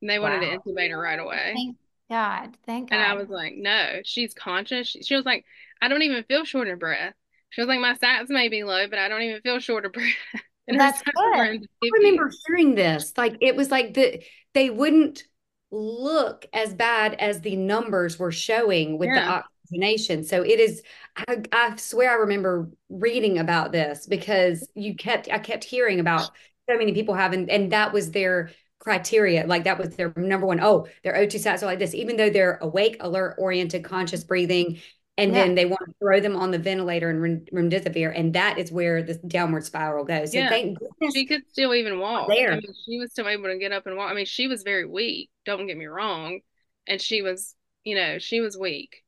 and 0.01 0.09
they 0.09 0.19
wanted 0.19 0.41
wow. 0.41 0.57
to 0.57 0.57
intubate 0.57 0.89
her 0.89 0.99
right 0.99 1.19
away. 1.19 1.53
Thank 1.55 1.77
God, 2.09 2.55
thank 2.65 2.89
God. 2.89 2.97
And 2.97 3.05
I 3.05 3.13
was 3.15 3.29
like, 3.29 3.55
"No, 3.55 4.01
she's 4.03 4.33
conscious." 4.33 4.87
She, 4.87 5.03
she 5.03 5.15
was 5.15 5.25
like, 5.25 5.45
"I 5.81 5.87
don't 5.87 6.01
even 6.01 6.23
feel 6.25 6.45
short 6.45 6.67
of 6.67 6.79
breath." 6.79 7.13
She 7.53 7.61
was 7.61 7.67
like, 7.67 7.79
my 7.79 7.93
stats 7.93 8.29
may 8.29 8.49
be 8.49 8.63
low, 8.63 8.87
but 8.87 8.97
I 8.97 9.07
don't 9.07 9.21
even 9.21 9.39
feel 9.41 9.59
short 9.59 9.85
of 9.85 9.93
breath. 9.93 10.07
And 10.65 10.79
That's 10.79 11.01
good. 11.01 11.13
I 11.17 11.59
remember 11.81 12.31
hearing 12.47 12.73
this. 12.73 13.11
Like 13.17 13.35
it 13.41 13.53
was 13.53 13.69
like 13.69 13.95
the 13.95 14.23
they 14.53 14.69
wouldn't 14.69 15.23
look 15.71 16.45
as 16.53 16.73
bad 16.73 17.15
as 17.15 17.41
the 17.41 17.57
numbers 17.57 18.17
were 18.17 18.31
showing 18.31 18.97
with 18.97 19.09
yeah. 19.09 19.25
the 19.25 19.43
oxygenation. 19.73 20.23
So 20.23 20.41
it 20.41 20.61
is. 20.61 20.81
I, 21.17 21.43
I 21.51 21.75
swear 21.75 22.11
I 22.11 22.13
remember 22.13 22.69
reading 22.87 23.39
about 23.39 23.73
this 23.73 24.07
because 24.07 24.65
you 24.73 24.95
kept 24.95 25.27
I 25.29 25.37
kept 25.37 25.65
hearing 25.65 25.99
about 25.99 26.31
so 26.69 26.77
many 26.77 26.93
people 26.93 27.13
having, 27.13 27.49
and 27.51 27.73
that 27.73 27.91
was 27.91 28.11
their 28.11 28.51
criteria. 28.83 29.45
Like 29.47 29.63
that 29.63 29.77
was 29.77 29.95
their 29.95 30.13
number 30.17 30.45
one. 30.45 30.59
Oh, 30.59 30.87
their 31.03 31.13
O2 31.13 31.35
stats 31.35 31.63
are 31.63 31.67
like 31.67 31.79
this, 31.79 31.95
even 31.95 32.17
though 32.17 32.29
they're 32.29 32.57
awake, 32.61 32.97
alert, 32.99 33.35
oriented, 33.37 33.83
conscious 33.83 34.23
breathing, 34.23 34.81
and 35.17 35.31
yeah. 35.31 35.43
then 35.43 35.55
they 35.55 35.65
want 35.65 35.81
to 35.87 35.93
throw 35.99 36.19
them 36.19 36.35
on 36.35 36.51
the 36.51 36.59
ventilator 36.59 37.09
and 37.09 37.47
remdesivir, 37.51 38.11
and 38.17 38.33
that 38.33 38.57
is 38.57 38.71
where 38.71 39.01
the 39.01 39.13
downward 39.15 39.63
spiral 39.63 40.03
goes. 40.03 40.33
So 40.33 40.39
yeah. 40.39 40.49
thank 40.49 40.79
goodness 40.79 41.13
she 41.13 41.25
could 41.25 41.43
still 41.49 41.73
even 41.73 41.99
walk. 41.99 42.27
There, 42.27 42.51
I 42.51 42.55
mean, 42.55 42.73
she 42.85 42.99
was 42.99 43.11
still 43.11 43.27
able 43.27 43.45
to 43.45 43.57
get 43.57 43.71
up 43.71 43.87
and 43.87 43.95
walk. 43.95 44.11
I 44.11 44.15
mean, 44.15 44.25
she 44.25 44.47
was 44.47 44.63
very 44.63 44.85
weak. 44.85 45.29
Don't 45.45 45.67
get 45.67 45.77
me 45.77 45.85
wrong, 45.85 46.41
and 46.85 46.99
she 46.99 47.21
was, 47.21 47.55
you 47.85 47.95
know, 47.95 48.19
she 48.19 48.41
was 48.41 48.57
weak, 48.57 49.03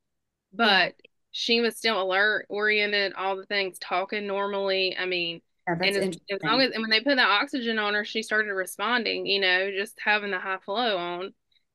but 0.54 0.94
she 1.32 1.60
was 1.60 1.76
still 1.76 2.02
alert, 2.02 2.46
oriented, 2.48 3.14
all 3.14 3.36
the 3.36 3.46
things, 3.46 3.78
talking 3.80 4.26
normally. 4.26 4.96
I 4.98 5.06
mean, 5.06 5.42
yeah, 5.68 5.74
and 5.74 5.96
as, 5.96 6.18
as 6.32 6.44
long 6.44 6.62
as 6.62 6.72
and 6.72 6.82
when 6.82 6.90
they 6.90 7.02
put 7.02 7.16
the 7.16 7.24
oxygen 7.24 7.80
on 7.80 7.94
her, 7.94 8.06
she 8.06 8.22
started 8.22 8.52
responding. 8.52 9.26
You 9.26 9.42
know, 9.42 9.72
just 9.72 10.00
having 10.04 10.32
the 10.32 10.40
high 10.40 10.60
flow 10.64 10.98
on. 10.98 11.34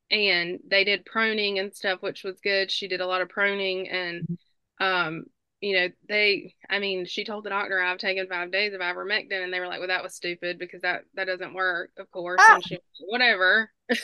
And 0.09 0.59
they 0.69 0.83
did 0.83 1.05
proning 1.05 1.59
and 1.59 1.73
stuff 1.73 2.01
which 2.01 2.23
was 2.23 2.41
good. 2.41 2.69
She 2.69 2.87
did 2.87 2.99
a 3.01 3.07
lot 3.07 3.21
of 3.21 3.29
proning 3.29 3.91
and 3.93 4.37
um 4.79 5.25
you 5.61 5.77
know 5.77 5.87
they 6.09 6.55
i 6.69 6.79
mean 6.79 7.05
she 7.05 7.23
told 7.23 7.45
the 7.45 7.49
doctor 7.49 7.79
i've 7.79 7.99
taken 7.99 8.27
five 8.27 8.51
days 8.51 8.73
of 8.73 8.81
ivermectin 8.81 9.43
and 9.43 9.53
they 9.53 9.59
were 9.59 9.67
like 9.67 9.77
well 9.79 9.87
that 9.87 10.03
was 10.03 10.15
stupid 10.15 10.57
because 10.57 10.81
that 10.81 11.03
that 11.13 11.25
doesn't 11.25 11.53
work 11.53 11.91
of 11.97 12.09
course. 12.11 12.41
Oh. 12.43 12.55
and 12.55 12.65
she 12.65 12.79
whatever. 13.07 13.71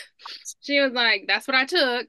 She 0.62 0.80
was 0.82 0.92
like 0.92 1.26
that's 1.28 1.48
what 1.48 1.56
i 1.56 1.66
took. 1.66 2.08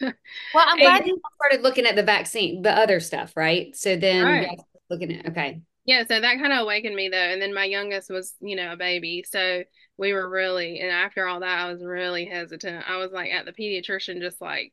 Well 0.00 0.12
i'm 0.54 0.78
glad 0.78 1.06
you 1.06 1.18
started 1.36 1.62
looking 1.62 1.86
at 1.86 1.96
the 1.96 2.02
vaccine 2.02 2.62
the 2.62 2.72
other 2.72 3.00
stuff 3.00 3.32
right? 3.36 3.74
So 3.74 3.96
then 3.96 4.24
right. 4.24 4.60
looking 4.90 5.12
at 5.16 5.26
okay 5.28 5.62
yeah 5.84 6.04
so 6.06 6.20
that 6.20 6.38
kind 6.38 6.52
of 6.52 6.60
awakened 6.60 6.94
me 6.94 7.08
though 7.08 7.16
and 7.16 7.40
then 7.40 7.54
my 7.54 7.64
youngest 7.64 8.10
was 8.10 8.34
you 8.40 8.56
know 8.56 8.72
a 8.72 8.76
baby 8.76 9.24
so 9.28 9.62
we 9.98 10.12
were 10.12 10.28
really 10.28 10.80
and 10.80 10.90
after 10.90 11.26
all 11.26 11.40
that 11.40 11.58
I 11.58 11.70
was 11.72 11.84
really 11.84 12.24
hesitant. 12.24 12.84
I 12.88 12.96
was 12.96 13.12
like 13.12 13.30
at 13.30 13.44
the 13.44 13.52
pediatrician 13.52 14.20
just 14.20 14.40
like 14.40 14.72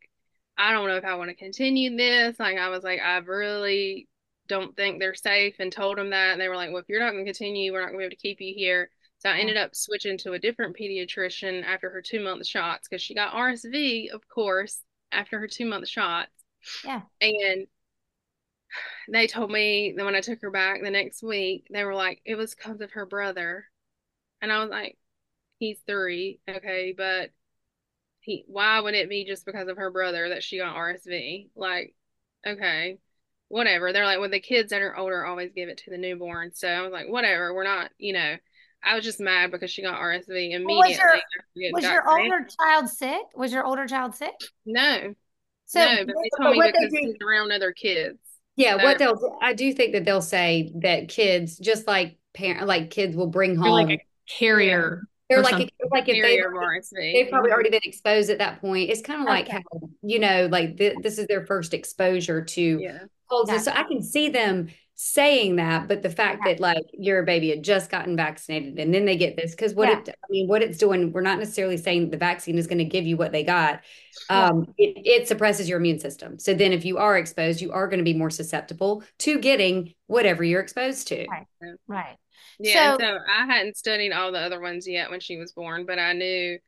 I 0.57 0.71
don't 0.71 0.87
know 0.87 0.97
if 0.97 1.05
I 1.05 1.15
want 1.15 1.29
to 1.29 1.35
continue 1.35 1.95
this. 1.95 2.39
Like 2.39 2.57
I 2.57 2.69
was 2.69 2.83
like 2.83 2.99
I 2.99 3.17
really 3.17 4.07
don't 4.47 4.75
think 4.75 4.99
they're 4.99 5.13
safe 5.13 5.55
and 5.59 5.71
told 5.71 5.97
them 5.97 6.09
that 6.09 6.31
and 6.31 6.41
they 6.41 6.49
were 6.49 6.55
like, 6.55 6.71
"Well, 6.71 6.81
if 6.81 6.89
you're 6.89 6.99
not 6.99 7.11
going 7.11 7.23
to 7.23 7.31
continue, 7.31 7.71
we're 7.71 7.81
not 7.81 7.87
going 7.87 7.99
to 7.99 7.99
be 7.99 8.05
able 8.05 8.15
to 8.15 8.21
keep 8.21 8.41
you 8.41 8.53
here." 8.55 8.89
So 9.19 9.29
I 9.29 9.37
ended 9.37 9.57
up 9.57 9.75
switching 9.75 10.17
to 10.19 10.33
a 10.33 10.39
different 10.39 10.75
pediatrician 10.75 11.63
after 11.63 11.89
her 11.89 12.01
2-month 12.01 12.47
shots 12.47 12.87
cuz 12.87 13.01
she 13.01 13.13
got 13.13 13.33
RSV, 13.33 14.09
of 14.11 14.27
course, 14.27 14.81
after 15.11 15.39
her 15.39 15.47
2-month 15.47 15.87
shots. 15.87 16.31
Yeah. 16.83 17.01
And 17.21 17.67
they 19.07 19.27
told 19.27 19.51
me 19.51 19.93
that 19.95 20.05
when 20.05 20.15
I 20.15 20.21
took 20.21 20.41
her 20.41 20.51
back 20.51 20.81
the 20.81 20.91
next 20.91 21.23
week, 21.23 21.67
they 21.71 21.83
were 21.83 21.95
like, 21.95 22.21
it 22.25 22.35
was 22.35 22.55
because 22.55 22.81
of 22.81 22.91
her 22.91 23.05
brother. 23.05 23.65
And 24.41 24.51
I 24.51 24.61
was 24.61 24.69
like, 24.69 24.97
he's 25.57 25.79
three, 25.85 26.39
okay, 26.49 26.93
but 26.95 27.31
he 28.21 28.45
why 28.47 28.79
would 28.79 28.93
it 28.93 29.09
be 29.09 29.25
just 29.25 29.45
because 29.45 29.67
of 29.67 29.77
her 29.77 29.91
brother 29.91 30.29
that 30.29 30.43
she 30.43 30.57
got 30.57 30.75
RSV? 30.75 31.49
Like, 31.55 31.95
okay, 32.45 32.99
whatever. 33.47 33.91
They're 33.91 34.05
like, 34.05 34.19
well, 34.19 34.29
the 34.29 34.39
kids 34.39 34.69
that 34.69 34.81
are 34.81 34.95
older 34.95 35.25
always 35.25 35.51
give 35.53 35.69
it 35.69 35.79
to 35.79 35.89
the 35.89 35.97
newborn. 35.97 36.51
So 36.53 36.67
I 36.67 36.81
was 36.81 36.91
like, 36.91 37.09
whatever, 37.09 37.53
we're 37.53 37.63
not, 37.63 37.91
you 37.97 38.13
know. 38.13 38.35
I 38.81 38.95
was 38.95 39.03
just 39.03 39.19
mad 39.19 39.51
because 39.51 39.69
she 39.71 39.81
got 39.81 39.99
RSV 39.99 40.53
immediately. 40.53 40.75
Was 40.75 40.97
your, 40.97 41.73
was 41.73 41.83
your 41.83 42.09
older 42.09 42.47
child 42.57 42.89
sick? 42.89 43.21
Was 43.35 43.51
your 43.51 43.65
older 43.65 43.85
child 43.85 44.15
sick? 44.15 44.35
No. 44.65 45.13
So, 45.65 45.79
no, 45.79 46.05
but 46.05 46.15
they 46.15 46.43
told 46.43 46.57
me 46.57 46.65
because 46.65 46.91
he's 46.91 47.15
around 47.21 47.51
other 47.51 47.73
kids. 47.73 48.19
Yeah, 48.59 48.83
what 48.83 48.99
they'll 48.99 49.37
I 49.41 49.53
do 49.53 49.71
think 49.73 49.93
that 49.93 50.03
they'll 50.03 50.21
say 50.21 50.73
that 50.75 51.07
kids, 51.07 51.57
just 51.57 51.87
like 51.87 52.17
parent, 52.33 52.67
like 52.67 52.89
kids 52.89 53.15
will 53.15 53.27
bring 53.27 53.55
home 53.55 53.71
like 53.71 53.89
a 53.89 54.05
carrier. 54.27 55.03
They're 55.29 55.41
like 55.41 55.53
a, 55.53 55.69
like 55.91 56.09
if 56.09 56.21
they 56.21 57.13
they've 57.13 57.29
probably 57.29 57.51
already 57.51 57.69
been 57.69 57.79
exposed 57.85 58.29
at 58.29 58.39
that 58.39 58.59
point. 58.59 58.89
It's 58.89 59.01
kind 59.01 59.21
of 59.21 59.27
like 59.27 59.45
okay. 59.45 59.63
how 59.71 59.89
you 60.01 60.19
know, 60.19 60.49
like 60.51 60.77
th- 60.77 60.97
this 61.01 61.17
is 61.17 61.27
their 61.27 61.45
first 61.45 61.73
exposure 61.73 62.43
to 62.43 62.79
yeah. 62.81 63.03
colds. 63.29 63.63
So 63.63 63.71
I 63.71 63.83
can 63.83 64.03
see 64.03 64.27
them 64.27 64.67
saying 65.01 65.55
that, 65.55 65.87
but 65.87 66.01
the 66.01 66.09
fact 66.09 66.41
yeah. 66.45 66.51
that 66.51 66.59
like 66.59 66.83
your 66.91 67.23
baby 67.23 67.49
had 67.49 67.63
just 67.63 67.89
gotten 67.89 68.17
vaccinated 68.17 68.77
and 68.77 68.93
then 68.93 69.05
they 69.05 69.15
get 69.15 69.37
this, 69.37 69.51
because 69.51 69.73
what 69.73 69.87
yeah. 69.87 69.99
it, 69.99 70.09
I 70.09 70.27
mean, 70.29 70.49
what 70.49 70.61
it's 70.61 70.77
doing, 70.77 71.13
we're 71.13 71.21
not 71.21 71.39
necessarily 71.39 71.77
saying 71.77 72.09
the 72.09 72.17
vaccine 72.17 72.57
is 72.57 72.67
going 72.67 72.79
to 72.79 72.83
give 72.83 73.05
you 73.05 73.15
what 73.15 73.31
they 73.31 73.41
got. 73.41 73.79
Um, 74.29 74.73
yeah. 74.77 74.89
it, 74.89 75.21
it 75.21 75.27
suppresses 75.29 75.69
your 75.69 75.79
immune 75.79 75.99
system. 75.99 76.37
So 76.37 76.53
then 76.53 76.73
if 76.73 76.83
you 76.83 76.97
are 76.97 77.17
exposed, 77.17 77.61
you 77.61 77.71
are 77.71 77.87
going 77.87 77.99
to 77.99 78.03
be 78.03 78.13
more 78.13 78.29
susceptible 78.29 79.01
to 79.19 79.39
getting 79.39 79.93
whatever 80.07 80.43
you're 80.43 80.59
exposed 80.59 81.07
to. 81.07 81.25
Right. 81.29 81.47
Right. 81.87 82.17
Yeah. 82.59 82.97
So, 82.97 82.97
so 82.99 83.17
I 83.33 83.45
hadn't 83.45 83.77
studied 83.77 84.11
all 84.11 84.33
the 84.33 84.39
other 84.39 84.59
ones 84.59 84.85
yet 84.85 85.09
when 85.09 85.21
she 85.21 85.37
was 85.37 85.53
born, 85.53 85.85
but 85.85 85.97
I 85.97 86.11
knew 86.11 86.59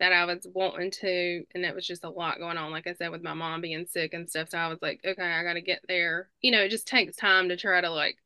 that 0.00 0.12
I 0.12 0.24
was 0.24 0.46
wanting 0.52 0.90
to, 0.92 1.44
and 1.54 1.64
it 1.64 1.74
was 1.74 1.86
just 1.86 2.04
a 2.04 2.10
lot 2.10 2.38
going 2.38 2.56
on, 2.56 2.70
like 2.70 2.86
I 2.86 2.94
said, 2.94 3.10
with 3.10 3.22
my 3.22 3.34
mom 3.34 3.60
being 3.60 3.86
sick 3.86 4.14
and 4.14 4.28
stuff. 4.28 4.50
So 4.50 4.58
I 4.58 4.68
was 4.68 4.78
like, 4.80 5.00
okay, 5.04 5.22
I 5.22 5.42
got 5.42 5.54
to 5.54 5.60
get 5.60 5.80
there. 5.88 6.30
You 6.40 6.52
know, 6.52 6.62
it 6.62 6.70
just 6.70 6.86
takes 6.86 7.16
time 7.16 7.48
to 7.48 7.56
try 7.56 7.80
to 7.80 7.90
like 7.90 8.16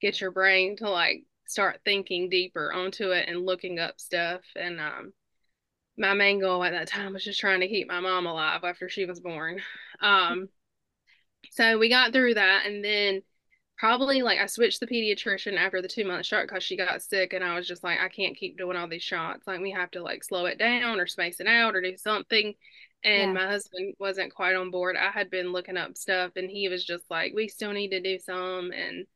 get 0.00 0.20
your 0.20 0.32
brain 0.32 0.76
to 0.78 0.90
like 0.90 1.24
start 1.46 1.80
thinking 1.84 2.28
deeper 2.28 2.72
onto 2.72 3.12
it 3.12 3.28
and 3.28 3.46
looking 3.46 3.78
up 3.78 4.00
stuff. 4.00 4.40
And 4.56 4.80
um, 4.80 5.12
my 5.96 6.14
main 6.14 6.40
goal 6.40 6.64
at 6.64 6.72
that 6.72 6.88
time 6.88 7.12
was 7.12 7.24
just 7.24 7.40
trying 7.40 7.60
to 7.60 7.68
keep 7.68 7.88
my 7.88 8.00
mom 8.00 8.26
alive 8.26 8.64
after 8.64 8.88
she 8.88 9.06
was 9.06 9.20
born. 9.20 9.60
Um, 10.00 10.48
so 11.52 11.78
we 11.78 11.88
got 11.88 12.12
through 12.12 12.34
that, 12.34 12.66
and 12.66 12.84
then 12.84 13.22
probably 13.76 14.22
like 14.22 14.38
I 14.38 14.46
switched 14.46 14.80
the 14.80 14.86
pediatrician 14.86 15.56
after 15.56 15.82
the 15.82 15.88
two 15.88 16.04
month 16.04 16.26
shot 16.26 16.46
because 16.46 16.62
she 16.62 16.76
got 16.76 17.02
sick 17.02 17.32
and 17.32 17.44
I 17.44 17.54
was 17.54 17.68
just 17.68 17.84
like 17.84 18.00
I 18.00 18.08
can't 18.08 18.36
keep 18.36 18.56
doing 18.56 18.76
all 18.76 18.88
these 18.88 19.02
shots. 19.02 19.46
Like 19.46 19.60
we 19.60 19.70
have 19.72 19.90
to 19.92 20.02
like 20.02 20.24
slow 20.24 20.46
it 20.46 20.58
down 20.58 20.98
or 20.98 21.06
space 21.06 21.40
it 21.40 21.46
out 21.46 21.76
or 21.76 21.82
do 21.82 21.96
something. 21.96 22.54
And 23.04 23.32
yeah. 23.32 23.32
my 23.32 23.46
husband 23.46 23.94
wasn't 23.98 24.34
quite 24.34 24.56
on 24.56 24.70
board. 24.70 24.96
I 24.96 25.10
had 25.10 25.30
been 25.30 25.52
looking 25.52 25.76
up 25.76 25.96
stuff 25.96 26.32
and 26.36 26.50
he 26.50 26.68
was 26.68 26.84
just 26.84 27.04
like 27.10 27.32
we 27.34 27.48
still 27.48 27.72
need 27.72 27.90
to 27.90 28.00
do 28.00 28.18
some 28.18 28.72
and 28.72 29.06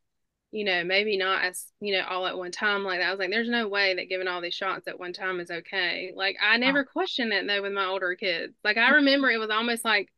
you 0.53 0.65
know 0.65 0.83
maybe 0.85 1.17
not 1.17 1.45
as 1.45 1.67
you 1.81 1.97
know 1.97 2.05
all 2.09 2.27
at 2.27 2.37
one 2.37 2.53
time 2.53 2.85
like 2.85 3.01
that. 3.01 3.09
I 3.09 3.11
was 3.11 3.19
like 3.19 3.31
there's 3.31 3.49
no 3.49 3.67
way 3.67 3.95
that 3.95 4.11
giving 4.11 4.29
all 4.29 4.43
these 4.43 4.55
shots 4.55 4.87
at 4.89 5.01
one 5.01 5.15
time 5.15 5.41
is 5.41 5.51
okay. 5.51 6.13
Like 6.15 6.37
I 6.43 6.59
never 6.59 6.81
oh. 6.81 6.93
questioned 6.93 7.33
it 7.33 7.47
though 7.47 7.63
with 7.63 7.73
my 7.73 7.87
older 7.87 8.15
kids. 8.15 8.55
Like 8.63 8.77
I 8.77 8.91
remember 8.97 9.31
it 9.31 9.39
was 9.39 9.51
almost 9.51 9.85
like 9.87 10.09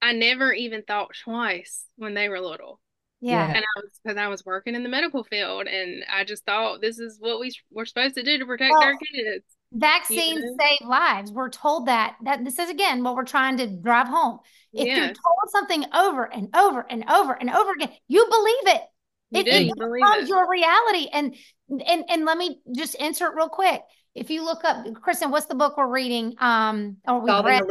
I 0.00 0.12
never 0.12 0.52
even 0.52 0.82
thought 0.82 1.10
twice 1.24 1.84
when 1.96 2.14
they 2.14 2.28
were 2.28 2.40
little 2.40 2.80
yeah. 3.20 3.46
And 3.46 3.56
I 3.56 3.80
was 3.80 4.00
because 4.02 4.16
I 4.16 4.28
was 4.28 4.44
working 4.46 4.74
in 4.74 4.82
the 4.82 4.88
medical 4.88 5.24
field 5.24 5.66
and 5.66 6.04
I 6.12 6.24
just 6.24 6.44
thought 6.44 6.80
this 6.80 6.98
is 6.98 7.16
what 7.18 7.40
we 7.40 7.52
we're 7.70 7.84
supposed 7.84 8.14
to 8.14 8.22
do 8.22 8.38
to 8.38 8.46
protect 8.46 8.72
well, 8.72 8.82
our 8.82 8.96
kids. 8.96 9.44
Vaccines 9.72 10.40
you 10.40 10.46
know? 10.46 10.56
save 10.58 10.88
lives. 10.88 11.32
We're 11.32 11.50
told 11.50 11.86
that. 11.86 12.16
That 12.24 12.44
this 12.44 12.58
is 12.58 12.70
again 12.70 13.02
what 13.02 13.16
we're 13.16 13.24
trying 13.24 13.56
to 13.58 13.66
drive 13.66 14.06
home. 14.06 14.38
If 14.72 14.86
yes. 14.86 14.96
you're 14.96 15.06
told 15.06 15.50
something 15.50 15.84
over 15.94 16.24
and 16.32 16.54
over 16.54 16.86
and 16.88 17.04
over 17.10 17.32
and 17.32 17.50
over 17.50 17.72
again, 17.72 17.90
you 18.06 18.26
believe 18.30 18.76
it. 18.76 18.82
You 19.30 19.40
it, 19.40 19.44
do, 19.44 19.50
it 19.50 19.66
you 19.66 19.74
becomes 19.74 20.28
your 20.28 20.48
reality. 20.48 21.08
And 21.12 21.34
and 21.68 22.04
and 22.08 22.24
let 22.24 22.38
me 22.38 22.60
just 22.74 22.94
insert 22.94 23.34
real 23.34 23.48
quick. 23.48 23.82
If 24.14 24.30
you 24.30 24.44
look 24.44 24.64
up, 24.64 24.86
Kristen, 25.02 25.30
what's 25.30 25.46
the 25.46 25.54
book 25.54 25.76
we're 25.76 25.92
reading? 25.92 26.34
Um, 26.38 26.96
or 27.06 27.20
we 27.20 27.30
read 27.30 27.62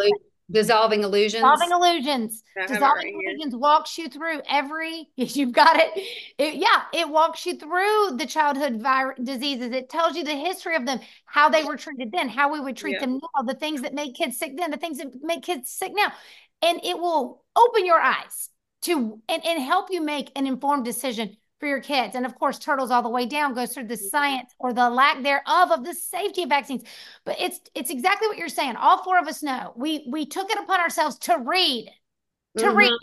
Dissolving 0.49 1.03
illusions. 1.03 1.43
Dissolving 1.43 1.71
illusions. 1.71 2.43
Dissolving 2.55 2.87
right 2.87 3.13
illusions 3.13 3.53
here. 3.53 3.59
walks 3.59 3.97
you 3.97 4.07
through 4.07 4.41
every. 4.49 5.09
You've 5.17 5.51
got 5.51 5.77
it. 5.77 5.91
it. 6.37 6.55
Yeah, 6.55 6.83
it 6.93 7.09
walks 7.09 7.45
you 7.45 7.57
through 7.57 8.15
the 8.17 8.25
childhood 8.25 8.81
virus 8.81 9.19
diseases. 9.21 9.73
It 9.73 9.89
tells 9.89 10.15
you 10.15 10.23
the 10.23 10.35
history 10.35 10.77
of 10.77 10.85
them, 10.85 10.99
how 11.25 11.49
they 11.49 11.65
were 11.65 11.75
treated 11.75 12.13
then, 12.13 12.29
how 12.29 12.53
we 12.53 12.61
would 12.61 12.77
treat 12.77 12.93
yeah. 12.93 13.01
them 13.01 13.19
now, 13.35 13.43
the 13.43 13.55
things 13.55 13.81
that 13.81 13.93
make 13.93 14.15
kids 14.15 14.37
sick 14.37 14.55
then, 14.55 14.71
the 14.71 14.77
things 14.77 14.99
that 14.99 15.07
make 15.21 15.43
kids 15.43 15.69
sick 15.69 15.91
now, 15.93 16.13
and 16.61 16.79
it 16.81 16.97
will 16.97 17.43
open 17.57 17.85
your 17.85 17.99
eyes 17.99 18.49
to 18.83 19.21
and, 19.27 19.45
and 19.45 19.61
help 19.61 19.87
you 19.91 20.01
make 20.01 20.31
an 20.35 20.47
informed 20.47 20.85
decision 20.85 21.35
for 21.59 21.67
your 21.67 21.79
kids. 21.81 22.15
And 22.15 22.25
of 22.25 22.35
course, 22.35 22.59
Turtles 22.59 22.91
All 22.91 23.01
the 23.01 23.09
Way 23.09 23.25
Down 23.25 23.53
goes 23.53 23.73
through 23.73 23.87
the 23.87 23.97
science 23.97 24.53
or 24.59 24.73
the 24.73 24.89
lack 24.89 25.23
thereof 25.23 25.71
of 25.71 25.83
the 25.83 25.93
safety 25.93 26.43
of 26.43 26.49
vaccines. 26.49 26.83
But 27.25 27.39
it's 27.39 27.59
it's 27.75 27.89
exactly 27.89 28.27
what 28.27 28.37
you're 28.37 28.49
saying. 28.49 28.75
All 28.75 29.03
four 29.03 29.19
of 29.19 29.27
us 29.27 29.43
know. 29.43 29.73
We 29.75 30.07
we 30.09 30.25
took 30.25 30.49
it 30.49 30.59
upon 30.59 30.79
ourselves 30.79 31.17
to 31.19 31.37
read, 31.37 31.89
to 32.57 32.65
mm-hmm. 32.65 32.77
read, 32.77 32.97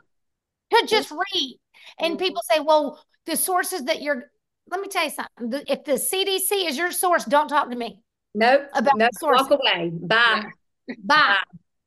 to 0.72 0.86
just 0.86 1.10
read. 1.10 1.58
And 1.98 2.14
mm-hmm. 2.14 2.24
people 2.24 2.42
say, 2.50 2.60
well, 2.60 3.04
the 3.26 3.36
sources 3.36 3.84
that 3.84 4.02
you're 4.02 4.30
let 4.70 4.80
me 4.80 4.88
tell 4.88 5.04
you 5.04 5.10
something. 5.10 5.62
If 5.68 5.84
the 5.84 5.92
CDC 5.92 6.68
is 6.68 6.78
your 6.78 6.90
source, 6.90 7.24
don't 7.24 7.48
talk 7.48 7.70
to 7.70 7.76
me. 7.76 8.00
Nope. 8.34 8.62
About 8.74 8.96
nope. 8.96 9.10
Walk 9.22 9.50
away. 9.50 9.90
Bye. 9.92 10.44
Bye. 11.04 11.36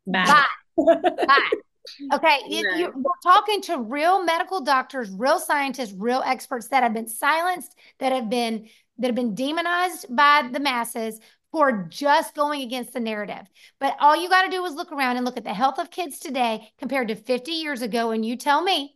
Bye. 0.08 0.46
Bye. 0.78 1.02
Bye. 1.28 1.52
Okay, 2.14 2.40
you, 2.48 2.92
we're 2.96 3.12
talking 3.24 3.62
to 3.64 3.80
real 3.80 4.24
medical 4.24 4.62
doctors, 4.62 5.10
real 5.12 5.40
scientists, 5.40 5.94
real 5.94 6.22
experts 6.26 6.68
that 6.70 6.84
have 6.84 6.94
been 6.94 7.08
silenced, 7.08 7.76
that 8.00 8.12
have 8.12 8.30
been 8.30 8.70
that 9.00 9.08
have 9.08 9.16
been 9.16 9.36
demonized 9.36 10.08
by 10.10 10.50
the 10.52 10.60
masses 10.60 11.20
for 11.52 11.88
just 11.90 12.36
going 12.36 12.62
against 12.62 12.94
the 12.94 13.00
narrative. 13.00 13.48
But 13.80 13.96
all 14.00 14.16
you 14.16 14.28
got 14.28 14.44
to 14.44 14.52
do 14.52 14.66
is 14.66 14.74
look 14.74 14.92
around 14.92 15.18
and 15.18 15.26
look 15.26 15.38
at 15.38 15.44
the 15.44 15.54
health 15.54 15.78
of 15.78 15.92
kids 15.92 16.20
today 16.20 16.72
compared 16.80 17.10
to 17.10 17.16
50 17.16 17.52
years 17.52 17.82
ago, 17.82 18.12
and 18.12 18.26
you 18.26 18.36
tell 18.36 18.62
me. 18.62 18.96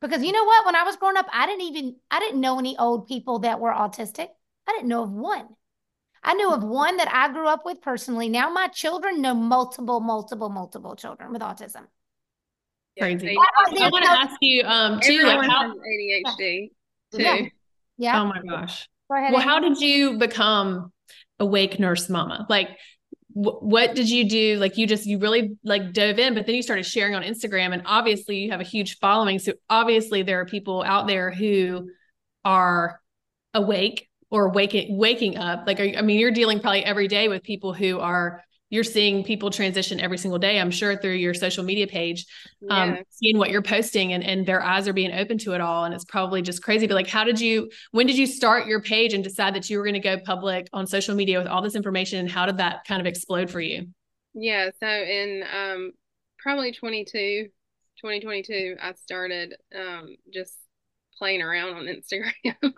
Because 0.00 0.22
you 0.22 0.32
know 0.32 0.44
what? 0.44 0.64
When 0.64 0.76
I 0.76 0.84
was 0.84 0.96
growing 0.96 1.18
up, 1.18 1.26
I 1.30 1.46
didn't 1.46 1.62
even 1.62 1.96
I 2.10 2.20
didn't 2.20 2.40
know 2.40 2.58
any 2.58 2.76
old 2.78 3.06
people 3.06 3.40
that 3.40 3.60
were 3.60 3.72
autistic. 3.72 4.28
I 4.66 4.72
didn't 4.72 4.88
know 4.88 5.02
of 5.02 5.10
one. 5.10 5.46
I 6.22 6.34
knew 6.34 6.50
of 6.52 6.62
one 6.62 6.98
that 6.98 7.12
I 7.12 7.32
grew 7.32 7.48
up 7.48 7.64
with 7.64 7.82
personally. 7.82 8.28
Now 8.28 8.50
my 8.50 8.68
children 8.68 9.20
know 9.20 9.34
multiple, 9.34 10.00
multiple, 10.00 10.48
multiple 10.48 10.96
children 10.96 11.32
with 11.32 11.42
autism 11.42 11.86
crazy. 13.00 13.36
I, 13.36 13.84
I 13.84 13.90
want 13.90 14.04
to 14.04 14.10
ask 14.10 14.36
you 14.40 14.62
um 14.64 15.00
too, 15.00 15.22
like 15.22 15.48
how 15.48 15.74
ADHD 15.74 16.70
too. 17.12 17.22
Yeah. 17.22 17.40
yeah. 17.98 18.22
Oh 18.22 18.26
my 18.26 18.40
gosh. 18.48 18.88
Well, 19.08 19.40
how 19.40 19.58
did 19.58 19.80
you 19.80 20.18
become 20.18 20.92
awake 21.40 21.80
nurse 21.80 22.08
mama? 22.08 22.46
Like 22.48 22.68
what 23.32 23.94
did 23.94 24.10
you 24.10 24.28
do 24.28 24.56
like 24.56 24.76
you 24.76 24.86
just 24.86 25.06
you 25.06 25.18
really 25.18 25.56
like 25.62 25.92
dove 25.92 26.18
in 26.18 26.34
but 26.34 26.46
then 26.46 26.54
you 26.54 26.62
started 26.62 26.84
sharing 26.84 27.14
on 27.14 27.22
instagram 27.22 27.72
and 27.72 27.82
obviously 27.86 28.38
you 28.38 28.50
have 28.50 28.60
a 28.60 28.64
huge 28.64 28.98
following 28.98 29.38
so 29.38 29.52
obviously 29.68 30.22
there 30.22 30.40
are 30.40 30.46
people 30.46 30.82
out 30.82 31.06
there 31.06 31.30
who 31.30 31.88
are 32.44 33.00
awake 33.54 34.08
or 34.30 34.50
waking 34.50 34.98
waking 34.98 35.36
up 35.36 35.64
like 35.66 35.78
are, 35.78 35.92
i 35.96 36.02
mean 36.02 36.18
you're 36.18 36.32
dealing 36.32 36.58
probably 36.58 36.84
every 36.84 37.06
day 37.06 37.28
with 37.28 37.42
people 37.44 37.72
who 37.72 38.00
are 38.00 38.42
you're 38.70 38.84
seeing 38.84 39.22
people 39.22 39.50
transition 39.50 40.00
every 40.00 40.18
single 40.18 40.38
day 40.38 40.58
i'm 40.58 40.70
sure 40.70 40.96
through 40.96 41.12
your 41.12 41.34
social 41.34 41.62
media 41.62 41.86
page 41.86 42.26
um, 42.68 42.98
seeing 43.08 43.38
what 43.38 43.50
you're 43.50 43.62
posting 43.62 44.12
and, 44.12 44.22
and 44.22 44.46
their 44.46 44.62
eyes 44.62 44.86
are 44.86 44.92
being 44.92 45.12
open 45.12 45.38
to 45.38 45.52
it 45.52 45.60
all 45.60 45.84
and 45.84 45.94
it's 45.94 46.04
probably 46.04 46.42
just 46.42 46.62
crazy. 46.62 46.86
But 46.86 46.94
like 46.94 47.06
how 47.06 47.24
did 47.24 47.40
you 47.40 47.70
when 47.92 48.06
did 48.06 48.18
you 48.18 48.26
start 48.26 48.66
your 48.66 48.80
page 48.80 49.14
and 49.14 49.24
decide 49.24 49.54
that 49.54 49.70
you 49.70 49.78
were 49.78 49.84
going 49.84 49.94
to 49.94 50.00
go 50.00 50.18
public 50.18 50.68
on 50.72 50.86
social 50.86 51.14
media 51.14 51.38
with 51.38 51.46
all 51.46 51.62
this 51.62 51.74
information 51.74 52.18
and 52.18 52.30
how 52.30 52.46
did 52.46 52.58
that 52.58 52.84
kind 52.86 53.00
of 53.00 53.06
explode 53.06 53.50
for 53.50 53.60
you? 53.60 53.88
Yeah 54.34 54.70
so 54.78 54.86
in 54.86 55.44
um, 55.54 55.92
probably 56.38 56.72
22 56.72 57.48
2022 57.96 58.76
i 58.80 58.94
started 58.94 59.54
um, 59.74 60.16
just 60.32 60.54
playing 61.18 61.42
around 61.42 61.74
on 61.74 61.84
instagram 61.84 62.32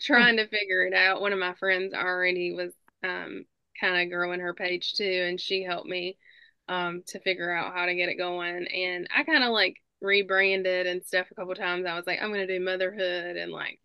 trying 0.00 0.36
to 0.36 0.46
figure 0.48 0.86
it 0.86 0.92
out. 0.92 1.20
One 1.20 1.32
of 1.32 1.38
my 1.38 1.54
friends 1.54 1.94
already 1.94 2.52
was 2.52 2.72
um, 3.02 3.46
kind 3.80 4.02
of 4.02 4.10
growing 4.10 4.40
her 4.40 4.54
page 4.54 4.94
too, 4.94 5.24
and 5.28 5.40
she 5.40 5.62
helped 5.62 5.88
me 5.88 6.18
um, 6.68 7.02
to 7.08 7.20
figure 7.20 7.52
out 7.52 7.74
how 7.74 7.86
to 7.86 7.94
get 7.94 8.08
it 8.08 8.16
going. 8.16 8.66
And 8.66 9.08
I 9.14 9.24
kind 9.24 9.44
of 9.44 9.50
like 9.50 9.76
rebranded 10.00 10.86
and 10.86 11.04
stuff 11.04 11.26
a 11.30 11.34
couple 11.34 11.54
times. 11.54 11.86
I 11.86 11.96
was 11.96 12.06
like, 12.06 12.20
I'm 12.22 12.30
gonna 12.30 12.46
do 12.46 12.60
motherhood, 12.60 13.36
and 13.36 13.52
like, 13.52 13.80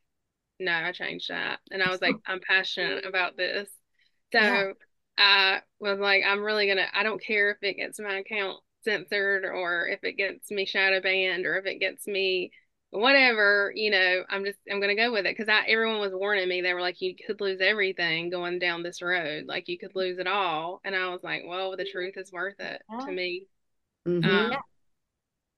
no, 0.59 0.71
I 0.71 0.91
changed 0.91 1.29
that, 1.29 1.59
and 1.71 1.81
I 1.81 1.89
was 1.89 2.01
like, 2.01 2.15
I'm 2.25 2.41
passionate 2.45 3.05
about 3.05 3.37
this, 3.37 3.69
so 4.31 4.39
yeah. 4.39 4.71
I 5.17 5.61
was 5.79 5.99
like, 5.99 6.23
I'm 6.25 6.43
really 6.43 6.67
gonna. 6.67 6.87
I 6.93 7.03
don't 7.03 7.23
care 7.23 7.51
if 7.51 7.57
it 7.61 7.77
gets 7.77 7.99
my 7.99 8.17
account 8.19 8.59
censored 8.83 9.45
or 9.45 9.87
if 9.87 10.03
it 10.03 10.13
gets 10.13 10.49
me 10.49 10.65
shadow 10.65 11.01
banned 11.01 11.45
or 11.45 11.57
if 11.57 11.65
it 11.65 11.79
gets 11.79 12.07
me 12.07 12.51
whatever, 12.91 13.71
you 13.75 13.89
know, 13.89 14.23
I'm 14.29 14.45
just 14.45 14.59
I'm 14.71 14.79
gonna 14.79 14.95
go 14.95 15.11
with 15.11 15.25
it 15.25 15.35
because 15.35 15.49
I 15.49 15.65
everyone 15.67 15.99
was 15.99 16.13
warning 16.13 16.47
me. 16.47 16.61
They 16.61 16.73
were 16.73 16.81
like, 16.81 17.01
you 17.01 17.15
could 17.15 17.41
lose 17.41 17.59
everything 17.61 18.29
going 18.29 18.59
down 18.59 18.83
this 18.83 19.01
road, 19.01 19.45
like 19.47 19.67
you 19.67 19.79
could 19.79 19.95
lose 19.95 20.19
it 20.19 20.27
all. 20.27 20.81
And 20.83 20.95
I 20.95 21.09
was 21.09 21.21
like, 21.23 21.43
well, 21.45 21.75
the 21.75 21.89
truth 21.89 22.13
is 22.17 22.31
worth 22.31 22.59
it 22.59 22.81
yeah. 22.91 23.05
to 23.05 23.11
me. 23.11 23.47
Mm-hmm. 24.07 24.29
Um, 24.29 24.57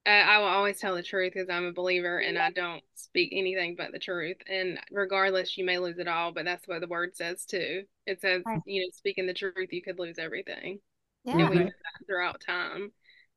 I 0.05 0.38
will 0.39 0.47
always 0.47 0.79
tell 0.79 0.95
the 0.95 1.03
truth 1.03 1.31
because 1.34 1.49
I'm 1.49 1.65
a 1.65 1.71
believer 1.71 2.17
and 2.17 2.38
I 2.38 2.51
don't 2.51 2.84
speak 2.93 3.29
anything 3.31 3.75
but 3.77 3.93
the 3.93 3.99
truth. 3.99 4.36
And 4.47 4.77
regardless, 4.91 5.57
you 5.57 5.63
may 5.65 5.79
lose 5.79 5.97
it 5.97 6.09
all, 6.09 6.34
but 6.34 6.43
that's 6.43 6.67
what 6.67 6.81
the 6.81 6.88
word 6.88 7.15
says 7.15 7.45
too. 7.45 7.84
It 8.05 8.19
says, 8.19 8.43
right. 8.45 8.59
you 8.65 8.81
know, 8.81 8.88
speaking 8.91 9.27
the 9.27 9.34
truth, 9.34 9.69
you 9.71 9.81
could 9.81 9.99
lose 9.99 10.19
everything. 10.19 10.79
Yeah. 11.23 11.38
And 11.38 11.49
we 11.49 11.57
that 11.57 11.73
throughout 12.05 12.41
time. 12.41 12.91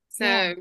So 0.09 0.25
yeah. 0.25 0.55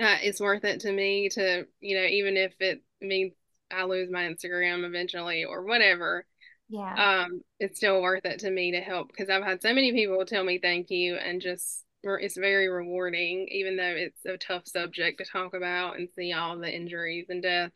Uh, 0.00 0.16
it's 0.22 0.40
worth 0.40 0.64
it 0.64 0.80
to 0.80 0.92
me 0.92 1.28
to, 1.30 1.66
you 1.80 1.96
know, 1.96 2.06
even 2.06 2.36
if 2.36 2.54
it 2.60 2.82
means 3.00 3.34
I 3.70 3.84
lose 3.84 4.10
my 4.10 4.22
Instagram 4.22 4.84
eventually 4.84 5.44
or 5.44 5.64
whatever. 5.64 6.24
Yeah. 6.68 7.24
Um, 7.24 7.42
it's 7.58 7.78
still 7.78 8.00
worth 8.00 8.24
it 8.24 8.40
to 8.40 8.50
me 8.50 8.72
to 8.72 8.80
help 8.80 9.08
because 9.08 9.28
I've 9.28 9.42
had 9.42 9.60
so 9.60 9.74
many 9.74 9.92
people 9.92 10.24
tell 10.24 10.44
me 10.44 10.58
thank 10.58 10.90
you 10.90 11.16
and 11.16 11.40
just 11.40 11.84
it's 12.02 12.36
very 12.36 12.68
rewarding, 12.68 13.48
even 13.50 13.76
though 13.76 13.94
it's 13.94 14.24
a 14.24 14.38
tough 14.38 14.66
subject 14.66 15.18
to 15.18 15.30
talk 15.30 15.54
about 15.54 15.98
and 15.98 16.08
see 16.16 16.32
all 16.32 16.58
the 16.58 16.74
injuries 16.74 17.26
and 17.28 17.42
deaths. 17.42 17.74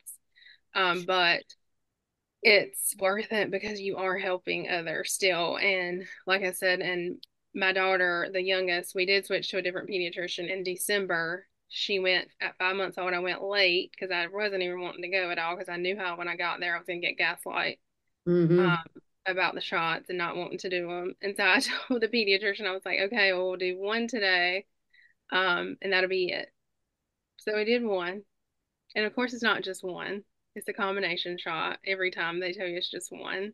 Um, 0.73 1.03
but 1.05 1.43
it's 2.41 2.95
worth 2.99 3.31
it 3.31 3.51
because 3.51 3.79
you 3.79 3.97
are 3.97 4.17
helping 4.17 4.69
others 4.69 5.13
still. 5.13 5.57
And 5.57 6.05
like 6.25 6.43
I 6.43 6.51
said, 6.51 6.79
and 6.79 7.23
my 7.53 7.71
daughter, 7.71 8.29
the 8.31 8.41
youngest, 8.41 8.95
we 8.95 9.05
did 9.05 9.25
switch 9.25 9.49
to 9.49 9.57
a 9.57 9.61
different 9.61 9.89
pediatrician 9.89 10.49
in 10.49 10.63
December. 10.63 11.47
She 11.69 11.99
went 11.99 12.27
at 12.41 12.57
five 12.57 12.75
months 12.75 12.97
old. 12.97 13.13
I 13.13 13.19
went 13.19 13.43
late 13.43 13.91
because 13.91 14.11
I 14.11 14.27
wasn't 14.27 14.63
even 14.63 14.81
wanting 14.81 15.01
to 15.01 15.09
go 15.09 15.29
at 15.31 15.39
all 15.39 15.55
because 15.55 15.69
I 15.69 15.77
knew 15.77 15.97
how 15.97 16.17
when 16.17 16.27
I 16.27 16.35
got 16.35 16.59
there 16.59 16.75
I 16.75 16.77
was 16.77 16.87
going 16.87 17.01
to 17.01 17.07
get 17.07 17.17
gaslight. 17.17 17.79
Mm-hmm. 18.27 18.59
Um, 18.59 18.77
about 19.27 19.55
the 19.55 19.61
shots 19.61 20.09
and 20.09 20.17
not 20.17 20.35
wanting 20.35 20.59
to 20.59 20.69
do 20.69 20.87
them. 20.87 21.15
And 21.21 21.35
so 21.35 21.43
I 21.43 21.59
told 21.87 22.01
the 22.01 22.07
pediatrician, 22.07 22.67
I 22.67 22.73
was 22.73 22.85
like, 22.85 22.99
okay, 22.99 23.33
well, 23.33 23.47
we'll 23.47 23.57
do 23.57 23.77
one 23.77 24.07
today. 24.07 24.65
Um, 25.31 25.77
and 25.81 25.91
that'll 25.91 26.09
be 26.09 26.31
it. 26.31 26.49
So 27.37 27.55
we 27.55 27.65
did 27.65 27.83
one. 27.83 28.21
And 28.95 29.05
of 29.05 29.13
course, 29.13 29.33
it's 29.33 29.43
not 29.43 29.63
just 29.63 29.83
one, 29.83 30.23
it's 30.55 30.69
a 30.69 30.73
combination 30.73 31.37
shot. 31.37 31.79
Every 31.85 32.11
time 32.11 32.39
they 32.39 32.53
tell 32.53 32.67
you 32.67 32.77
it's 32.77 32.89
just 32.89 33.11
one, 33.11 33.53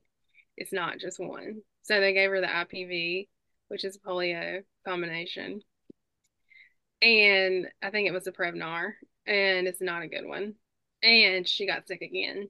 it's 0.55 0.71
not 0.71 0.99
just 0.99 1.19
one. 1.19 1.61
So 1.81 1.99
they 1.99 2.13
gave 2.13 2.29
her 2.29 2.41
the 2.41 2.47
IPV, 2.47 3.27
which 3.69 3.83
is 3.83 3.97
polio 3.97 4.61
combination. 4.87 5.61
And 7.01 7.67
I 7.81 7.89
think 7.89 8.07
it 8.07 8.13
was 8.13 8.27
a 8.27 8.31
Prevnar, 8.31 8.93
and 9.25 9.67
it's 9.67 9.81
not 9.81 10.03
a 10.03 10.07
good 10.07 10.25
one. 10.25 10.55
And 11.01 11.47
she 11.47 11.65
got 11.65 11.87
sick 11.87 12.01
again. 12.01 12.47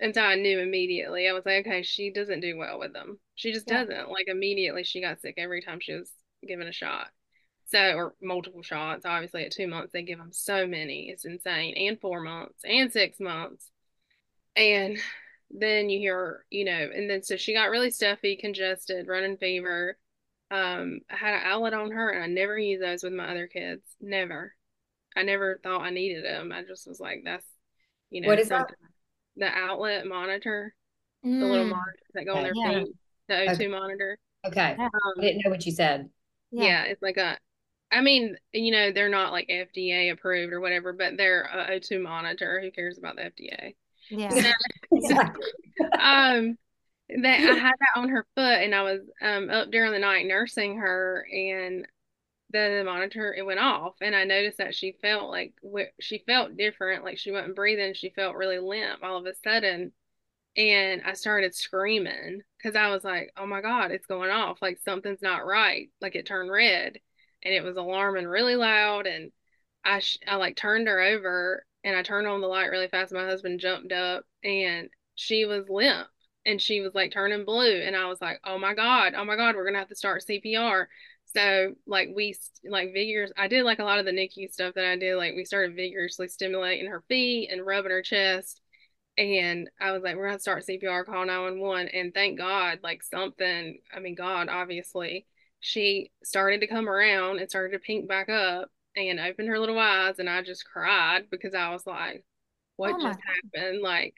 And 0.00 0.14
so 0.14 0.22
I 0.22 0.34
knew 0.34 0.58
immediately. 0.58 1.28
I 1.28 1.32
was 1.32 1.44
like, 1.46 1.66
okay, 1.66 1.82
she 1.82 2.10
doesn't 2.10 2.40
do 2.40 2.56
well 2.56 2.78
with 2.78 2.92
them. 2.92 3.18
She 3.34 3.52
just 3.52 3.68
yeah. 3.68 3.84
doesn't. 3.84 4.10
Like 4.10 4.26
immediately 4.28 4.82
she 4.82 5.00
got 5.00 5.20
sick 5.20 5.34
every 5.38 5.62
time 5.62 5.78
she 5.80 5.94
was 5.94 6.10
given 6.46 6.66
a 6.66 6.72
shot. 6.72 7.08
So, 7.66 7.78
or 7.78 8.14
multiple 8.20 8.62
shots. 8.62 9.06
Obviously, 9.06 9.44
at 9.44 9.52
two 9.52 9.68
months, 9.68 9.92
they 9.92 10.02
give 10.02 10.18
them 10.18 10.32
so 10.32 10.66
many. 10.66 11.08
It's 11.08 11.24
insane. 11.24 11.74
And 11.76 12.00
four 12.00 12.20
months 12.20 12.60
and 12.64 12.92
six 12.92 13.20
months. 13.20 13.70
And 14.56 14.98
then 15.50 15.88
you 15.88 15.98
hear, 15.98 16.44
you 16.50 16.64
know, 16.64 16.90
and 16.94 17.08
then 17.08 17.22
so 17.22 17.36
she 17.36 17.54
got 17.54 17.70
really 17.70 17.90
stuffy, 17.90 18.36
congested, 18.36 19.06
running 19.06 19.36
fever. 19.36 19.96
Um, 20.52 21.00
I 21.10 21.16
had 21.16 21.34
an 21.34 21.40
Owlet 21.46 21.72
on 21.72 21.92
her, 21.92 22.10
and 22.10 22.22
I 22.22 22.26
never 22.26 22.58
used 22.58 22.82
those 22.82 23.02
with 23.02 23.14
my 23.14 23.30
other 23.30 23.46
kids. 23.46 23.82
Never. 24.00 24.54
I 25.16 25.22
never 25.22 25.58
thought 25.62 25.80
I 25.80 25.90
needed 25.90 26.24
them. 26.24 26.52
I 26.52 26.62
just 26.62 26.86
was 26.86 27.00
like, 27.00 27.22
that's, 27.24 27.46
you 28.10 28.20
know, 28.20 28.28
what 28.28 28.38
is 28.38 28.50
that? 28.50 28.70
the 29.36 29.46
Owlet 29.46 30.06
monitor, 30.06 30.74
mm. 31.24 31.40
the 31.40 31.46
little 31.46 31.64
mm. 31.64 31.70
monitors 31.70 32.10
that 32.12 32.26
go 32.26 32.34
on 32.34 32.42
their 32.42 32.52
yeah. 32.54 32.80
feet, 32.80 32.88
the 33.28 33.34
O2 33.34 33.54
okay. 33.54 33.66
monitor. 33.68 34.18
Okay. 34.46 34.76
Um, 34.78 34.90
I 35.18 35.20
didn't 35.22 35.42
know 35.44 35.50
what 35.50 35.64
you 35.64 35.72
said. 35.72 36.10
Yeah. 36.50 36.64
yeah. 36.64 36.82
it's 36.84 37.02
like 37.02 37.16
a, 37.16 37.38
I 37.90 38.02
mean, 38.02 38.36
you 38.52 38.72
know, 38.72 38.92
they're 38.92 39.08
not 39.08 39.32
like 39.32 39.48
FDA 39.48 40.12
approved 40.12 40.52
or 40.52 40.60
whatever, 40.60 40.92
but 40.92 41.16
they're 41.16 41.42
a 41.42 41.78
O2 41.78 42.02
monitor. 42.02 42.60
Who 42.60 42.70
cares 42.70 42.98
about 42.98 43.16
the 43.16 43.22
FDA? 43.22 43.74
Yeah. 44.10 44.52
exactly. 44.92 45.46
um, 45.98 46.58
that 47.22 47.40
I 47.40 47.54
had 47.54 47.74
that 47.80 48.00
on 48.00 48.08
her 48.08 48.26
foot, 48.34 48.62
and 48.62 48.74
I 48.74 48.82
was 48.82 49.00
um 49.20 49.50
up 49.50 49.70
during 49.70 49.92
the 49.92 49.98
night 49.98 50.26
nursing 50.26 50.78
her, 50.78 51.26
and 51.32 51.86
the 52.52 52.82
monitor 52.84 53.34
it 53.34 53.44
went 53.44 53.58
off 53.58 53.94
and 54.00 54.14
i 54.14 54.24
noticed 54.24 54.58
that 54.58 54.74
she 54.74 54.96
felt 55.00 55.30
like 55.30 55.54
she 56.00 56.22
felt 56.26 56.56
different 56.56 57.04
like 57.04 57.18
she 57.18 57.30
wasn't 57.30 57.56
breathing 57.56 57.94
she 57.94 58.10
felt 58.10 58.36
really 58.36 58.58
limp 58.58 59.02
all 59.02 59.16
of 59.16 59.26
a 59.26 59.34
sudden 59.42 59.92
and 60.56 61.02
i 61.06 61.14
started 61.14 61.54
screaming 61.54 62.42
because 62.58 62.76
i 62.76 62.90
was 62.90 63.04
like 63.04 63.32
oh 63.36 63.46
my 63.46 63.60
god 63.60 63.90
it's 63.90 64.06
going 64.06 64.30
off 64.30 64.60
like 64.60 64.78
something's 64.84 65.22
not 65.22 65.46
right 65.46 65.88
like 66.00 66.14
it 66.14 66.26
turned 66.26 66.50
red 66.50 66.98
and 67.42 67.54
it 67.54 67.64
was 67.64 67.76
alarming 67.76 68.26
really 68.26 68.56
loud 68.56 69.06
and 69.06 69.32
i 69.84 69.98
sh- 69.98 70.18
i 70.28 70.36
like 70.36 70.56
turned 70.56 70.86
her 70.86 71.00
over 71.00 71.64
and 71.84 71.96
i 71.96 72.02
turned 72.02 72.26
on 72.26 72.42
the 72.42 72.46
light 72.46 72.70
really 72.70 72.88
fast 72.88 73.14
my 73.14 73.24
husband 73.24 73.60
jumped 73.60 73.92
up 73.92 74.24
and 74.44 74.90
she 75.14 75.46
was 75.46 75.68
limp 75.70 76.06
and 76.44 76.60
she 76.60 76.80
was 76.80 76.94
like 76.94 77.12
turning 77.12 77.44
blue 77.44 77.80
and 77.80 77.96
i 77.96 78.06
was 78.06 78.20
like 78.20 78.40
oh 78.44 78.58
my 78.58 78.74
god 78.74 79.14
oh 79.16 79.24
my 79.24 79.36
god 79.36 79.54
we're 79.54 79.64
gonna 79.64 79.78
have 79.78 79.88
to 79.88 79.94
start 79.94 80.24
cpr 80.28 80.86
so 81.34 81.74
like 81.86 82.10
we 82.14 82.36
like 82.64 82.92
vigorous. 82.92 83.32
I 83.36 83.48
did 83.48 83.64
like 83.64 83.78
a 83.78 83.84
lot 83.84 83.98
of 83.98 84.04
the 84.04 84.12
NICU 84.12 84.52
stuff 84.52 84.74
that 84.74 84.84
I 84.84 84.96
did. 84.96 85.16
Like 85.16 85.34
we 85.34 85.44
started 85.44 85.76
vigorously 85.76 86.28
stimulating 86.28 86.90
her 86.90 87.02
feet 87.08 87.50
and 87.50 87.64
rubbing 87.64 87.90
her 87.90 88.02
chest. 88.02 88.60
And 89.18 89.68
I 89.80 89.92
was 89.92 90.02
like, 90.02 90.16
we're 90.16 90.28
gonna 90.28 90.38
start 90.38 90.64
CPR, 90.66 91.04
call 91.04 91.26
911. 91.26 91.88
And 91.88 92.14
thank 92.14 92.38
God, 92.38 92.80
like 92.82 93.02
something, 93.02 93.78
I 93.94 94.00
mean, 94.00 94.14
God, 94.14 94.48
obviously, 94.48 95.26
she 95.60 96.10
started 96.24 96.60
to 96.60 96.66
come 96.66 96.88
around 96.88 97.38
and 97.38 97.48
started 97.48 97.76
to 97.76 97.84
pink 97.84 98.08
back 98.08 98.28
up 98.28 98.70
and 98.96 99.20
opened 99.20 99.48
her 99.48 99.58
little 99.58 99.78
eyes. 99.78 100.18
And 100.18 100.28
I 100.28 100.42
just 100.42 100.66
cried 100.66 101.24
because 101.30 101.54
I 101.54 101.70
was 101.70 101.86
like, 101.86 102.24
what 102.76 102.94
oh 102.94 103.02
just 103.02 103.20
happened? 103.54 103.80
Like, 103.82 104.16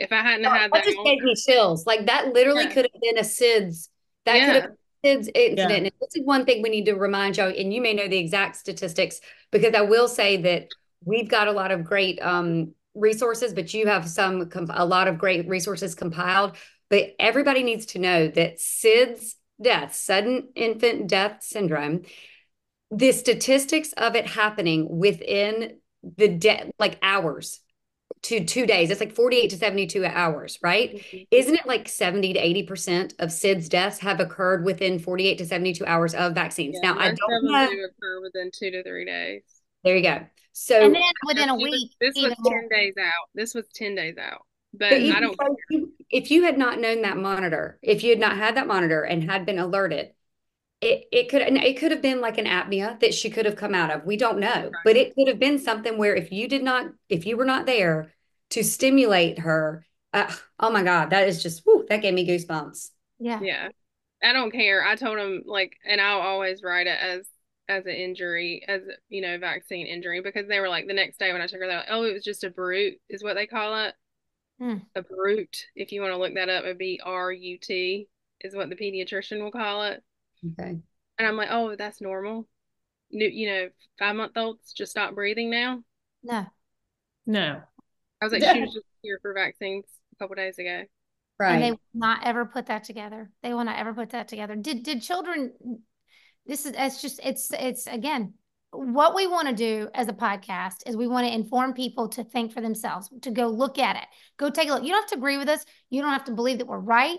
if 0.00 0.10
I 0.12 0.22
hadn't 0.22 0.46
oh, 0.46 0.50
had 0.50 0.72
that, 0.72 0.84
that 0.84 0.84
just 0.84 0.98
gave 1.04 1.22
me 1.22 1.34
chills. 1.34 1.86
Like 1.86 2.06
that 2.06 2.32
literally 2.32 2.64
yeah. 2.64 2.72
could 2.72 2.88
have 2.92 3.00
been 3.00 3.18
a 3.18 3.22
SIDS. 3.22 3.88
That 4.24 4.36
yeah. 4.36 4.46
could 4.46 4.62
have 4.62 4.70
kids 5.04 5.30
incident. 5.34 5.70
Yeah. 5.70 5.76
And 5.76 5.86
this 6.00 6.16
is 6.16 6.24
one 6.24 6.44
thing 6.44 6.62
we 6.62 6.70
need 6.70 6.86
to 6.86 6.94
remind 6.94 7.36
you, 7.36 7.44
and 7.44 7.72
you 7.72 7.80
may 7.80 7.94
know 7.94 8.08
the 8.08 8.18
exact 8.18 8.56
statistics, 8.56 9.20
because 9.50 9.74
I 9.74 9.82
will 9.82 10.08
say 10.08 10.38
that 10.42 10.68
we've 11.04 11.28
got 11.28 11.48
a 11.48 11.52
lot 11.52 11.70
of 11.70 11.84
great 11.84 12.20
um, 12.20 12.74
resources, 12.94 13.52
but 13.52 13.72
you 13.72 13.86
have 13.86 14.08
some 14.08 14.50
a 14.70 14.84
lot 14.84 15.06
of 15.06 15.18
great 15.18 15.48
resources 15.48 15.94
compiled. 15.94 16.56
But 16.88 17.14
everybody 17.20 17.62
needs 17.62 17.86
to 17.86 17.98
know 18.00 18.26
that 18.28 18.58
SIDS 18.58 19.34
death, 19.62 19.94
sudden 19.94 20.48
infant 20.56 21.06
death 21.06 21.38
syndrome, 21.42 22.02
the 22.90 23.12
statistics 23.12 23.92
of 23.92 24.16
it 24.16 24.26
happening 24.26 24.98
within 24.98 25.78
the 26.16 26.28
de- 26.28 26.72
like 26.78 26.98
hours 27.02 27.60
to 28.22 28.44
two 28.44 28.66
days. 28.66 28.90
It's 28.90 29.00
like 29.00 29.14
48 29.14 29.50
to 29.50 29.56
72 29.56 30.04
hours, 30.04 30.58
right? 30.62 30.96
Mm-hmm. 30.96 31.18
Isn't 31.30 31.54
it 31.54 31.66
like 31.66 31.88
70 31.88 32.34
to 32.34 32.40
80% 32.40 33.14
of 33.18 33.30
SIDS 33.30 33.68
deaths 33.68 33.98
have 34.00 34.20
occurred 34.20 34.64
within 34.64 34.98
48 34.98 35.38
to 35.38 35.46
72 35.46 35.84
hours 35.86 36.14
of 36.14 36.34
vaccines? 36.34 36.78
Yeah, 36.82 36.92
now, 36.92 36.98
I 36.98 37.14
don't 37.14 37.44
know. 37.44 37.70
Do 37.70 37.88
occur 37.90 38.20
within 38.20 38.50
two 38.52 38.70
to 38.70 38.82
three 38.82 39.04
days. 39.04 39.42
There 39.84 39.96
you 39.96 40.02
go. 40.02 40.26
So, 40.52 40.84
and 40.84 40.94
then 40.94 41.02
within 41.26 41.48
a 41.48 41.54
week, 41.54 41.92
this 42.00 42.14
was 42.16 42.34
10 42.46 42.68
days 42.68 42.94
out. 43.00 43.28
This 43.34 43.54
was 43.54 43.66
10 43.74 43.94
days 43.94 44.16
out. 44.18 44.42
But, 44.72 44.90
but 44.90 45.00
I 45.00 45.20
don't. 45.20 45.36
If 45.40 45.58
you, 45.70 45.92
if 46.10 46.30
you 46.30 46.42
had 46.44 46.58
not 46.58 46.78
known 46.78 47.02
that 47.02 47.16
monitor, 47.16 47.78
if 47.82 48.04
you 48.04 48.10
had 48.10 48.20
not 48.20 48.36
had 48.36 48.56
that 48.56 48.66
monitor 48.66 49.02
and 49.02 49.24
had 49.24 49.46
been 49.46 49.58
alerted, 49.58 50.10
it, 50.80 51.04
it 51.12 51.28
could 51.28 51.42
it 51.42 51.78
could 51.78 51.90
have 51.90 52.02
been 52.02 52.20
like 52.20 52.38
an 52.38 52.46
apnea 52.46 52.98
that 53.00 53.14
she 53.14 53.30
could 53.30 53.44
have 53.44 53.56
come 53.56 53.74
out 53.74 53.90
of. 53.90 54.04
We 54.04 54.16
don't 54.16 54.38
know, 54.38 54.48
right. 54.48 54.72
but 54.84 54.96
it 54.96 55.14
could 55.14 55.28
have 55.28 55.38
been 55.38 55.58
something 55.58 55.98
where 55.98 56.14
if 56.14 56.32
you 56.32 56.48
did 56.48 56.62
not, 56.62 56.86
if 57.08 57.26
you 57.26 57.36
were 57.36 57.44
not 57.44 57.66
there 57.66 58.12
to 58.50 58.64
stimulate 58.64 59.40
her, 59.40 59.84
uh, 60.12 60.32
oh 60.58 60.70
my 60.70 60.82
god, 60.82 61.10
that 61.10 61.28
is 61.28 61.42
just 61.42 61.62
whew, 61.64 61.84
that 61.88 62.02
gave 62.02 62.14
me 62.14 62.26
goosebumps. 62.26 62.90
Yeah, 63.18 63.40
yeah. 63.42 63.68
I 64.22 64.32
don't 64.32 64.50
care. 64.50 64.84
I 64.84 64.96
told 64.96 65.18
him 65.18 65.42
like, 65.46 65.76
and 65.86 66.00
I'll 66.00 66.20
always 66.20 66.62
write 66.62 66.86
it 66.86 66.98
as 67.00 67.26
as 67.68 67.86
an 67.86 67.92
injury, 67.92 68.64
as 68.66 68.80
you 69.08 69.20
know, 69.20 69.38
vaccine 69.38 69.86
injury, 69.86 70.20
because 70.22 70.48
they 70.48 70.60
were 70.60 70.68
like 70.68 70.86
the 70.86 70.94
next 70.94 71.18
day 71.18 71.32
when 71.32 71.40
I 71.40 71.46
took 71.46 71.60
her, 71.60 71.66
they're 71.66 71.76
like, 71.76 71.86
oh, 71.90 72.04
it 72.04 72.14
was 72.14 72.24
just 72.24 72.42
a 72.44 72.50
BRUE, 72.50 72.96
is 73.08 73.22
what 73.22 73.34
they 73.34 73.46
call 73.46 73.84
it. 73.84 73.94
Mm. 74.60 74.82
A 74.94 75.02
BRUE. 75.02 75.46
If 75.76 75.92
you 75.92 76.00
want 76.00 76.12
to 76.12 76.18
look 76.18 76.34
that 76.34 76.48
up, 76.48 76.64
it'd 76.64 76.78
be 76.78 77.00
R 77.04 77.30
U 77.30 77.58
T, 77.58 78.08
is 78.40 78.54
what 78.56 78.70
the 78.70 78.76
pediatrician 78.76 79.40
will 79.42 79.52
call 79.52 79.84
it. 79.84 80.02
Okay. 80.46 80.78
And 81.18 81.28
I'm 81.28 81.36
like, 81.36 81.48
oh, 81.50 81.76
that's 81.76 82.00
normal. 82.00 82.48
New, 83.10 83.28
you 83.28 83.48
know, 83.48 83.68
five 83.98 84.16
month 84.16 84.36
olds 84.36 84.72
just 84.72 84.92
stop 84.92 85.14
breathing 85.14 85.50
now. 85.50 85.82
No. 86.22 86.46
No. 87.26 87.60
I 88.20 88.24
was 88.24 88.32
like, 88.32 88.42
she 88.42 88.60
was 88.60 88.72
just 88.72 88.86
here 89.02 89.18
for 89.22 89.34
vaccines 89.34 89.84
a 90.14 90.16
couple 90.16 90.36
days 90.36 90.58
ago. 90.58 90.84
Right. 91.38 91.54
And 91.54 91.62
they 91.62 91.70
will 91.72 91.80
not 91.94 92.26
ever 92.26 92.44
put 92.44 92.66
that 92.66 92.84
together. 92.84 93.30
They 93.42 93.54
will 93.54 93.64
not 93.64 93.78
ever 93.78 93.94
put 93.94 94.10
that 94.10 94.28
together. 94.28 94.56
Did 94.56 94.82
did 94.82 95.00
children 95.02 95.52
this 96.46 96.66
is 96.66 96.74
it's 96.76 97.00
just 97.00 97.20
it's 97.24 97.50
it's 97.52 97.86
again 97.86 98.34
what 98.72 99.14
we 99.16 99.26
want 99.26 99.48
to 99.48 99.54
do 99.54 99.88
as 99.94 100.08
a 100.08 100.12
podcast 100.12 100.86
is 100.86 100.96
we 100.96 101.08
want 101.08 101.26
to 101.26 101.34
inform 101.34 101.72
people 101.72 102.08
to 102.08 102.22
think 102.22 102.52
for 102.52 102.60
themselves, 102.60 103.10
to 103.22 103.30
go 103.30 103.48
look 103.48 103.80
at 103.80 103.96
it, 103.96 104.04
go 104.36 104.48
take 104.48 104.68
a 104.68 104.74
look. 104.74 104.84
You 104.84 104.90
don't 104.90 105.02
have 105.02 105.10
to 105.10 105.16
agree 105.16 105.38
with 105.38 105.48
us. 105.48 105.64
You 105.88 106.00
don't 106.02 106.12
have 106.12 106.24
to 106.26 106.32
believe 106.32 106.58
that 106.58 106.68
we're 106.68 106.78
right 106.78 107.18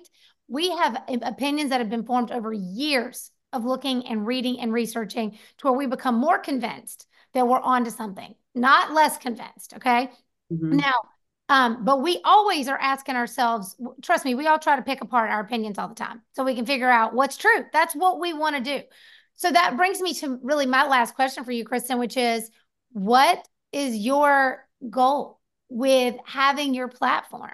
we 0.52 0.70
have 0.70 1.02
opinions 1.22 1.70
that 1.70 1.80
have 1.80 1.90
been 1.90 2.04
formed 2.04 2.30
over 2.30 2.52
years 2.52 3.32
of 3.54 3.64
looking 3.64 4.06
and 4.06 4.28
reading 4.28 4.60
and 4.60 4.74
researching 4.74 5.32
to 5.58 5.68
where 5.68 5.74
we 5.74 5.88
become 5.88 6.16
more 6.16 6.38
convinced 6.38 7.08
that 7.34 7.48
we're 7.48 7.62
onto 7.62 7.90
something, 7.90 8.36
not 8.54 8.92
less 8.92 9.18
convinced. 9.18 9.74
Okay. 9.78 10.10
Mm-hmm. 10.52 10.76
Now, 10.76 10.94
um, 11.48 11.86
but 11.86 12.02
we 12.02 12.20
always 12.26 12.68
are 12.68 12.78
asking 12.78 13.16
ourselves, 13.16 13.78
trust 14.02 14.26
me, 14.26 14.36
we 14.36 14.48
all 14.48 14.60
try 14.60 14.76
to 14.76 14.82
pick 14.82 15.00
apart 15.00 15.32
our 15.32 15.40
opinions 15.40 15.78
all 15.78 15.88
the 15.88 15.96
time 15.96 16.22
so 16.34 16.44
we 16.44 16.56
can 16.56 16.66
figure 16.66 16.90
out 16.90 17.14
what's 17.14 17.38
true. 17.38 17.66
That's 17.72 17.96
what 17.96 18.20
we 18.20 18.34
want 18.34 18.58
to 18.58 18.62
do. 18.62 18.84
So 19.36 19.52
that 19.52 19.78
brings 19.78 20.02
me 20.02 20.14
to 20.16 20.38
really 20.44 20.66
my 20.66 20.86
last 20.86 21.16
question 21.16 21.46
for 21.46 21.54
you, 21.54 21.64
Kristen, 21.64 21.98
which 21.98 22.18
is 22.18 22.52
what 22.92 23.48
is 23.72 23.96
your 23.96 24.68
goal 24.90 25.40
with 25.70 26.16
having 26.26 26.74
your 26.74 26.90
platform? 26.90 27.52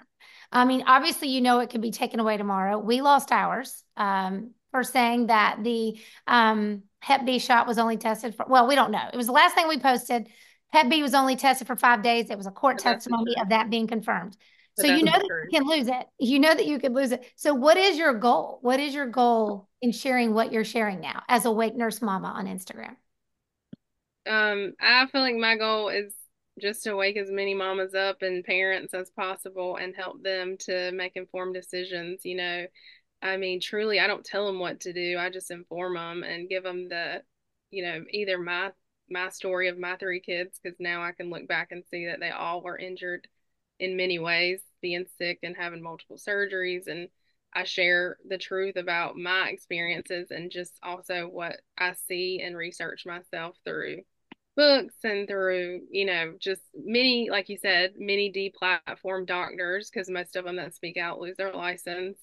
I 0.50 0.64
mean, 0.64 0.84
obviously, 0.86 1.28
you 1.28 1.40
know 1.40 1.60
it 1.60 1.70
could 1.70 1.82
be 1.82 1.90
taken 1.90 2.20
away 2.20 2.36
tomorrow. 2.36 2.78
We 2.78 3.00
lost 3.00 3.32
ours 3.32 3.84
um, 3.96 4.52
for 4.70 4.82
saying 4.82 5.26
that 5.26 5.62
the 5.62 5.98
um, 6.26 6.82
Hep 7.00 7.26
B 7.26 7.38
shot 7.38 7.66
was 7.66 7.78
only 7.78 7.96
tested 7.96 8.34
for, 8.34 8.46
well, 8.48 8.66
we 8.66 8.74
don't 8.74 8.90
know. 8.90 9.08
It 9.12 9.16
was 9.16 9.26
the 9.26 9.32
last 9.32 9.54
thing 9.54 9.68
we 9.68 9.78
posted. 9.78 10.28
Hep 10.70 10.88
B 10.88 11.02
was 11.02 11.14
only 11.14 11.36
tested 11.36 11.66
for 11.66 11.76
five 11.76 12.02
days. 12.02 12.30
It 12.30 12.36
was 12.36 12.46
a 12.46 12.50
court 12.50 12.78
testimony 12.78 13.34
of 13.40 13.50
that 13.50 13.70
being 13.70 13.86
confirmed. 13.86 14.36
But 14.76 14.86
so 14.86 14.94
you 14.94 15.02
know 15.02 15.12
that 15.12 15.28
you 15.50 15.58
can 15.58 15.66
lose 15.66 15.88
it. 15.88 16.06
You 16.18 16.38
know 16.38 16.54
that 16.54 16.66
you 16.66 16.78
could 16.78 16.92
lose 16.92 17.10
it. 17.10 17.24
So 17.36 17.52
what 17.52 17.76
is 17.76 17.98
your 17.98 18.14
goal? 18.14 18.58
What 18.62 18.78
is 18.78 18.94
your 18.94 19.06
goal 19.06 19.68
in 19.82 19.92
sharing 19.92 20.34
what 20.34 20.52
you're 20.52 20.64
sharing 20.64 21.00
now 21.00 21.22
as 21.28 21.46
awake 21.46 21.74
nurse 21.74 22.00
mama 22.00 22.28
on 22.28 22.46
Instagram? 22.46 22.96
Um, 24.26 24.74
I 24.80 25.06
feel 25.06 25.22
like 25.22 25.36
my 25.36 25.56
goal 25.56 25.88
is 25.88 26.12
just 26.58 26.82
to 26.84 26.96
wake 26.96 27.16
as 27.16 27.30
many 27.30 27.54
mamas 27.54 27.94
up 27.94 28.22
and 28.22 28.44
parents 28.44 28.94
as 28.94 29.10
possible 29.10 29.76
and 29.76 29.94
help 29.94 30.22
them 30.22 30.56
to 30.60 30.92
make 30.92 31.16
informed 31.16 31.54
decisions. 31.54 32.24
You 32.24 32.36
know, 32.36 32.66
I 33.22 33.36
mean, 33.36 33.60
truly, 33.60 34.00
I 34.00 34.06
don't 34.06 34.24
tell 34.24 34.46
them 34.46 34.58
what 34.58 34.80
to 34.80 34.92
do. 34.92 35.16
I 35.18 35.30
just 35.30 35.50
inform 35.50 35.94
them 35.94 36.22
and 36.22 36.48
give 36.48 36.62
them 36.62 36.88
the, 36.88 37.22
you 37.70 37.82
know, 37.84 38.04
either 38.10 38.38
my 38.38 38.72
my 39.10 39.30
story 39.30 39.68
of 39.68 39.78
my 39.78 39.96
three 39.96 40.20
kids 40.20 40.60
because 40.62 40.78
now 40.78 41.02
I 41.02 41.12
can 41.12 41.30
look 41.30 41.48
back 41.48 41.72
and 41.72 41.82
see 41.90 42.06
that 42.06 42.20
they 42.20 42.30
all 42.30 42.62
were 42.62 42.76
injured 42.76 43.26
in 43.80 43.96
many 43.96 44.18
ways, 44.18 44.60
being 44.82 45.06
sick 45.18 45.38
and 45.42 45.56
having 45.56 45.82
multiple 45.82 46.18
surgeries. 46.18 46.88
And 46.88 47.08
I 47.54 47.64
share 47.64 48.18
the 48.28 48.38
truth 48.38 48.76
about 48.76 49.16
my 49.16 49.48
experiences 49.48 50.30
and 50.30 50.50
just 50.50 50.78
also 50.82 51.26
what 51.26 51.60
I 51.78 51.94
see 52.06 52.42
and 52.42 52.56
research 52.56 53.06
myself 53.06 53.56
through 53.64 54.02
books 54.58 54.96
and 55.04 55.28
through, 55.28 55.82
you 55.90 56.04
know, 56.04 56.34
just 56.40 56.60
many, 56.74 57.30
like 57.30 57.48
you 57.48 57.56
said, 57.56 57.92
many 57.96 58.30
deplatform 58.30 59.24
doctors, 59.24 59.88
because 59.88 60.10
most 60.10 60.34
of 60.34 60.44
them 60.44 60.56
that 60.56 60.74
speak 60.74 60.96
out 60.96 61.20
lose 61.20 61.36
their 61.36 61.54
license. 61.54 62.18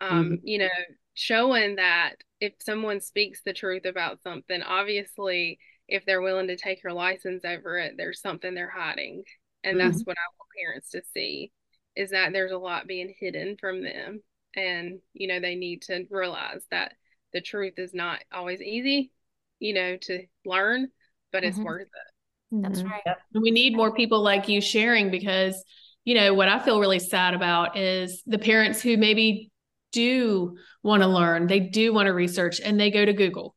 Um, 0.00 0.24
mm-hmm. 0.24 0.34
You 0.46 0.58
know, 0.60 0.68
showing 1.14 1.76
that 1.76 2.14
if 2.40 2.54
someone 2.60 3.00
speaks 3.00 3.42
the 3.44 3.52
truth 3.52 3.84
about 3.84 4.22
something, 4.22 4.62
obviously 4.62 5.58
if 5.88 6.06
they're 6.06 6.22
willing 6.22 6.46
to 6.46 6.56
take 6.56 6.82
your 6.82 6.92
license 6.92 7.44
over 7.44 7.76
it, 7.78 7.94
there's 7.96 8.20
something 8.20 8.54
they're 8.54 8.70
hiding. 8.70 9.24
And 9.64 9.76
mm-hmm. 9.76 9.88
that's 9.88 10.02
what 10.04 10.16
I 10.16 10.30
want 10.38 10.48
parents 10.64 10.90
to 10.90 11.02
see 11.12 11.52
is 11.96 12.10
that 12.10 12.32
there's 12.32 12.52
a 12.52 12.58
lot 12.58 12.86
being 12.86 13.12
hidden 13.18 13.56
from 13.60 13.82
them. 13.82 14.22
And, 14.56 15.00
you 15.12 15.26
know, 15.26 15.40
they 15.40 15.56
need 15.56 15.82
to 15.82 16.04
realize 16.10 16.62
that 16.70 16.94
the 17.32 17.40
truth 17.40 17.74
is 17.78 17.92
not 17.92 18.20
always 18.32 18.60
easy, 18.60 19.10
you 19.58 19.74
know, 19.74 19.96
to 20.02 20.24
learn, 20.44 20.88
but 21.34 21.42
mm-hmm. 21.42 21.48
it's 21.48 21.58
worth 21.58 21.82
it. 21.82 22.62
That's 22.62 22.78
mm-hmm. 22.78 22.88
right. 22.88 23.02
And 23.34 23.42
we 23.42 23.50
need 23.50 23.76
more 23.76 23.92
people 23.92 24.22
like 24.22 24.48
you 24.48 24.60
sharing 24.60 25.10
because, 25.10 25.62
you 26.04 26.14
know, 26.14 26.32
what 26.32 26.48
I 26.48 26.60
feel 26.60 26.78
really 26.78 27.00
sad 27.00 27.34
about 27.34 27.76
is 27.76 28.22
the 28.24 28.38
parents 28.38 28.80
who 28.80 28.96
maybe 28.96 29.50
do 29.90 30.56
want 30.84 31.02
to 31.02 31.08
learn, 31.08 31.48
they 31.48 31.58
do 31.58 31.92
want 31.92 32.06
to 32.06 32.12
research, 32.12 32.60
and 32.60 32.78
they 32.78 32.92
go 32.92 33.04
to 33.04 33.12
Google 33.12 33.56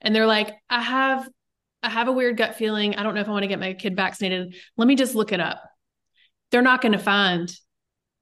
and 0.00 0.14
they're 0.14 0.26
like, 0.26 0.52
I 0.68 0.82
have 0.82 1.28
I 1.84 1.88
have 1.88 2.08
a 2.08 2.12
weird 2.12 2.36
gut 2.36 2.56
feeling. 2.56 2.94
I 2.96 3.02
don't 3.02 3.14
know 3.14 3.20
if 3.20 3.28
I 3.28 3.32
want 3.32 3.42
to 3.44 3.48
get 3.48 3.58
my 3.58 3.74
kid 3.74 3.96
vaccinated. 3.96 4.54
Let 4.76 4.86
me 4.86 4.94
just 4.94 5.14
look 5.14 5.32
it 5.32 5.40
up. 5.40 5.62
They're 6.50 6.62
not 6.62 6.80
going 6.80 6.92
to 6.92 6.98
find 6.98 7.52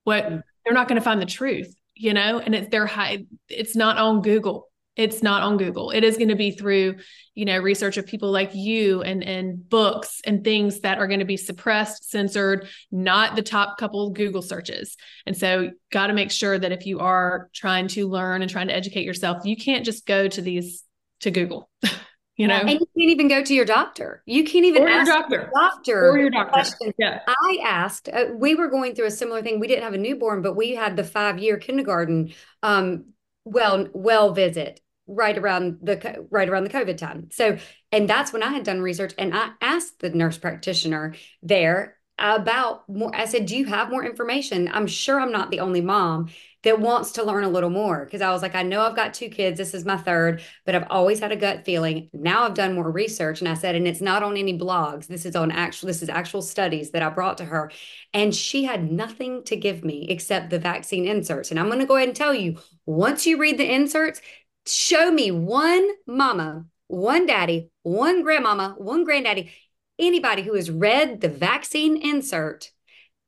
what 0.04 0.24
they're 0.64 0.74
not 0.74 0.88
going 0.88 0.98
to 0.98 1.04
find 1.04 1.20
the 1.20 1.26
truth, 1.26 1.74
you 1.94 2.14
know, 2.14 2.38
and 2.38 2.54
it's 2.54 2.68
their 2.70 2.86
high, 2.86 3.24
it's 3.48 3.76
not 3.76 3.98
on 3.98 4.22
Google. 4.22 4.69
It's 4.96 5.22
not 5.22 5.42
on 5.42 5.56
Google. 5.56 5.90
It 5.90 6.04
is 6.04 6.16
going 6.16 6.28
to 6.28 6.36
be 6.36 6.50
through, 6.50 6.96
you 7.34 7.44
know, 7.44 7.58
research 7.58 7.96
of 7.96 8.06
people 8.06 8.30
like 8.30 8.54
you 8.54 9.02
and 9.02 9.22
and 9.22 9.68
books 9.68 10.20
and 10.26 10.42
things 10.42 10.80
that 10.80 10.98
are 10.98 11.06
going 11.06 11.20
to 11.20 11.24
be 11.24 11.36
suppressed, 11.36 12.10
censored, 12.10 12.68
not 12.90 13.36
the 13.36 13.42
top 13.42 13.78
couple 13.78 14.10
Google 14.10 14.42
searches. 14.42 14.96
And 15.26 15.36
so, 15.36 15.70
got 15.90 16.08
to 16.08 16.12
make 16.12 16.30
sure 16.30 16.58
that 16.58 16.72
if 16.72 16.86
you 16.86 16.98
are 16.98 17.48
trying 17.54 17.88
to 17.88 18.08
learn 18.08 18.42
and 18.42 18.50
trying 18.50 18.68
to 18.68 18.74
educate 18.74 19.04
yourself, 19.04 19.44
you 19.44 19.56
can't 19.56 19.84
just 19.84 20.06
go 20.06 20.28
to 20.28 20.42
these 20.42 20.82
to 21.20 21.30
Google. 21.30 21.70
you 22.36 22.48
know, 22.48 22.56
and 22.56 22.70
you 22.70 22.78
can't 22.78 23.10
even 23.10 23.28
go 23.28 23.42
to 23.44 23.54
your 23.54 23.64
doctor. 23.64 24.22
You 24.26 24.44
can't 24.44 24.64
even 24.64 24.82
or 24.82 24.88
ask 24.88 25.06
your 25.06 25.16
doctor. 25.20 25.36
Your 25.36 25.50
doctor 25.54 26.10
or 26.10 26.18
your 26.18 26.30
doctor. 26.30 26.52
Questions. 26.52 26.94
Yeah. 26.98 27.20
I 27.28 27.58
asked. 27.62 28.08
Uh, 28.08 28.26
we 28.34 28.54
were 28.54 28.68
going 28.68 28.94
through 28.94 29.06
a 29.06 29.10
similar 29.10 29.40
thing. 29.40 29.60
We 29.60 29.68
didn't 29.68 29.84
have 29.84 29.94
a 29.94 29.98
newborn, 29.98 30.42
but 30.42 30.56
we 30.56 30.74
had 30.74 30.96
the 30.96 31.04
five 31.04 31.38
year 31.38 31.58
kindergarten 31.58 32.32
um, 32.62 33.04
well 33.44 33.88
well 33.92 34.32
visit 34.32 34.80
right 35.06 35.36
around 35.36 35.78
the 35.82 36.26
right 36.30 36.48
around 36.48 36.64
the 36.64 36.70
COVID 36.70 36.96
time. 36.96 37.28
So, 37.32 37.58
and 37.92 38.08
that's 38.08 38.32
when 38.32 38.42
I 38.42 38.52
had 38.52 38.64
done 38.64 38.80
research, 38.80 39.12
and 39.18 39.34
I 39.34 39.50
asked 39.60 40.00
the 40.00 40.10
nurse 40.10 40.38
practitioner 40.38 41.14
there 41.42 41.96
about 42.18 42.88
more. 42.88 43.14
I 43.14 43.24
said, 43.24 43.46
"Do 43.46 43.56
you 43.56 43.66
have 43.66 43.90
more 43.90 44.04
information?" 44.04 44.70
I'm 44.72 44.86
sure 44.86 45.20
I'm 45.20 45.32
not 45.32 45.50
the 45.50 45.60
only 45.60 45.80
mom 45.80 46.28
that 46.62 46.80
wants 46.80 47.12
to 47.12 47.22
learn 47.22 47.44
a 47.44 47.48
little 47.48 47.70
more 47.70 48.04
because 48.04 48.20
I 48.20 48.30
was 48.32 48.42
like, 48.42 48.54
I 48.54 48.62
know 48.62 48.82
I've 48.82 48.96
got 48.96 49.14
two 49.14 49.28
kids. 49.28 49.56
This 49.56 49.72
is 49.72 49.86
my 49.86 49.96
third, 49.96 50.42
but 50.66 50.74
I've 50.74 50.86
always 50.90 51.18
had 51.20 51.32
a 51.32 51.36
gut 51.36 51.64
feeling. 51.64 52.10
Now 52.12 52.42
I've 52.42 52.54
done 52.54 52.74
more 52.74 52.90
research 52.90 53.40
and 53.40 53.48
I 53.48 53.54
said, 53.54 53.74
and 53.74 53.88
it's 53.88 54.02
not 54.02 54.22
on 54.22 54.36
any 54.36 54.58
blogs. 54.58 55.06
This 55.06 55.24
is 55.24 55.34
on 55.34 55.50
actual, 55.50 55.86
this 55.86 56.02
is 56.02 56.10
actual 56.10 56.42
studies 56.42 56.90
that 56.90 57.02
I 57.02 57.08
brought 57.08 57.38
to 57.38 57.46
her. 57.46 57.70
And 58.12 58.34
she 58.34 58.64
had 58.64 58.92
nothing 58.92 59.42
to 59.44 59.56
give 59.56 59.84
me 59.84 60.06
except 60.10 60.50
the 60.50 60.58
vaccine 60.58 61.06
inserts. 61.06 61.50
And 61.50 61.58
I'm 61.58 61.66
going 61.66 61.78
to 61.78 61.86
go 61.86 61.96
ahead 61.96 62.08
and 62.08 62.16
tell 62.16 62.34
you 62.34 62.58
once 62.84 63.26
you 63.26 63.38
read 63.38 63.56
the 63.56 63.72
inserts, 63.72 64.20
show 64.66 65.10
me 65.10 65.30
one 65.30 65.88
mama, 66.06 66.66
one 66.88 67.24
daddy, 67.24 67.70
one 67.84 68.22
grandmama, 68.22 68.74
one 68.76 69.04
granddaddy, 69.04 69.50
anybody 69.98 70.42
who 70.42 70.54
has 70.54 70.70
read 70.70 71.22
the 71.22 71.28
vaccine 71.28 71.96
insert 71.96 72.70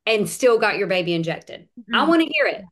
and 0.05 0.29
still 0.29 0.59
got 0.59 0.77
your 0.77 0.87
baby 0.87 1.13
injected. 1.13 1.67
Mm-hmm. 1.79 1.95
I 1.95 2.03
want 2.03 2.21
to 2.21 2.27
hear 2.27 2.45
it. 2.45 2.63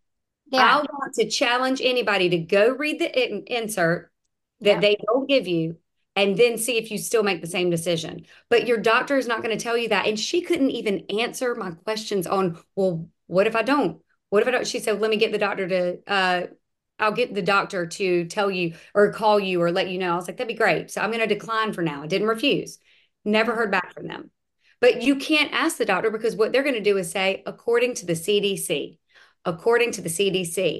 Yeah. 0.51 0.61
I 0.61 0.75
want 0.77 1.13
to 1.15 1.29
challenge 1.29 1.81
anybody 1.81 2.29
to 2.29 2.37
go 2.37 2.75
read 2.75 2.99
the 2.99 3.09
in- 3.09 3.45
insert 3.47 4.11
that 4.59 4.69
yeah. 4.75 4.79
they 4.79 4.97
don't 5.07 5.27
give 5.27 5.47
you 5.47 5.77
and 6.15 6.35
then 6.37 6.57
see 6.57 6.77
if 6.77 6.91
you 6.91 6.97
still 6.97 7.23
make 7.23 7.41
the 7.41 7.47
same 7.47 7.69
decision. 7.69 8.25
But 8.49 8.67
your 8.67 8.77
doctor 8.77 9.17
is 9.17 9.27
not 9.27 9.41
going 9.41 9.57
to 9.57 9.63
tell 9.63 9.77
you 9.77 9.89
that. 9.89 10.07
And 10.07 10.19
she 10.19 10.41
couldn't 10.41 10.71
even 10.71 11.05
answer 11.09 11.55
my 11.55 11.71
questions 11.71 12.27
on, 12.27 12.59
well, 12.75 13.07
what 13.27 13.47
if 13.47 13.55
I 13.55 13.61
don't? 13.61 14.01
What 14.29 14.41
if 14.41 14.47
I 14.47 14.51
don't? 14.51 14.67
She 14.67 14.79
said, 14.79 14.99
let 14.99 15.09
me 15.09 15.17
get 15.17 15.31
the 15.31 15.37
doctor 15.37 15.67
to, 15.67 15.99
uh, 16.05 16.47
I'll 16.99 17.13
get 17.13 17.33
the 17.33 17.41
doctor 17.41 17.87
to 17.87 18.25
tell 18.25 18.51
you 18.51 18.73
or 18.93 19.13
call 19.13 19.39
you 19.39 19.61
or 19.61 19.71
let 19.71 19.89
you 19.89 19.97
know. 19.97 20.13
I 20.13 20.15
was 20.15 20.27
like, 20.27 20.37
that'd 20.37 20.49
be 20.49 20.53
great. 20.53 20.91
So 20.91 21.01
I'm 21.01 21.11
going 21.11 21.27
to 21.27 21.33
decline 21.33 21.71
for 21.71 21.81
now. 21.81 22.03
I 22.03 22.07
didn't 22.07 22.27
refuse. 22.27 22.77
Never 23.23 23.55
heard 23.55 23.71
back 23.71 23.93
from 23.93 24.07
them. 24.07 24.31
But 24.81 25.01
you 25.01 25.15
can't 25.15 25.53
ask 25.53 25.77
the 25.77 25.85
doctor 25.85 26.11
because 26.11 26.35
what 26.35 26.51
they're 26.51 26.63
going 26.63 26.75
to 26.75 26.81
do 26.81 26.97
is 26.97 27.09
say, 27.09 27.41
according 27.45 27.95
to 27.95 28.05
the 28.05 28.13
CDC 28.13 28.97
according 29.45 29.91
to 29.93 30.01
the 30.01 30.09
CDC, 30.09 30.79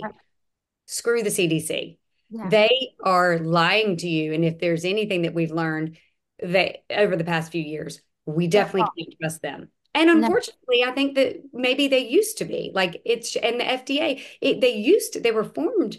screw 0.86 1.24
the 1.24 1.30
CDC. 1.30 1.97
Yeah. 2.30 2.49
They 2.49 2.89
are 3.03 3.39
lying 3.39 3.97
to 3.97 4.07
you. 4.07 4.34
And 4.34 4.45
if 4.45 4.59
there's 4.59 4.86
anything 4.86 5.24
that 5.24 5.34
we've 5.34 5.51
learned 5.51 5.97
that 6.41 6.84
over 6.89 7.16
the 7.16 7.24
past 7.24 7.51
few 7.51 7.62
years, 7.62 8.01
we 8.26 8.47
definitely 8.47 8.89
yeah. 8.95 9.05
can't 9.05 9.16
trust 9.20 9.41
them. 9.41 9.70
And 9.93 10.09
unfortunately, 10.09 10.82
no. 10.82 10.89
I 10.89 10.91
think 10.93 11.16
that 11.16 11.41
maybe 11.51 11.88
they 11.89 12.07
used 12.07 12.38
to 12.38 12.45
be 12.45 12.72
like 12.74 13.01
it's 13.03 13.36
and 13.36 13.59
the 13.59 13.66
FDA, 13.66 14.24
it, 14.39 14.62
they 14.62 14.76
used 14.76 15.14
to, 15.14 15.20
they 15.20 15.32
were 15.32 15.43
formed 15.43 15.97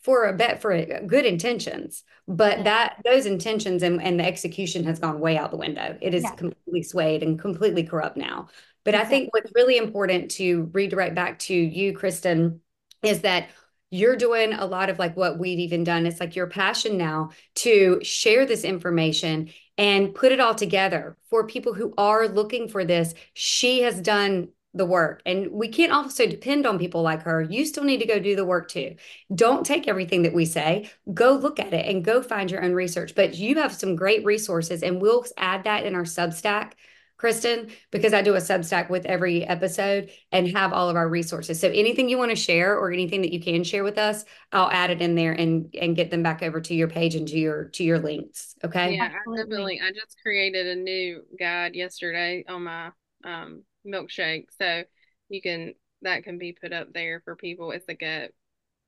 for 0.00 0.24
a 0.24 0.32
bet 0.32 0.62
for 0.62 0.72
a, 0.72 1.02
good 1.06 1.26
intentions, 1.26 2.04
but 2.26 2.58
yeah. 2.58 2.64
that 2.64 3.02
those 3.04 3.26
intentions 3.26 3.82
and, 3.82 4.02
and 4.02 4.18
the 4.18 4.24
execution 4.24 4.84
has 4.84 4.98
gone 4.98 5.20
way 5.20 5.36
out 5.36 5.50
the 5.50 5.56
window. 5.58 5.96
It 6.00 6.14
is 6.14 6.24
completely 6.36 6.82
swayed 6.82 7.22
and 7.22 7.38
completely 7.38 7.82
corrupt 7.82 8.16
now. 8.16 8.48
But 8.84 8.94
I 8.94 9.04
think 9.04 9.32
what's 9.32 9.50
really 9.54 9.76
important 9.76 10.30
to 10.32 10.70
redirect 10.72 11.14
back 11.14 11.38
to 11.40 11.54
you, 11.54 11.94
Kristen, 11.94 12.60
is 13.02 13.20
that 13.20 13.48
you're 13.90 14.16
doing 14.16 14.52
a 14.52 14.66
lot 14.66 14.90
of 14.90 14.98
like 14.98 15.16
what 15.16 15.38
we've 15.38 15.58
even 15.58 15.84
done. 15.84 16.06
It's 16.06 16.20
like 16.20 16.36
your 16.36 16.48
passion 16.48 16.98
now 16.98 17.30
to 17.56 18.00
share 18.02 18.44
this 18.44 18.64
information 18.64 19.50
and 19.78 20.14
put 20.14 20.32
it 20.32 20.40
all 20.40 20.54
together 20.54 21.16
for 21.30 21.46
people 21.46 21.74
who 21.74 21.94
are 21.96 22.28
looking 22.28 22.68
for 22.68 22.84
this. 22.84 23.14
She 23.34 23.82
has 23.82 24.00
done 24.00 24.48
the 24.74 24.84
work. 24.84 25.22
And 25.24 25.52
we 25.52 25.68
can't 25.68 25.92
also 25.92 26.26
depend 26.26 26.66
on 26.66 26.78
people 26.78 27.02
like 27.02 27.22
her. 27.22 27.40
You 27.40 27.64
still 27.64 27.84
need 27.84 28.00
to 28.00 28.06
go 28.06 28.18
do 28.18 28.34
the 28.34 28.44
work 28.44 28.68
too. 28.68 28.96
Don't 29.32 29.64
take 29.64 29.86
everything 29.86 30.22
that 30.22 30.34
we 30.34 30.44
say, 30.44 30.90
go 31.12 31.34
look 31.34 31.60
at 31.60 31.72
it 31.72 31.86
and 31.86 32.04
go 32.04 32.20
find 32.20 32.50
your 32.50 32.64
own 32.64 32.72
research. 32.72 33.14
But 33.14 33.36
you 33.36 33.54
have 33.56 33.72
some 33.72 33.94
great 33.94 34.24
resources, 34.24 34.82
and 34.82 35.00
we'll 35.00 35.24
add 35.36 35.64
that 35.64 35.86
in 35.86 35.94
our 35.94 36.02
Substack 36.02 36.72
Kristen, 37.16 37.68
because 37.90 38.12
I 38.12 38.22
do 38.22 38.34
a 38.34 38.38
Substack 38.38 38.90
with 38.90 39.06
every 39.06 39.44
episode 39.44 40.10
and 40.32 40.48
have 40.48 40.72
all 40.72 40.88
of 40.88 40.96
our 40.96 41.08
resources. 41.08 41.60
So 41.60 41.68
anything 41.68 42.08
you 42.08 42.18
want 42.18 42.30
to 42.30 42.36
share 42.36 42.76
or 42.76 42.92
anything 42.92 43.22
that 43.22 43.32
you 43.32 43.40
can 43.40 43.62
share 43.62 43.84
with 43.84 43.98
us, 43.98 44.24
I'll 44.52 44.70
add 44.70 44.90
it 44.90 45.00
in 45.00 45.14
there 45.14 45.32
and 45.32 45.72
and 45.80 45.94
get 45.94 46.10
them 46.10 46.22
back 46.22 46.42
over 46.42 46.60
to 46.60 46.74
your 46.74 46.88
page 46.88 47.14
and 47.14 47.28
to 47.28 47.38
your 47.38 47.68
to 47.70 47.84
your 47.84 48.00
links. 48.00 48.56
Okay. 48.64 48.96
Yeah, 48.96 49.10
I 49.12 49.36
definitely. 49.36 49.80
I 49.80 49.90
just 49.92 50.16
created 50.22 50.66
a 50.66 50.74
new 50.74 51.22
guide 51.38 51.74
yesterday 51.74 52.44
on 52.48 52.64
my 52.64 52.90
um 53.24 53.62
milkshake. 53.86 54.46
So 54.60 54.82
you 55.28 55.40
can 55.40 55.74
that 56.02 56.24
can 56.24 56.38
be 56.38 56.56
put 56.60 56.72
up 56.72 56.92
there 56.92 57.22
for 57.24 57.36
people. 57.36 57.70
It's 57.70 57.86
like 57.88 58.02
a 58.02 58.28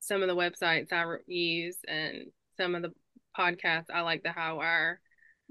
some 0.01 0.23
of 0.23 0.29
the 0.29 0.37
websites 0.37 0.93
I 0.93 1.05
use 1.27 1.79
and 1.87 2.27
some 2.57 2.75
of 2.75 2.83
the 2.83 2.93
podcasts. 3.39 3.87
I 3.93 4.01
like 4.03 4.23
the 4.23 4.33
High 4.33 4.53
Wire. 4.53 5.01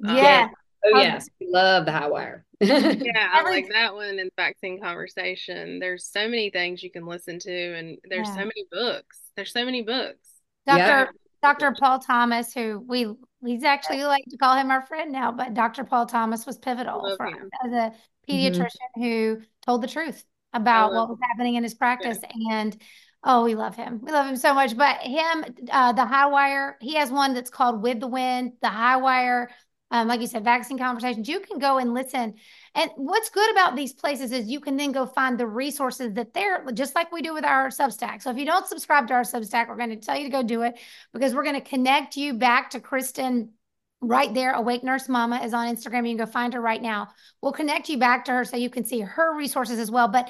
Um, 0.05 0.17
yeah. 0.17 0.47
Oh 0.85 0.99
yes, 0.99 1.27
we 1.39 1.47
love 1.51 1.85
the 1.85 1.91
high 1.91 2.07
wire. 2.07 2.45
yeah, 2.59 3.29
I 3.33 3.43
like 3.43 3.67
that 3.71 3.93
one 3.93 4.19
and 4.19 4.29
vaccine 4.35 4.81
conversation. 4.81 5.79
There's 5.79 6.05
so 6.05 6.27
many 6.27 6.49
things 6.49 6.83
you 6.83 6.91
can 6.91 7.05
listen 7.05 7.39
to, 7.39 7.73
and 7.75 7.97
there's 8.09 8.27
yeah. 8.27 8.35
so 8.35 8.39
many 8.39 8.65
books. 8.71 9.19
There's 9.35 9.51
so 9.51 9.65
many 9.65 9.81
books. 9.81 10.27
Dr. 10.65 10.77
Yeah. 10.77 11.05
Dr. 11.41 11.75
Paul 11.79 11.99
Thomas, 11.99 12.53
who 12.53 12.83
we 12.87 13.13
he's 13.45 13.63
actually 13.63 14.03
like 14.03 14.23
to 14.29 14.37
call 14.37 14.55
him 14.55 14.71
our 14.71 14.85
friend 14.85 15.11
now, 15.11 15.31
but 15.31 15.53
Dr. 15.53 15.83
Paul 15.83 16.05
Thomas 16.05 16.45
was 16.45 16.57
pivotal 16.57 17.15
for, 17.17 17.27
as 17.27 17.71
a 17.71 17.93
pediatrician 18.29 18.69
mm-hmm. 18.97 19.03
who 19.03 19.41
told 19.65 19.83
the 19.83 19.87
truth 19.87 20.23
about 20.53 20.93
what 20.93 21.09
was 21.09 21.19
happening 21.21 21.55
in 21.55 21.63
his 21.63 21.75
practice. 21.75 22.17
Yeah. 22.21 22.59
And 22.59 22.81
oh, 23.23 23.43
we 23.43 23.55
love 23.55 23.75
him. 23.75 23.99
We 24.01 24.11
love 24.11 24.27
him 24.27 24.37
so 24.37 24.53
much. 24.53 24.75
But 24.75 25.01
him, 25.01 25.45
uh, 25.69 25.91
the 25.91 26.05
high 26.05 26.27
wire, 26.27 26.77
he 26.81 26.95
has 26.95 27.11
one 27.11 27.33
that's 27.33 27.49
called 27.49 27.83
With 27.83 27.99
the 27.99 28.07
Wind, 28.07 28.53
the 28.61 28.69
high 28.69 28.97
wire 28.97 29.49
um, 29.91 30.07
like 30.07 30.19
you 30.19 30.27
said, 30.27 30.43
vaccine 30.43 30.77
conversations, 30.77 31.29
you 31.29 31.39
can 31.39 31.59
go 31.59 31.77
and 31.77 31.93
listen. 31.93 32.33
And 32.73 32.91
what's 32.95 33.29
good 33.29 33.51
about 33.51 33.75
these 33.75 33.93
places 33.93 34.31
is 34.31 34.47
you 34.47 34.59
can 34.59 34.77
then 34.77 34.91
go 34.91 35.05
find 35.05 35.37
the 35.37 35.47
resources 35.47 36.13
that 36.13 36.33
they're 36.33 36.65
just 36.73 36.95
like 36.95 37.11
we 37.11 37.21
do 37.21 37.33
with 37.33 37.45
our 37.45 37.69
Substack. 37.69 38.21
So 38.21 38.31
if 38.31 38.37
you 38.37 38.45
don't 38.45 38.67
subscribe 38.67 39.07
to 39.07 39.13
our 39.13 39.21
Substack, 39.21 39.67
we're 39.67 39.77
going 39.77 39.91
to 39.91 39.97
tell 39.97 40.17
you 40.17 40.25
to 40.25 40.31
go 40.31 40.43
do 40.43 40.63
it 40.63 40.79
because 41.13 41.35
we're 41.35 41.43
going 41.43 41.55
to 41.55 41.61
connect 41.61 42.17
you 42.17 42.33
back 42.33 42.71
to 42.71 42.79
Kristen 42.79 43.51
right 44.01 44.33
there. 44.33 44.53
Awake 44.53 44.83
Nurse 44.83 45.07
Mama 45.07 45.41
is 45.43 45.53
on 45.53 45.73
Instagram. 45.73 46.09
You 46.09 46.15
can 46.15 46.25
go 46.25 46.31
find 46.31 46.53
her 46.53 46.61
right 46.61 46.81
now. 46.81 47.09
We'll 47.41 47.51
connect 47.51 47.87
you 47.87 47.97
back 47.97 48.25
to 48.25 48.31
her 48.31 48.43
so 48.43 48.57
you 48.57 48.69
can 48.69 48.85
see 48.85 49.01
her 49.01 49.35
resources 49.35 49.79
as 49.79 49.91
well. 49.91 50.07
But 50.07 50.29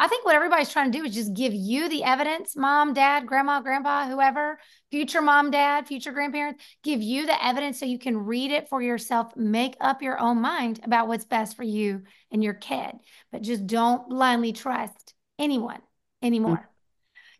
I 0.00 0.06
think 0.06 0.24
what 0.24 0.36
everybody's 0.36 0.70
trying 0.70 0.92
to 0.92 0.98
do 0.98 1.04
is 1.04 1.14
just 1.14 1.34
give 1.34 1.52
you 1.52 1.88
the 1.88 2.04
evidence, 2.04 2.56
mom, 2.56 2.94
dad, 2.94 3.26
grandma, 3.26 3.60
grandpa, 3.60 4.06
whoever, 4.06 4.60
future 4.92 5.20
mom, 5.20 5.50
dad, 5.50 5.88
future 5.88 6.12
grandparents, 6.12 6.62
give 6.84 7.02
you 7.02 7.26
the 7.26 7.44
evidence 7.44 7.80
so 7.80 7.86
you 7.86 7.98
can 7.98 8.16
read 8.16 8.52
it 8.52 8.68
for 8.68 8.80
yourself, 8.80 9.36
make 9.36 9.76
up 9.80 10.00
your 10.00 10.20
own 10.20 10.40
mind 10.40 10.80
about 10.84 11.08
what's 11.08 11.24
best 11.24 11.56
for 11.56 11.64
you 11.64 12.04
and 12.30 12.44
your 12.44 12.54
kid. 12.54 12.92
But 13.32 13.42
just 13.42 13.66
don't 13.66 14.08
blindly 14.08 14.52
trust 14.52 15.14
anyone 15.36 15.80
anymore. 16.22 16.56
Mm-hmm. 16.56 16.68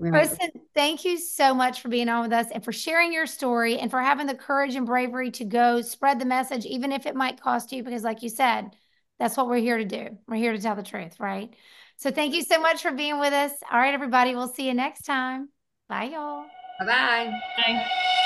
Right. 0.00 0.12
Kristen, 0.12 0.50
thank 0.74 1.04
you 1.04 1.18
so 1.18 1.54
much 1.54 1.80
for 1.80 1.88
being 1.88 2.08
on 2.08 2.22
with 2.22 2.32
us 2.32 2.46
and 2.52 2.64
for 2.64 2.72
sharing 2.72 3.12
your 3.12 3.26
story 3.26 3.78
and 3.78 3.90
for 3.90 4.00
having 4.00 4.26
the 4.26 4.34
courage 4.34 4.76
and 4.76 4.86
bravery 4.86 5.32
to 5.32 5.44
go 5.44 5.80
spread 5.80 6.20
the 6.20 6.24
message, 6.24 6.64
even 6.66 6.92
if 6.92 7.06
it 7.06 7.16
might 7.16 7.40
cost 7.40 7.72
you, 7.72 7.82
because 7.82 8.04
like 8.04 8.22
you 8.22 8.28
said, 8.28 8.70
that's 9.18 9.36
what 9.36 9.48
we're 9.48 9.56
here 9.56 9.78
to 9.78 9.84
do. 9.84 10.16
We're 10.28 10.36
here 10.36 10.52
to 10.52 10.60
tell 10.60 10.76
the 10.76 10.84
truth, 10.84 11.18
right? 11.18 11.52
So 11.98 12.12
thank 12.12 12.32
you 12.32 12.42
so 12.42 12.60
much 12.60 12.80
for 12.82 12.92
being 12.92 13.18
with 13.18 13.32
us. 13.32 13.52
All 13.70 13.78
right, 13.78 13.92
everybody. 13.92 14.34
We'll 14.36 14.46
see 14.46 14.68
you 14.68 14.74
next 14.74 15.02
time. 15.02 15.48
Bye, 15.88 16.04
y'all. 16.04 16.44
Bye-bye. 16.78 17.32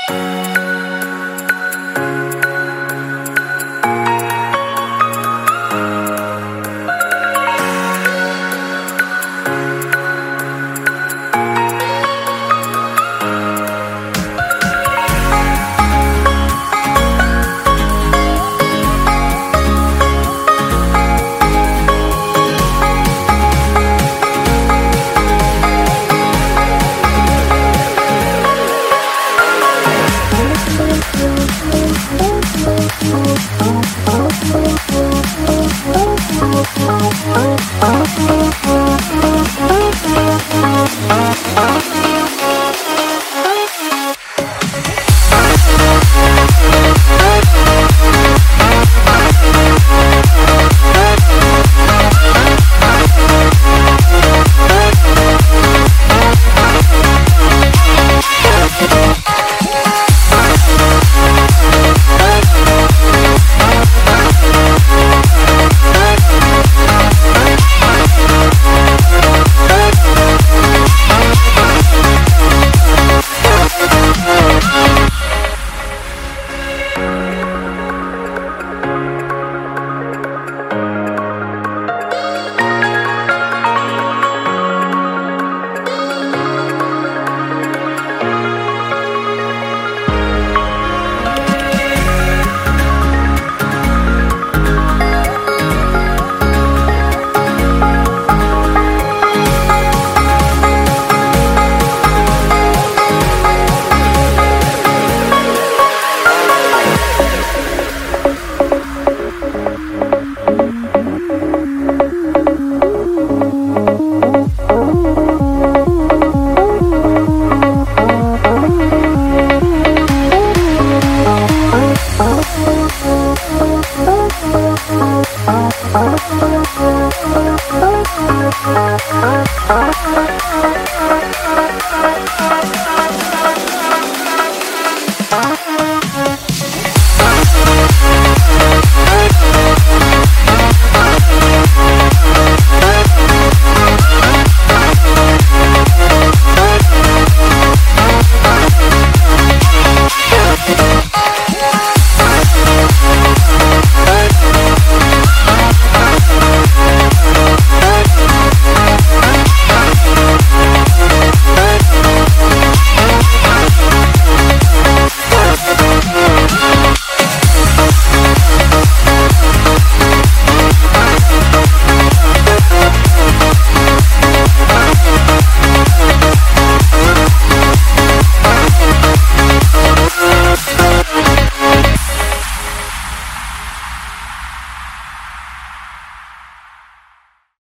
Bye. 0.08 0.78
oh, 37.14 37.56
oh, 37.82 38.16
oh. 38.18 38.41